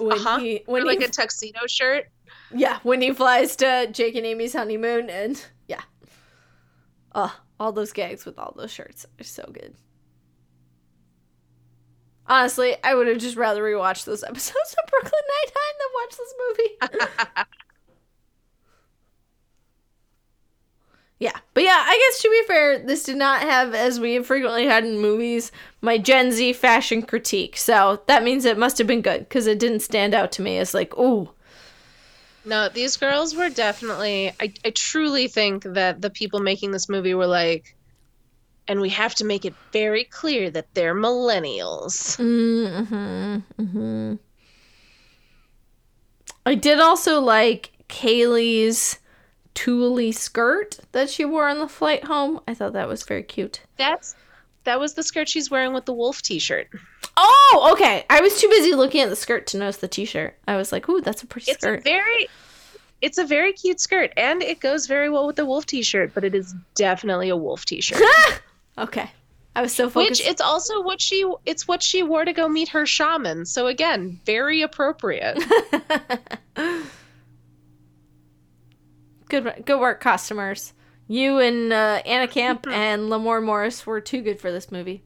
When 0.00 0.12
Uh-huh. 0.18 0.38
he 0.38 0.58
Or 0.66 0.74
when 0.74 0.84
like 0.86 0.98
he 0.98 1.04
a 1.04 1.08
tuxedo 1.08 1.60
shirt. 1.66 2.06
yeah 2.54 2.78
when 2.82 3.00
he 3.02 3.12
flies 3.12 3.56
to 3.56 3.88
Jake 3.90 4.14
and 4.14 4.24
Amy's 4.26 4.52
honeymoon 4.54 5.10
and 5.10 5.44
yeah, 5.66 5.82
oh 7.14 7.34
all 7.58 7.72
those 7.72 7.92
gags 7.92 8.24
with 8.24 8.38
all 8.38 8.54
those 8.56 8.70
shirts 8.70 9.04
are 9.20 9.24
so 9.24 9.48
good. 9.52 9.74
Honestly, 12.26 12.76
I 12.84 12.94
would 12.94 13.06
have 13.06 13.18
just 13.18 13.36
rather 13.36 13.62
rewatched 13.62 14.04
those 14.04 14.22
episodes 14.22 14.74
of 14.84 14.90
Brooklyn 14.90 15.22
Nine 15.28 15.52
Nine 15.56 15.74
than 15.78 15.88
watch 15.94 16.16
this 16.16 16.34
movie. 16.46 17.44
Yeah, 21.20 21.36
but 21.52 21.64
yeah, 21.64 21.84
I 21.84 22.08
guess 22.10 22.22
to 22.22 22.30
be 22.30 22.42
fair, 22.46 22.78
this 22.78 23.02
did 23.02 23.16
not 23.16 23.42
have, 23.42 23.74
as 23.74 23.98
we 23.98 24.14
have 24.14 24.26
frequently 24.26 24.66
had 24.66 24.84
in 24.84 25.00
movies, 25.00 25.50
my 25.80 25.98
Gen 25.98 26.30
Z 26.30 26.52
fashion 26.52 27.02
critique. 27.02 27.56
So 27.56 28.02
that 28.06 28.22
means 28.22 28.44
it 28.44 28.56
must 28.58 28.78
have 28.78 28.86
been 28.86 29.02
good 29.02 29.20
because 29.20 29.46
it 29.48 29.58
didn't 29.58 29.80
stand 29.80 30.14
out 30.14 30.30
to 30.32 30.42
me 30.42 30.58
as 30.58 30.74
like, 30.74 30.96
ooh, 30.96 31.30
No, 32.44 32.68
these 32.68 32.96
girls 32.96 33.34
were 33.34 33.50
definitely. 33.50 34.32
I, 34.40 34.52
I 34.64 34.70
truly 34.70 35.28
think 35.28 35.64
that 35.64 36.00
the 36.00 36.10
people 36.10 36.40
making 36.40 36.70
this 36.72 36.88
movie 36.88 37.14
were 37.14 37.26
like, 37.26 37.76
and 38.68 38.80
we 38.80 38.90
have 38.90 39.14
to 39.16 39.24
make 39.24 39.44
it 39.44 39.54
very 39.72 40.04
clear 40.04 40.50
that 40.50 40.72
they're 40.74 40.94
millennials. 40.94 42.18
mm-hmm, 42.18 43.38
mm-hmm. 43.62 44.14
I 46.46 46.54
did 46.54 46.80
also 46.80 47.20
like 47.20 47.72
Kaylee's 47.88 48.98
tulle 49.58 50.12
skirt 50.12 50.78
that 50.92 51.10
she 51.10 51.24
wore 51.24 51.48
on 51.48 51.58
the 51.58 51.68
flight 51.68 52.04
home. 52.04 52.40
I 52.46 52.54
thought 52.54 52.74
that 52.74 52.88
was 52.88 53.02
very 53.02 53.22
cute. 53.22 53.60
That's 53.76 54.14
that 54.64 54.78
was 54.78 54.94
the 54.94 55.02
skirt 55.02 55.28
she's 55.28 55.50
wearing 55.50 55.72
with 55.72 55.86
the 55.86 55.92
wolf 55.92 56.20
T-shirt. 56.22 56.68
Oh, 57.16 57.70
okay. 57.72 58.04
I 58.10 58.20
was 58.20 58.40
too 58.40 58.48
busy 58.48 58.74
looking 58.74 59.00
at 59.00 59.08
the 59.08 59.16
skirt 59.16 59.46
to 59.48 59.58
notice 59.58 59.78
the 59.78 59.88
t-shirt. 59.88 60.36
I 60.46 60.56
was 60.56 60.70
like, 60.72 60.88
ooh, 60.88 61.00
that's 61.00 61.22
a 61.22 61.26
pretty 61.26 61.50
It's 61.50 61.60
skirt. 61.62 61.82
very, 61.82 62.28
it's 63.00 63.18
a 63.18 63.24
very 63.24 63.52
cute 63.52 63.80
skirt, 63.80 64.12
and 64.16 64.42
it 64.42 64.60
goes 64.60 64.86
very 64.86 65.08
well 65.08 65.26
with 65.26 65.36
the 65.36 65.46
wolf 65.46 65.66
T-shirt. 65.66 66.12
But 66.14 66.22
it 66.24 66.34
is 66.34 66.54
definitely 66.74 67.30
a 67.30 67.36
wolf 67.36 67.64
T-shirt. 67.64 68.00
okay. 68.78 69.10
I 69.56 69.62
was 69.62 69.74
so 69.74 69.86
Which 69.86 69.92
focused. 69.94 70.20
it's 70.26 70.40
also 70.40 70.82
what 70.82 71.00
she 71.00 71.28
it's 71.44 71.66
what 71.66 71.82
she 71.82 72.04
wore 72.04 72.24
to 72.24 72.32
go 72.32 72.46
meet 72.48 72.68
her 72.68 72.86
shaman. 72.86 73.44
So 73.46 73.66
again, 73.66 74.20
very 74.24 74.62
appropriate. 74.62 75.42
good, 79.28 79.62
good 79.64 79.80
work, 79.80 80.00
costumers. 80.00 80.72
You 81.06 81.38
and 81.38 81.72
uh, 81.72 82.02
Anna 82.04 82.28
Camp 82.28 82.66
and 82.70 83.10
Lamorne 83.10 83.44
Morris 83.44 83.86
were 83.86 84.00
too 84.00 84.22
good 84.22 84.40
for 84.40 84.52
this 84.52 84.70
movie. 84.70 85.04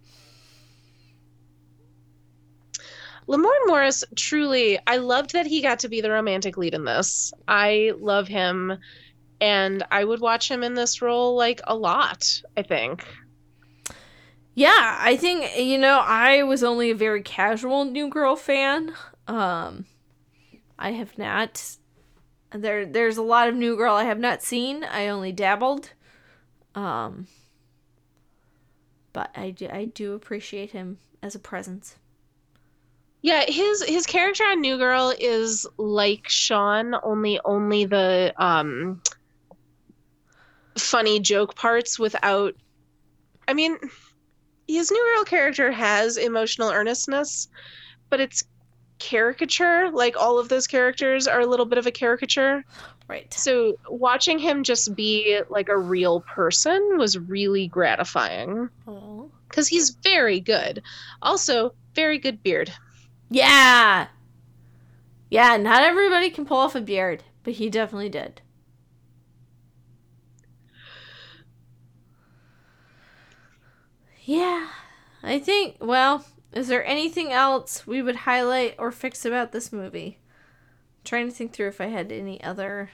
Lamorne 3.28 3.66
Morris 3.66 4.02
truly 4.16 4.78
I 4.84 4.96
loved 4.96 5.32
that 5.34 5.46
he 5.46 5.62
got 5.62 5.80
to 5.80 5.88
be 5.88 6.00
the 6.00 6.10
romantic 6.10 6.56
lead 6.56 6.74
in 6.74 6.84
this. 6.84 7.32
I 7.46 7.92
love 7.98 8.26
him 8.26 8.78
and 9.40 9.84
I 9.90 10.04
would 10.04 10.20
watch 10.20 10.50
him 10.50 10.62
in 10.62 10.74
this 10.74 11.02
role 11.02 11.36
like 11.36 11.60
a 11.64 11.74
lot, 11.74 12.42
I 12.56 12.62
think. 12.62 13.06
Yeah, 14.54 14.98
I 15.00 15.16
think 15.16 15.56
you 15.56 15.78
know 15.78 15.98
I 15.98 16.42
was 16.42 16.62
only 16.62 16.90
a 16.90 16.94
very 16.94 17.22
casual 17.22 17.84
New 17.84 18.08
Girl 18.08 18.36
fan. 18.36 18.92
Um, 19.26 19.86
I 20.78 20.92
have 20.92 21.16
not. 21.16 21.76
There, 22.54 22.84
there's 22.86 23.16
a 23.16 23.22
lot 23.22 23.48
of 23.48 23.54
New 23.54 23.76
Girl 23.76 23.94
I 23.94 24.04
have 24.04 24.18
not 24.18 24.42
seen. 24.42 24.84
I 24.84 25.08
only 25.08 25.32
dabbled. 25.32 25.90
Um, 26.74 27.26
but 29.12 29.30
I 29.36 29.50
do, 29.50 29.68
I 29.70 29.86
do 29.86 30.14
appreciate 30.14 30.70
him 30.70 30.98
as 31.22 31.34
a 31.34 31.38
presence. 31.38 31.96
Yeah, 33.22 33.44
his 33.46 33.84
his 33.84 34.04
character 34.04 34.42
on 34.42 34.60
New 34.60 34.78
Girl 34.78 35.14
is 35.16 35.66
like 35.76 36.28
Sean, 36.28 36.96
only 37.04 37.38
only 37.44 37.84
the 37.84 38.34
um 38.36 39.00
funny 40.76 41.20
joke 41.20 41.54
parts 41.54 41.98
without 41.98 42.54
I 43.46 43.54
mean 43.54 43.78
his 44.66 44.90
New 44.90 45.14
Girl 45.14 45.24
character 45.24 45.70
has 45.70 46.16
emotional 46.16 46.70
earnestness, 46.70 47.48
but 48.10 48.20
it's 48.20 48.42
caricature. 49.02 49.90
Like 49.90 50.16
all 50.16 50.38
of 50.38 50.48
those 50.48 50.66
characters 50.66 51.26
are 51.26 51.40
a 51.40 51.46
little 51.46 51.66
bit 51.66 51.78
of 51.78 51.86
a 51.86 51.90
caricature. 51.90 52.64
Right. 53.08 53.32
So 53.34 53.76
watching 53.88 54.38
him 54.38 54.62
just 54.62 54.94
be 54.94 55.40
like 55.50 55.68
a 55.68 55.76
real 55.76 56.20
person 56.20 56.96
was 56.96 57.18
really 57.18 57.66
gratifying 57.66 58.70
because 59.48 59.66
he's 59.66 59.90
very 59.90 60.40
good. 60.40 60.82
Also, 61.20 61.74
very 61.94 62.18
good 62.18 62.42
beard. 62.42 62.72
Yeah. 63.28 64.06
Yeah, 65.30 65.56
not 65.56 65.82
everybody 65.82 66.30
can 66.30 66.46
pull 66.46 66.58
off 66.58 66.74
a 66.74 66.80
beard, 66.80 67.24
but 67.42 67.54
he 67.54 67.68
definitely 67.68 68.08
did. 68.08 68.40
Yeah. 74.22 74.68
I 75.24 75.38
think, 75.38 75.76
well, 75.80 76.24
is 76.52 76.68
there 76.68 76.84
anything 76.84 77.32
else 77.32 77.86
we 77.86 78.02
would 78.02 78.16
highlight 78.16 78.74
or 78.78 78.90
fix 78.90 79.24
about 79.24 79.52
this 79.52 79.72
movie? 79.72 80.18
I'm 80.20 81.04
trying 81.04 81.28
to 81.28 81.34
think 81.34 81.52
through 81.52 81.68
if 81.68 81.80
I 81.80 81.86
had 81.86 82.12
any 82.12 82.42
other. 82.42 82.90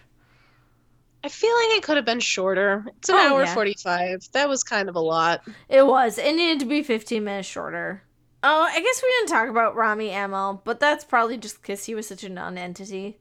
I 1.25 1.29
feel 1.29 1.55
like 1.55 1.77
it 1.79 1.83
could 1.83 1.97
have 1.97 2.05
been 2.05 2.21
shorter. 2.21 2.85
It's 2.99 3.09
an 3.09 3.17
Oh, 3.17 3.35
hour 3.35 3.43
yeah. 3.45 3.55
45. 3.55 4.29
That 4.33 4.49
was 4.49 4.63
kind 4.63 4.89
of 4.89 4.95
a 4.95 5.01
lot. 5.01 5.43
It 5.69 5.87
was. 5.87 6.17
It 6.19 6.35
needed 6.37 6.61
to 6.61 6.67
be 6.67 6.83
15 6.83 7.25
minutes 7.25 7.49
shorter. 7.49 8.03
Oh, 8.45 8.63
I 8.63 8.81
guess 8.81 9.03
we 9.03 9.09
didn't 9.19 9.31
talk 9.31 9.49
about 9.49 9.75
Robbie 9.75 10.11
Amell, 10.11 10.61
but 10.63 10.79
that's 10.79 11.05
probably 11.05 11.37
just 11.39 11.61
because 11.61 11.85
he 11.85 11.95
was 11.97 12.07
such 12.07 12.23
a 12.23 12.29
non 12.29 12.57
entity. 12.57 13.19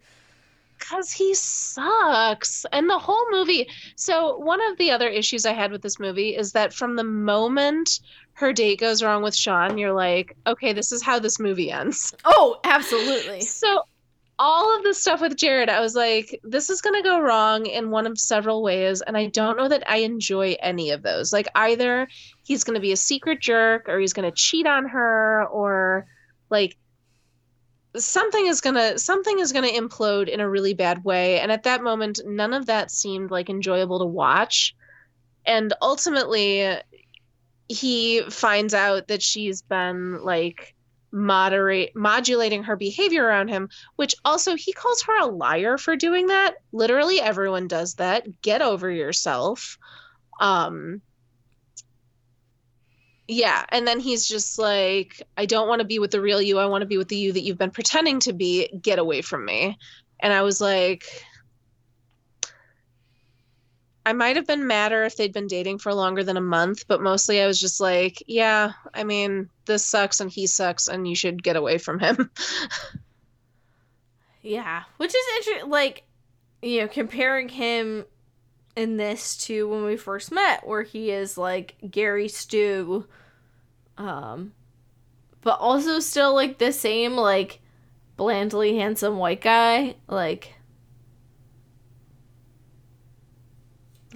Because 0.77 1.11
he 1.11 1.33
sucks. 1.33 2.63
And 2.71 2.87
the 2.87 2.99
whole 2.99 3.25
movie. 3.31 3.67
So, 3.95 4.37
one 4.37 4.61
of 4.61 4.77
the 4.77 4.91
other 4.91 5.09
issues 5.09 5.47
I 5.47 5.53
had 5.53 5.71
with 5.71 5.81
this 5.81 5.99
movie 5.99 6.35
is 6.35 6.51
that 6.51 6.71
from 6.71 6.95
the 6.95 7.03
moment 7.03 7.99
her 8.37 8.53
date 8.53 8.79
goes 8.79 9.01
wrong 9.01 9.23
with 9.23 9.35
Sean, 9.35 9.79
you're 9.79 9.93
like, 9.93 10.37
okay, 10.45 10.71
this 10.71 10.91
is 10.91 11.01
how 11.01 11.17
this 11.17 11.39
movie 11.39 11.71
ends. 11.71 12.13
Oh, 12.23 12.59
absolutely. 12.63 13.41
So, 13.47 13.81
all 14.37 14.77
of 14.77 14.83
the 14.83 14.93
stuff 14.93 15.19
with 15.21 15.35
Jared, 15.35 15.69
I 15.69 15.79
was 15.79 15.95
like, 15.95 16.39
this 16.43 16.69
is 16.69 16.79
going 16.79 16.93
to 16.93 17.01
go 17.01 17.19
wrong 17.19 17.65
in 17.65 17.89
one 17.89 18.05
of 18.05 18.19
several 18.19 18.61
ways. 18.61 19.01
And 19.01 19.17
I 19.17 19.25
don't 19.25 19.57
know 19.57 19.67
that 19.67 19.83
I 19.89 19.97
enjoy 19.97 20.55
any 20.61 20.91
of 20.91 21.01
those. 21.01 21.33
Like, 21.33 21.47
either 21.55 22.07
he's 22.43 22.63
going 22.63 22.75
to 22.75 22.79
be 22.79 22.91
a 22.91 22.97
secret 22.97 23.41
jerk 23.41 23.89
or 23.89 23.99
he's 23.99 24.13
going 24.13 24.29
to 24.29 24.35
cheat 24.35 24.67
on 24.67 24.87
her 24.89 25.47
or 25.47 26.05
like 26.51 26.77
something 27.95 28.45
is 28.45 28.61
going 28.61 28.75
to 28.75 28.99
something 28.99 29.39
is 29.39 29.51
going 29.51 29.67
to 29.67 29.81
implode 29.81 30.27
in 30.27 30.39
a 30.39 30.47
really 30.47 30.75
bad 30.75 31.03
way 31.03 31.39
and 31.39 31.51
at 31.51 31.63
that 31.63 31.81
moment 31.81 32.19
none 32.27 32.53
of 32.53 32.67
that 32.67 32.91
seemed 32.91 33.31
like 33.31 33.49
enjoyable 33.49 33.97
to 33.97 34.05
watch 34.05 34.75
and 35.47 35.73
ultimately 35.81 36.77
he 37.67 38.21
finds 38.29 38.73
out 38.73 39.07
that 39.07 39.21
she's 39.21 39.61
been 39.61 40.23
like 40.23 40.73
moderate 41.11 41.95
modulating 41.95 42.63
her 42.63 42.75
behavior 42.75 43.23
around 43.23 43.47
him 43.47 43.69
which 43.95 44.13
also 44.25 44.55
he 44.55 44.73
calls 44.73 45.01
her 45.03 45.17
a 45.19 45.25
liar 45.25 45.77
for 45.77 45.95
doing 45.95 46.27
that. 46.27 46.55
Literally 46.71 47.21
everyone 47.21 47.67
does 47.67 47.95
that. 47.95 48.41
Get 48.41 48.61
over 48.61 48.89
yourself. 48.89 49.77
Um 50.39 51.01
yeah 53.29 53.65
and 53.69 53.85
then 53.85 53.99
he's 53.99 54.25
just 54.25 54.57
like 54.57 55.21
i 55.35 55.45
don't 55.45 55.67
want 55.67 55.81
to 55.81 55.87
be 55.87 55.99
with 55.99 56.11
the 56.11 56.21
real 56.21 56.41
you. 56.41 56.59
I 56.59 56.67
want 56.67 56.81
to 56.81 56.87
be 56.87 56.97
with 56.97 57.09
the 57.09 57.17
you 57.17 57.33
that 57.33 57.41
you've 57.41 57.57
been 57.57 57.71
pretending 57.71 58.19
to 58.21 58.33
be. 58.33 58.67
Get 58.81 58.99
away 58.99 59.21
from 59.21 59.45
me. 59.45 59.77
And 60.19 60.33
i 60.33 60.41
was 60.41 60.61
like 60.61 61.05
i 64.07 64.13
might 64.13 64.35
have 64.35 64.47
been 64.47 64.65
madder 64.67 65.03
if 65.03 65.15
they'd 65.15 65.33
been 65.33 65.47
dating 65.47 65.77
for 65.77 65.93
longer 65.93 66.23
than 66.23 66.37
a 66.37 66.41
month 66.41 66.87
but 66.87 67.01
mostly 67.01 67.41
i 67.41 67.47
was 67.47 67.59
just 67.59 67.79
like 67.79 68.23
yeah 68.27 68.71
i 68.93 69.03
mean 69.03 69.49
this 69.65 69.85
sucks 69.85 70.19
and 70.19 70.31
he 70.31 70.47
sucks 70.47 70.87
and 70.87 71.07
you 71.07 71.15
should 71.15 71.43
get 71.43 71.55
away 71.55 71.77
from 71.77 71.99
him 71.99 72.29
Yeah, 74.47 74.83
which 74.95 75.13
is 75.13 75.25
interesting. 75.37 75.69
Like, 75.69 76.03
you 76.61 76.79
know, 76.81 76.87
comparing 76.87 77.49
him 77.49 78.05
in 78.77 78.95
this 78.95 79.35
to 79.45 79.67
when 79.67 79.83
we 79.83 79.97
first 79.97 80.31
met, 80.31 80.65
where 80.65 80.83
he 80.83 81.11
is 81.11 81.37
like 81.37 81.75
Gary 81.91 82.29
Stu, 82.29 83.05
um, 83.97 84.53
but 85.41 85.59
also 85.59 85.99
still 85.99 86.33
like 86.33 86.59
the 86.59 86.71
same 86.71 87.17
like 87.17 87.59
blandly 88.15 88.77
handsome 88.77 89.17
white 89.17 89.41
guy. 89.41 89.95
Like, 90.07 90.53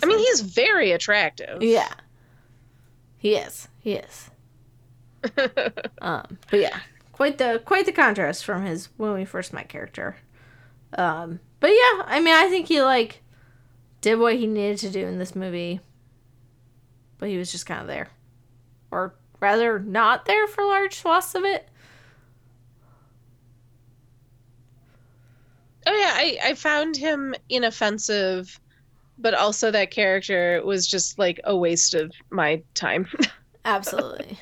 i 0.04 0.06
mean 0.06 0.20
he's 0.20 0.42
very 0.42 0.92
attractive 0.92 1.62
yeah, 1.62 1.94
he 3.22 3.36
is. 3.36 3.68
He 3.78 3.94
is. 3.94 4.32
um, 6.02 6.40
but 6.50 6.60
yeah, 6.60 6.80
quite 7.12 7.38
the 7.38 7.62
quite 7.64 7.86
the 7.86 7.92
contrast 7.92 8.44
from 8.44 8.66
his 8.66 8.90
when 8.98 9.14
we 9.14 9.26
first 9.26 9.54
met 9.54 9.70
character. 9.70 10.16
Um, 10.98 11.40
but 11.60 11.68
yeah, 11.68 12.02
I 12.08 12.20
mean, 12.20 12.34
I 12.34 12.50
think 12.50 12.68
he 12.68 12.82
like 12.82 13.22
did 14.02 14.16
what 14.16 14.38
he 14.38 14.48
needed 14.48 14.80
to 14.80 14.90
do 14.90 15.06
in 15.06 15.20
this 15.20 15.36
movie, 15.36 15.82
but 17.20 17.30
he 17.30 17.38
was 17.38 17.52
just 17.52 17.68
kind 17.68 17.80
of 17.80 17.86
there, 17.86 18.10
or 18.90 19.14
rather, 19.40 19.78
not 19.78 20.26
there 20.26 20.48
for 20.48 20.64
large 20.64 20.96
swaths 20.96 21.36
of 21.36 21.44
it. 21.44 21.70
Oh 25.86 25.94
yeah, 25.94 26.14
I 26.16 26.40
I 26.44 26.54
found 26.56 26.98
him 26.98 27.36
inoffensive, 27.50 28.60
but 29.22 29.34
also 29.34 29.72
that 29.72 29.92
character 29.92 30.62
was 30.66 30.88
just 30.88 31.20
like 31.20 31.40
a 31.44 31.56
waste 31.56 31.94
of 31.94 32.12
my 32.30 32.62
time. 32.74 33.08
Absolutely. 33.66 34.38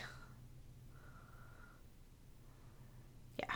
Yeah. 3.40 3.56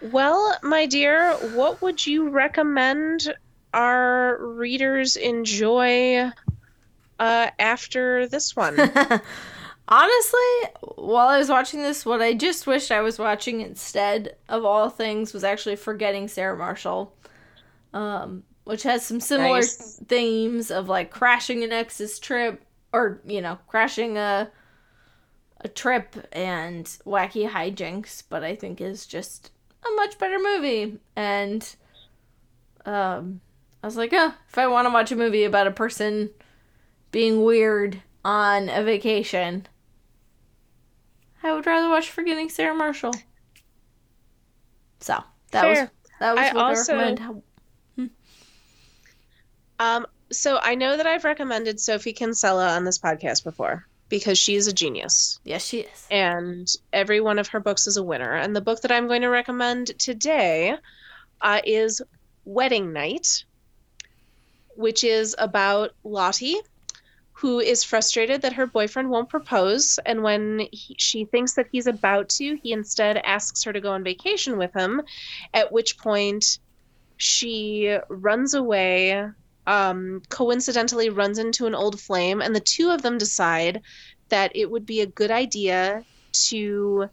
Well, 0.00 0.56
my 0.62 0.86
dear, 0.86 1.34
what 1.54 1.82
would 1.82 2.06
you 2.06 2.30
recommend 2.30 3.34
our 3.74 4.38
readers 4.38 5.16
enjoy 5.16 6.30
uh, 7.18 7.50
after 7.58 8.26
this 8.28 8.56
one? 8.56 8.78
Honestly, 9.90 10.40
while 10.96 11.28
I 11.28 11.38
was 11.38 11.48
watching 11.48 11.80
this, 11.80 12.04
what 12.04 12.20
I 12.20 12.34
just 12.34 12.66
wished 12.66 12.90
I 12.90 13.00
was 13.00 13.18
watching 13.18 13.62
instead 13.62 14.36
of 14.48 14.64
all 14.64 14.90
things 14.90 15.32
was 15.32 15.44
actually 15.44 15.76
Forgetting 15.76 16.28
Sarah 16.28 16.56
Marshall, 16.56 17.14
um, 17.94 18.42
which 18.64 18.82
has 18.82 19.04
some 19.04 19.20
similar 19.20 19.56
Nice. 19.60 19.96
themes 20.06 20.70
of 20.70 20.88
like 20.88 21.10
crashing 21.10 21.62
an 21.64 21.72
ex's 21.72 22.18
trip, 22.18 22.62
or 22.92 23.20
you 23.26 23.40
know, 23.40 23.58
crashing 23.66 24.16
a 24.18 24.50
a 25.60 25.68
trip 25.68 26.14
and 26.32 26.84
wacky 27.04 27.48
hijinks. 27.48 28.22
But 28.28 28.44
I 28.44 28.54
think 28.54 28.80
is 28.80 29.06
just 29.06 29.50
a 29.84 29.90
much 29.96 30.18
better 30.18 30.38
movie, 30.38 30.98
and 31.16 31.74
um, 32.86 33.40
I 33.82 33.86
was 33.86 33.96
like, 33.96 34.10
oh, 34.12 34.34
if 34.48 34.58
I 34.58 34.66
want 34.66 34.86
to 34.86 34.92
watch 34.92 35.12
a 35.12 35.16
movie 35.16 35.44
about 35.44 35.66
a 35.66 35.70
person 35.72 36.30
being 37.10 37.42
weird 37.42 38.02
on 38.24 38.68
a 38.68 38.82
vacation. 38.82 39.66
I 41.42 41.52
would 41.52 41.66
rather 41.66 41.88
watch 41.88 42.10
Forgetting 42.10 42.48
Sarah 42.48 42.74
Marshall. 42.74 43.12
So 45.00 45.22
that 45.52 45.66
was 45.68 45.78
that 46.20 46.34
was 46.36 46.44
I 46.44 46.52
what 46.54 46.64
also- 46.64 46.94
I 46.96 47.10
recommend. 47.10 47.42
Um, 49.78 50.06
so 50.30 50.58
I 50.62 50.74
know 50.74 50.96
that 50.96 51.06
I've 51.06 51.24
recommended 51.24 51.80
Sophie 51.80 52.12
Kinsella 52.12 52.76
on 52.76 52.84
this 52.84 52.98
podcast 52.98 53.44
before 53.44 53.86
because 54.08 54.38
she 54.38 54.56
is 54.56 54.66
a 54.66 54.72
genius. 54.72 55.38
Yes, 55.44 55.64
she 55.64 55.80
is. 55.80 56.06
and 56.10 56.68
every 56.92 57.20
one 57.20 57.38
of 57.38 57.48
her 57.48 57.60
books 57.60 57.86
is 57.86 57.96
a 57.96 58.02
winner. 58.02 58.32
And 58.32 58.54
the 58.54 58.60
book 58.60 58.80
that 58.82 58.92
I'm 58.92 59.06
going 59.06 59.22
to 59.22 59.28
recommend 59.28 59.98
today 59.98 60.76
uh, 61.40 61.60
is 61.64 62.02
Wedding 62.44 62.92
Night, 62.92 63.44
which 64.76 65.04
is 65.04 65.34
about 65.38 65.90
Lottie, 66.04 66.60
who 67.32 67.60
is 67.60 67.84
frustrated 67.84 68.42
that 68.42 68.54
her 68.54 68.66
boyfriend 68.66 69.10
won't 69.10 69.28
propose. 69.28 69.98
And 70.04 70.22
when 70.22 70.66
he, 70.72 70.96
she 70.98 71.24
thinks 71.24 71.54
that 71.54 71.68
he's 71.70 71.86
about 71.86 72.30
to, 72.30 72.56
he 72.56 72.72
instead 72.72 73.18
asks 73.18 73.62
her 73.64 73.72
to 73.72 73.80
go 73.80 73.92
on 73.92 74.02
vacation 74.02 74.56
with 74.58 74.72
him, 74.74 75.02
at 75.54 75.70
which 75.70 75.98
point 75.98 76.58
she 77.16 77.96
runs 78.08 78.54
away. 78.54 79.28
Um, 79.68 80.22
coincidentally, 80.30 81.10
runs 81.10 81.38
into 81.38 81.66
an 81.66 81.74
old 81.74 82.00
flame, 82.00 82.40
and 82.40 82.56
the 82.56 82.60
two 82.60 82.88
of 82.88 83.02
them 83.02 83.18
decide 83.18 83.82
that 84.30 84.50
it 84.54 84.70
would 84.70 84.86
be 84.86 85.02
a 85.02 85.06
good 85.06 85.30
idea 85.30 86.04
to 86.48 87.10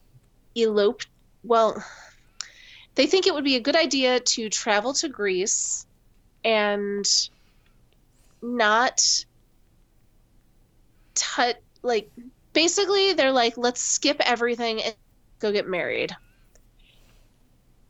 elope. 0.56 1.01
Well, 1.43 1.84
they 2.95 3.08
think 3.08 3.28
it 3.28 3.34
would 3.34 3.43
be 3.43 3.58
a 3.58 3.60
good 3.60 3.76
idea 3.76 4.22
to 4.22 4.49
travel 4.49 4.93
to 4.93 5.10
Greece 5.10 5.86
and 6.45 7.06
not 8.41 9.01
tut 11.14 11.62
like 11.82 12.10
basically 12.53 13.14
they're 13.14 13.32
like 13.32 13.58
let's 13.58 13.82
skip 13.82 14.18
everything 14.22 14.82
and 14.82 14.95
go 15.39 15.51
get 15.51 15.68
married. 15.68 16.16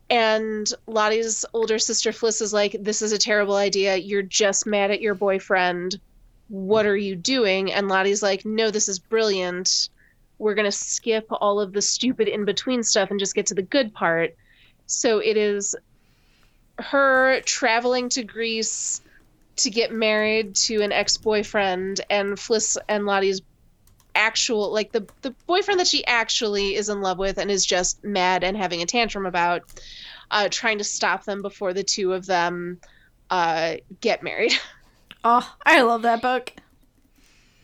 And 0.09 0.71
Lottie's 0.85 1.45
older 1.53 1.79
sister 1.79 2.11
Fliss 2.11 2.41
is 2.41 2.53
like, 2.53 2.75
This 2.79 3.01
is 3.01 3.11
a 3.11 3.17
terrible 3.17 3.55
idea. 3.55 3.95
You're 3.97 4.21
just 4.21 4.65
mad 4.65 4.91
at 4.91 5.01
your 5.01 5.15
boyfriend. 5.15 5.99
What 6.47 6.85
are 6.85 6.97
you 6.97 7.15
doing? 7.15 7.71
And 7.71 7.87
Lottie's 7.87 8.21
like, 8.21 8.45
No, 8.45 8.69
this 8.69 8.87
is 8.87 8.99
brilliant. 8.99 9.89
We're 10.37 10.53
going 10.53 10.65
to 10.65 10.71
skip 10.71 11.27
all 11.31 11.59
of 11.59 11.73
the 11.73 11.81
stupid 11.81 12.27
in 12.27 12.45
between 12.45 12.83
stuff 12.83 13.09
and 13.09 13.19
just 13.19 13.35
get 13.35 13.47
to 13.47 13.55
the 13.55 13.61
good 13.61 13.93
part. 13.93 14.35
So 14.85 15.19
it 15.19 15.37
is 15.37 15.75
her 16.77 17.41
traveling 17.41 18.09
to 18.09 18.23
Greece 18.23 19.01
to 19.57 19.69
get 19.69 19.91
married 19.91 20.55
to 20.55 20.81
an 20.81 20.91
ex 20.91 21.17
boyfriend, 21.17 22.01
and 22.09 22.37
Fliss 22.37 22.77
and 22.89 23.05
Lottie's 23.05 23.41
actual 24.15 24.71
like 24.73 24.91
the 24.91 25.07
the 25.21 25.31
boyfriend 25.45 25.79
that 25.79 25.87
she 25.87 26.05
actually 26.05 26.75
is 26.75 26.89
in 26.89 27.01
love 27.01 27.17
with 27.19 27.37
and 27.37 27.51
is 27.51 27.65
just 27.65 28.03
mad 28.03 28.43
and 28.43 28.55
having 28.57 28.81
a 28.81 28.85
tantrum 28.85 29.25
about 29.25 29.61
uh 30.31 30.47
trying 30.49 30.77
to 30.77 30.83
stop 30.83 31.23
them 31.25 31.41
before 31.41 31.73
the 31.73 31.83
two 31.83 32.13
of 32.13 32.25
them 32.25 32.79
uh 33.29 33.75
get 34.01 34.23
married 34.23 34.53
Oh, 35.27 35.55
I 35.65 35.81
love 35.81 36.03
that 36.03 36.21
book. 36.21 36.53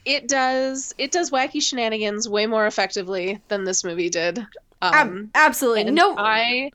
it 0.04 0.26
does 0.28 0.92
it 0.98 1.12
does 1.12 1.30
wacky 1.30 1.62
shenanigans 1.62 2.28
way 2.28 2.46
more 2.46 2.66
effectively 2.66 3.40
than 3.48 3.62
this 3.64 3.84
movie 3.84 4.10
did 4.10 4.38
um 4.38 4.48
Ab- 4.82 5.28
absolutely. 5.34 5.84
No, 5.92 6.16
i 6.18 6.70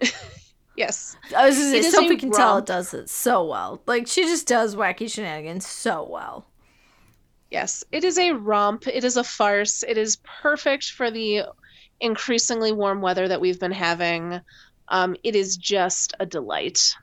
yes 0.76 1.16
I 1.36 1.46
was 1.46 1.56
just 1.56 1.74
it 1.74 1.84
Sophie 1.92 2.14
a 2.14 2.16
Kinsella 2.16 2.54
romp. 2.56 2.66
does 2.66 2.94
it 2.94 3.08
so 3.10 3.44
well. 3.44 3.82
Like 3.86 4.06
she 4.06 4.22
just 4.22 4.46
does 4.48 4.74
wacky 4.76 5.10
shenanigans 5.10 5.66
so 5.66 6.06
well. 6.10 6.46
Yes, 7.54 7.84
it 7.92 8.02
is 8.02 8.18
a 8.18 8.32
romp. 8.32 8.88
It 8.88 9.04
is 9.04 9.16
a 9.16 9.22
farce. 9.22 9.84
It 9.84 9.96
is 9.96 10.16
perfect 10.24 10.90
for 10.90 11.08
the 11.08 11.44
increasingly 12.00 12.72
warm 12.72 13.00
weather 13.00 13.28
that 13.28 13.40
we've 13.40 13.60
been 13.60 13.70
having. 13.70 14.40
Um, 14.88 15.14
it 15.22 15.36
is 15.36 15.56
just 15.56 16.14
a 16.18 16.26
delight. 16.26 16.96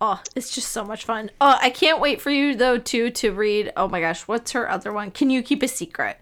Oh, 0.00 0.20
it's 0.34 0.52
just 0.52 0.72
so 0.72 0.84
much 0.84 1.04
fun. 1.04 1.30
Oh, 1.40 1.56
I 1.60 1.70
can't 1.70 2.00
wait 2.00 2.20
for 2.20 2.30
you 2.30 2.56
though 2.56 2.78
too 2.78 3.10
to 3.10 3.30
read. 3.30 3.72
Oh 3.76 3.86
my 3.86 4.00
gosh, 4.00 4.22
what's 4.22 4.50
her 4.50 4.68
other 4.68 4.92
one? 4.92 5.12
Can 5.12 5.30
you 5.30 5.40
keep 5.40 5.62
a 5.62 5.68
secret? 5.68 6.18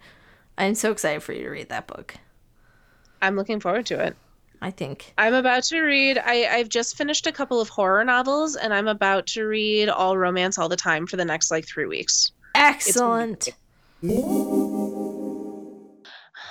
I'm 0.59 0.75
so 0.75 0.93
excited 0.93 1.23
for 1.23 1.33
you 1.33 1.45
to 1.45 1.49
read 1.49 1.71
that 1.71 1.87
book. 1.87 2.17
I'm 3.23 3.35
looking 3.35 3.61
forward 3.61 3.87
to 3.87 3.99
it. 3.99 4.15
I 4.61 4.71
think. 4.71 5.15
I'm 5.17 5.33
about 5.33 5.63
to 5.65 5.81
read. 5.81 6.19
I, 6.19 6.49
I've 6.49 6.69
just 6.69 6.99
finished 6.99 7.27
a 7.27 7.33
couple 7.33 7.63
of 7.63 7.71
horror 7.71 8.05
novels, 8.05 8.57
and 8.57 8.75
I'm 8.75 8.89
about 8.89 9.27
to 9.29 9.45
read 9.45 9.89
all 9.89 10.19
romance 10.19 10.59
all 10.59 10.69
the 10.69 10.77
time 10.77 11.07
for 11.07 11.17
the 11.17 11.25
next 11.25 11.51
like 11.51 11.67
three 11.67 11.87
weeks. 11.87 12.31
Excellent. 12.55 13.49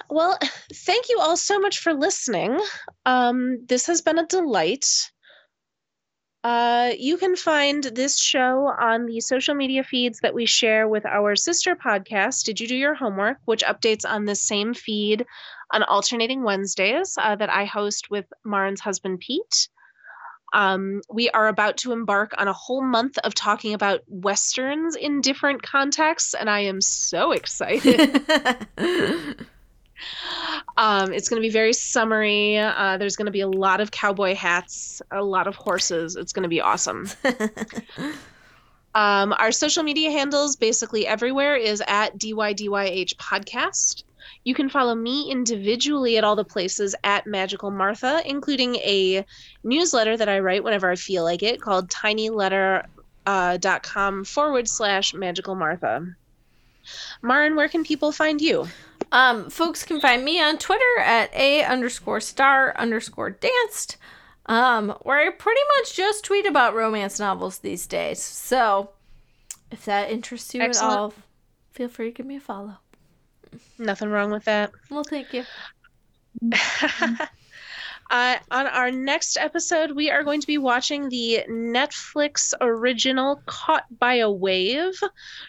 Well, 0.09 0.37
thank 0.73 1.09
you 1.09 1.19
all 1.19 1.37
so 1.37 1.59
much 1.59 1.79
for 1.79 1.93
listening. 1.93 2.59
Um, 3.05 3.65
this 3.67 3.87
has 3.87 4.01
been 4.01 4.19
a 4.19 4.27
delight. 4.27 4.85
Uh, 6.43 6.91
you 6.99 7.15
can 7.17 7.37
find 7.37 7.83
this 7.83 8.19
show 8.19 8.69
on 8.79 9.05
the 9.05 9.21
social 9.21 9.55
media 9.55 9.81
feeds 9.81 10.19
that 10.19 10.33
we 10.33 10.45
share 10.45 10.89
with 10.89 11.05
our 11.05 11.37
sister 11.37 11.73
podcast, 11.73 12.43
Did 12.43 12.59
You 12.59 12.67
Do 12.67 12.75
Your 12.75 12.95
Homework, 12.95 13.37
which 13.45 13.63
updates 13.63 14.03
on 14.05 14.25
the 14.25 14.35
same 14.35 14.73
feed 14.73 15.25
on 15.71 15.83
alternating 15.83 16.43
Wednesdays 16.43 17.17
uh, 17.17 17.37
that 17.37 17.49
I 17.49 17.63
host 17.63 18.09
with 18.09 18.25
Marin's 18.43 18.81
husband, 18.81 19.21
Pete. 19.21 19.69
Um, 20.53 21.01
we 21.09 21.29
are 21.31 21.47
about 21.47 21.77
to 21.77 21.91
embark 21.91 22.33
on 22.37 22.47
a 22.47 22.53
whole 22.53 22.83
month 22.83 23.17
of 23.19 23.33
talking 23.33 23.73
about 23.73 24.01
Westerns 24.07 24.95
in 24.95 25.21
different 25.21 25.63
contexts, 25.63 26.33
and 26.33 26.49
I 26.49 26.61
am 26.61 26.81
so 26.81 27.31
excited. 27.31 28.25
Um, 30.75 31.13
it's 31.13 31.29
going 31.29 31.41
to 31.41 31.45
be 31.45 31.51
very 31.51 31.71
summery. 31.71 32.57
Uh, 32.57 32.97
there's 32.97 33.15
going 33.15 33.27
to 33.27 33.31
be 33.31 33.41
a 33.41 33.47
lot 33.47 33.79
of 33.79 33.91
cowboy 33.91 34.35
hats, 34.35 35.01
a 35.11 35.23
lot 35.23 35.47
of 35.47 35.55
horses. 35.55 36.17
It's 36.17 36.33
going 36.33 36.43
to 36.43 36.49
be 36.49 36.59
awesome. 36.59 37.07
Um, 38.95 39.33
our 39.33 39.51
social 39.51 39.83
media 39.83 40.11
handles, 40.11 40.55
basically 40.55 41.07
everywhere, 41.07 41.55
is 41.55 41.81
at 41.87 42.17
DYDYH 42.17 43.15
Podcast. 43.15 44.03
You 44.43 44.53
can 44.55 44.69
follow 44.69 44.95
me 44.95 45.29
individually 45.31 46.17
at 46.17 46.23
all 46.23 46.35
the 46.35 46.43
places 46.43 46.95
at 47.03 47.27
Magical 47.27 47.71
Martha, 47.71 48.21
including 48.25 48.75
a 48.75 49.25
newsletter 49.63 50.17
that 50.17 50.29
I 50.29 50.39
write 50.39 50.63
whenever 50.63 50.89
I 50.89 50.95
feel 50.95 51.23
like 51.23 51.43
it 51.43 51.61
called 51.61 51.89
tinyletter.com 51.89 52.89
uh, 53.25 53.57
dot 53.57 53.83
com 53.83 54.25
forward 54.25 54.67
slash 54.67 55.13
Magical 55.13 55.55
Martha. 55.55 56.15
Marin, 57.21 57.55
where 57.55 57.69
can 57.69 57.83
people 57.83 58.11
find 58.11 58.41
you? 58.41 58.67
Um, 59.11 59.49
folks 59.49 59.83
can 59.83 60.01
find 60.01 60.25
me 60.25 60.41
on 60.41 60.57
Twitter 60.57 60.99
at 60.99 61.33
a 61.33 61.63
underscore 61.63 62.19
star 62.19 62.75
underscore 62.77 63.29
danced, 63.29 63.97
um, 64.47 64.89
where 65.03 65.19
I 65.19 65.29
pretty 65.29 65.61
much 65.77 65.95
just 65.95 66.25
tweet 66.25 66.45
about 66.45 66.75
romance 66.75 67.19
novels 67.19 67.59
these 67.59 67.87
days. 67.87 68.21
So, 68.21 68.89
if 69.71 69.85
that 69.85 70.11
interests 70.11 70.53
you 70.53 70.61
Excellent. 70.61 70.91
at 70.91 70.99
all, 70.99 71.13
feel 71.71 71.87
free 71.87 72.11
to 72.11 72.11
give 72.11 72.25
me 72.25 72.35
a 72.35 72.41
follow. 72.41 72.79
Nothing 73.77 74.09
wrong 74.09 74.31
with 74.31 74.45
that. 74.45 74.71
Well, 74.89 75.03
thank 75.03 75.33
you. 75.33 75.43
uh, 78.11 78.35
on 78.51 78.67
our 78.67 78.91
next 78.91 79.37
episode, 79.37 79.91
we 79.91 80.11
are 80.11 80.23
going 80.23 80.41
to 80.41 80.47
be 80.47 80.57
watching 80.57 81.09
the 81.09 81.43
Netflix 81.49 82.53
original 82.61 83.41
Caught 83.45 83.85
by 83.99 84.15
a 84.15 84.29
Wave 84.29 84.93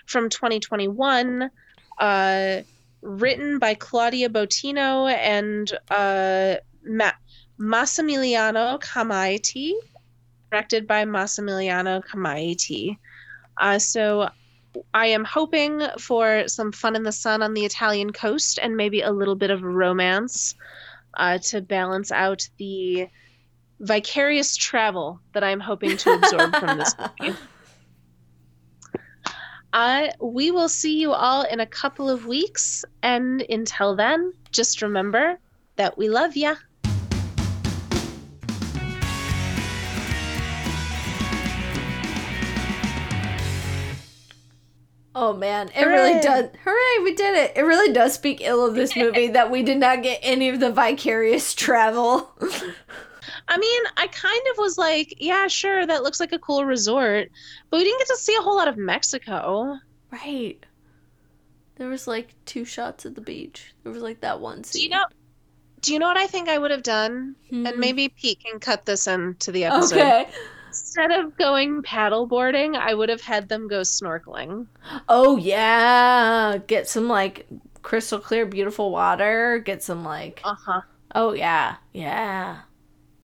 from 0.07 0.29
2021, 0.29 1.51
uh, 1.99 2.61
written 3.03 3.59
by 3.59 3.75
Claudia 3.75 4.29
Botino 4.29 5.13
and 5.13 5.71
uh, 5.91 6.57
Ma- 6.85 7.13
Massimiliano 7.59 8.81
Camaiti, 8.81 9.73
directed 10.51 10.87
by 10.87 11.05
Massimiliano 11.05 12.03
Camaiti. 12.05 12.97
Uh, 13.57 13.79
so 13.79 14.29
I 14.93 15.07
am 15.07 15.25
hoping 15.25 15.83
for 15.99 16.49
some 16.49 16.73
fun 16.73 16.97
in 16.97 17.03
the 17.03 17.13
sun 17.13 17.43
on 17.43 17.55
the 17.55 17.65
Italian 17.65 18.13
coast 18.13 18.59
and 18.63 18.77
maybe 18.77 19.03
a 19.03 19.11
little 19.11 19.37
bit 19.37 19.51
of 19.51 19.63
romance 19.63 20.55
uh, 21.15 21.39
to 21.39 21.61
balance 21.61 22.11
out 22.11 22.49
the 22.59 23.09
vicarious 23.81 24.57
travel 24.57 25.21
that 25.33 25.45
I'm 25.45 25.61
hoping 25.61 25.97
to 25.97 26.15
absorb 26.15 26.57
from 26.57 26.79
this 26.79 26.95
movie. 27.21 27.37
Uh, 29.73 30.09
we 30.21 30.53
will 30.53 30.69
see 30.69 31.01
you 31.01 31.13
all 31.13 31.43
in 31.43 31.59
a 31.59 31.67
couple 31.67 32.09
of 32.09 32.27
weeks, 32.27 32.85
and 33.03 33.43
until 33.43 33.97
then, 33.97 34.33
just 34.53 34.83
remember 34.83 35.39
that 35.77 35.99
we 35.99 36.09
love 36.09 36.37
ya. 36.37 36.55
Oh 45.25 45.33
man, 45.33 45.71
it 45.75 45.87
really 45.87 46.21
does. 46.21 46.51
Hooray, 46.65 47.03
we 47.03 47.15
did 47.15 47.35
it! 47.35 47.53
It 47.57 47.63
really 47.63 47.95
does 47.95 48.13
speak 48.13 48.43
ill 48.43 48.67
of 48.67 48.75
this 48.75 48.95
movie 48.95 49.29
that 49.29 49.51
we 49.51 49.63
did 49.63 49.79
not 49.79 50.03
get 50.03 50.21
any 50.23 50.51
of 50.51 50.61
the 50.61 50.71
vicarious 50.71 51.55
travel. 51.65 52.31
I 53.49 53.57
mean, 53.57 53.83
I 53.97 54.07
kind 54.09 54.43
of 54.53 54.59
was 54.59 54.77
like, 54.77 55.15
yeah, 55.19 55.47
sure, 55.49 55.87
that 55.87 56.03
looks 56.03 56.21
like 56.21 56.33
a 56.33 56.39
cool 56.39 56.67
resort, 56.67 57.31
but 57.71 57.79
we 57.79 57.85
didn't 57.85 58.01
get 58.01 58.09
to 58.09 58.17
see 58.19 58.37
a 58.37 58.43
whole 58.43 58.57
lot 58.57 58.69
of 58.69 58.77
Mexico. 58.77 59.79
right. 60.11 60.65
There 61.77 61.89
was 61.89 62.07
like 62.07 62.35
two 62.45 62.67
shots 62.67 63.07
at 63.07 63.15
the 63.15 63.21
beach. 63.23 63.75
There 63.83 63.93
was 63.93 64.03
like 64.03 64.21
that 64.21 64.41
one 64.41 64.63
scene. 64.63 64.81
Do 64.81 64.85
you 64.85 64.91
know? 64.91 65.07
Do 65.81 65.93
you 65.95 65.99
know 65.99 66.07
what 66.07 66.19
I 66.19 66.27
think 66.27 66.51
I 66.51 66.59
would 66.59 66.71
have 66.71 66.83
done? 66.83 67.35
Hmm. 67.49 67.67
And 67.67 67.79
maybe 67.79 68.11
Pete 68.11 68.45
can 68.45 68.61
cut 68.61 68.85
this 68.85 69.07
into 69.07 69.51
the 69.53 69.65
episode. 69.65 69.97
Okay. 69.97 70.27
Instead 70.75 71.13
of 71.13 71.37
going 71.37 71.83
paddle 71.83 72.27
boarding, 72.27 72.75
I 72.75 72.95
would 72.95 73.09
have 73.09 73.21
had 73.21 73.49
them 73.49 73.69
go 73.69 73.83
snorkeling. 73.83 74.67
Oh 75.09 75.37
yeah, 75.37 76.59
get 76.67 76.89
some 76.89 77.07
like 77.09 77.47
crystal 77.83 78.19
clear, 78.19 78.45
beautiful 78.45 78.91
water. 78.91 79.61
Get 79.65 79.85
some 79.85 80.05
like. 80.05 80.41
Uh 80.43 80.57
huh. 80.57 80.81
Oh 81.15 81.33
yeah, 81.33 81.77
yeah. 81.93 82.63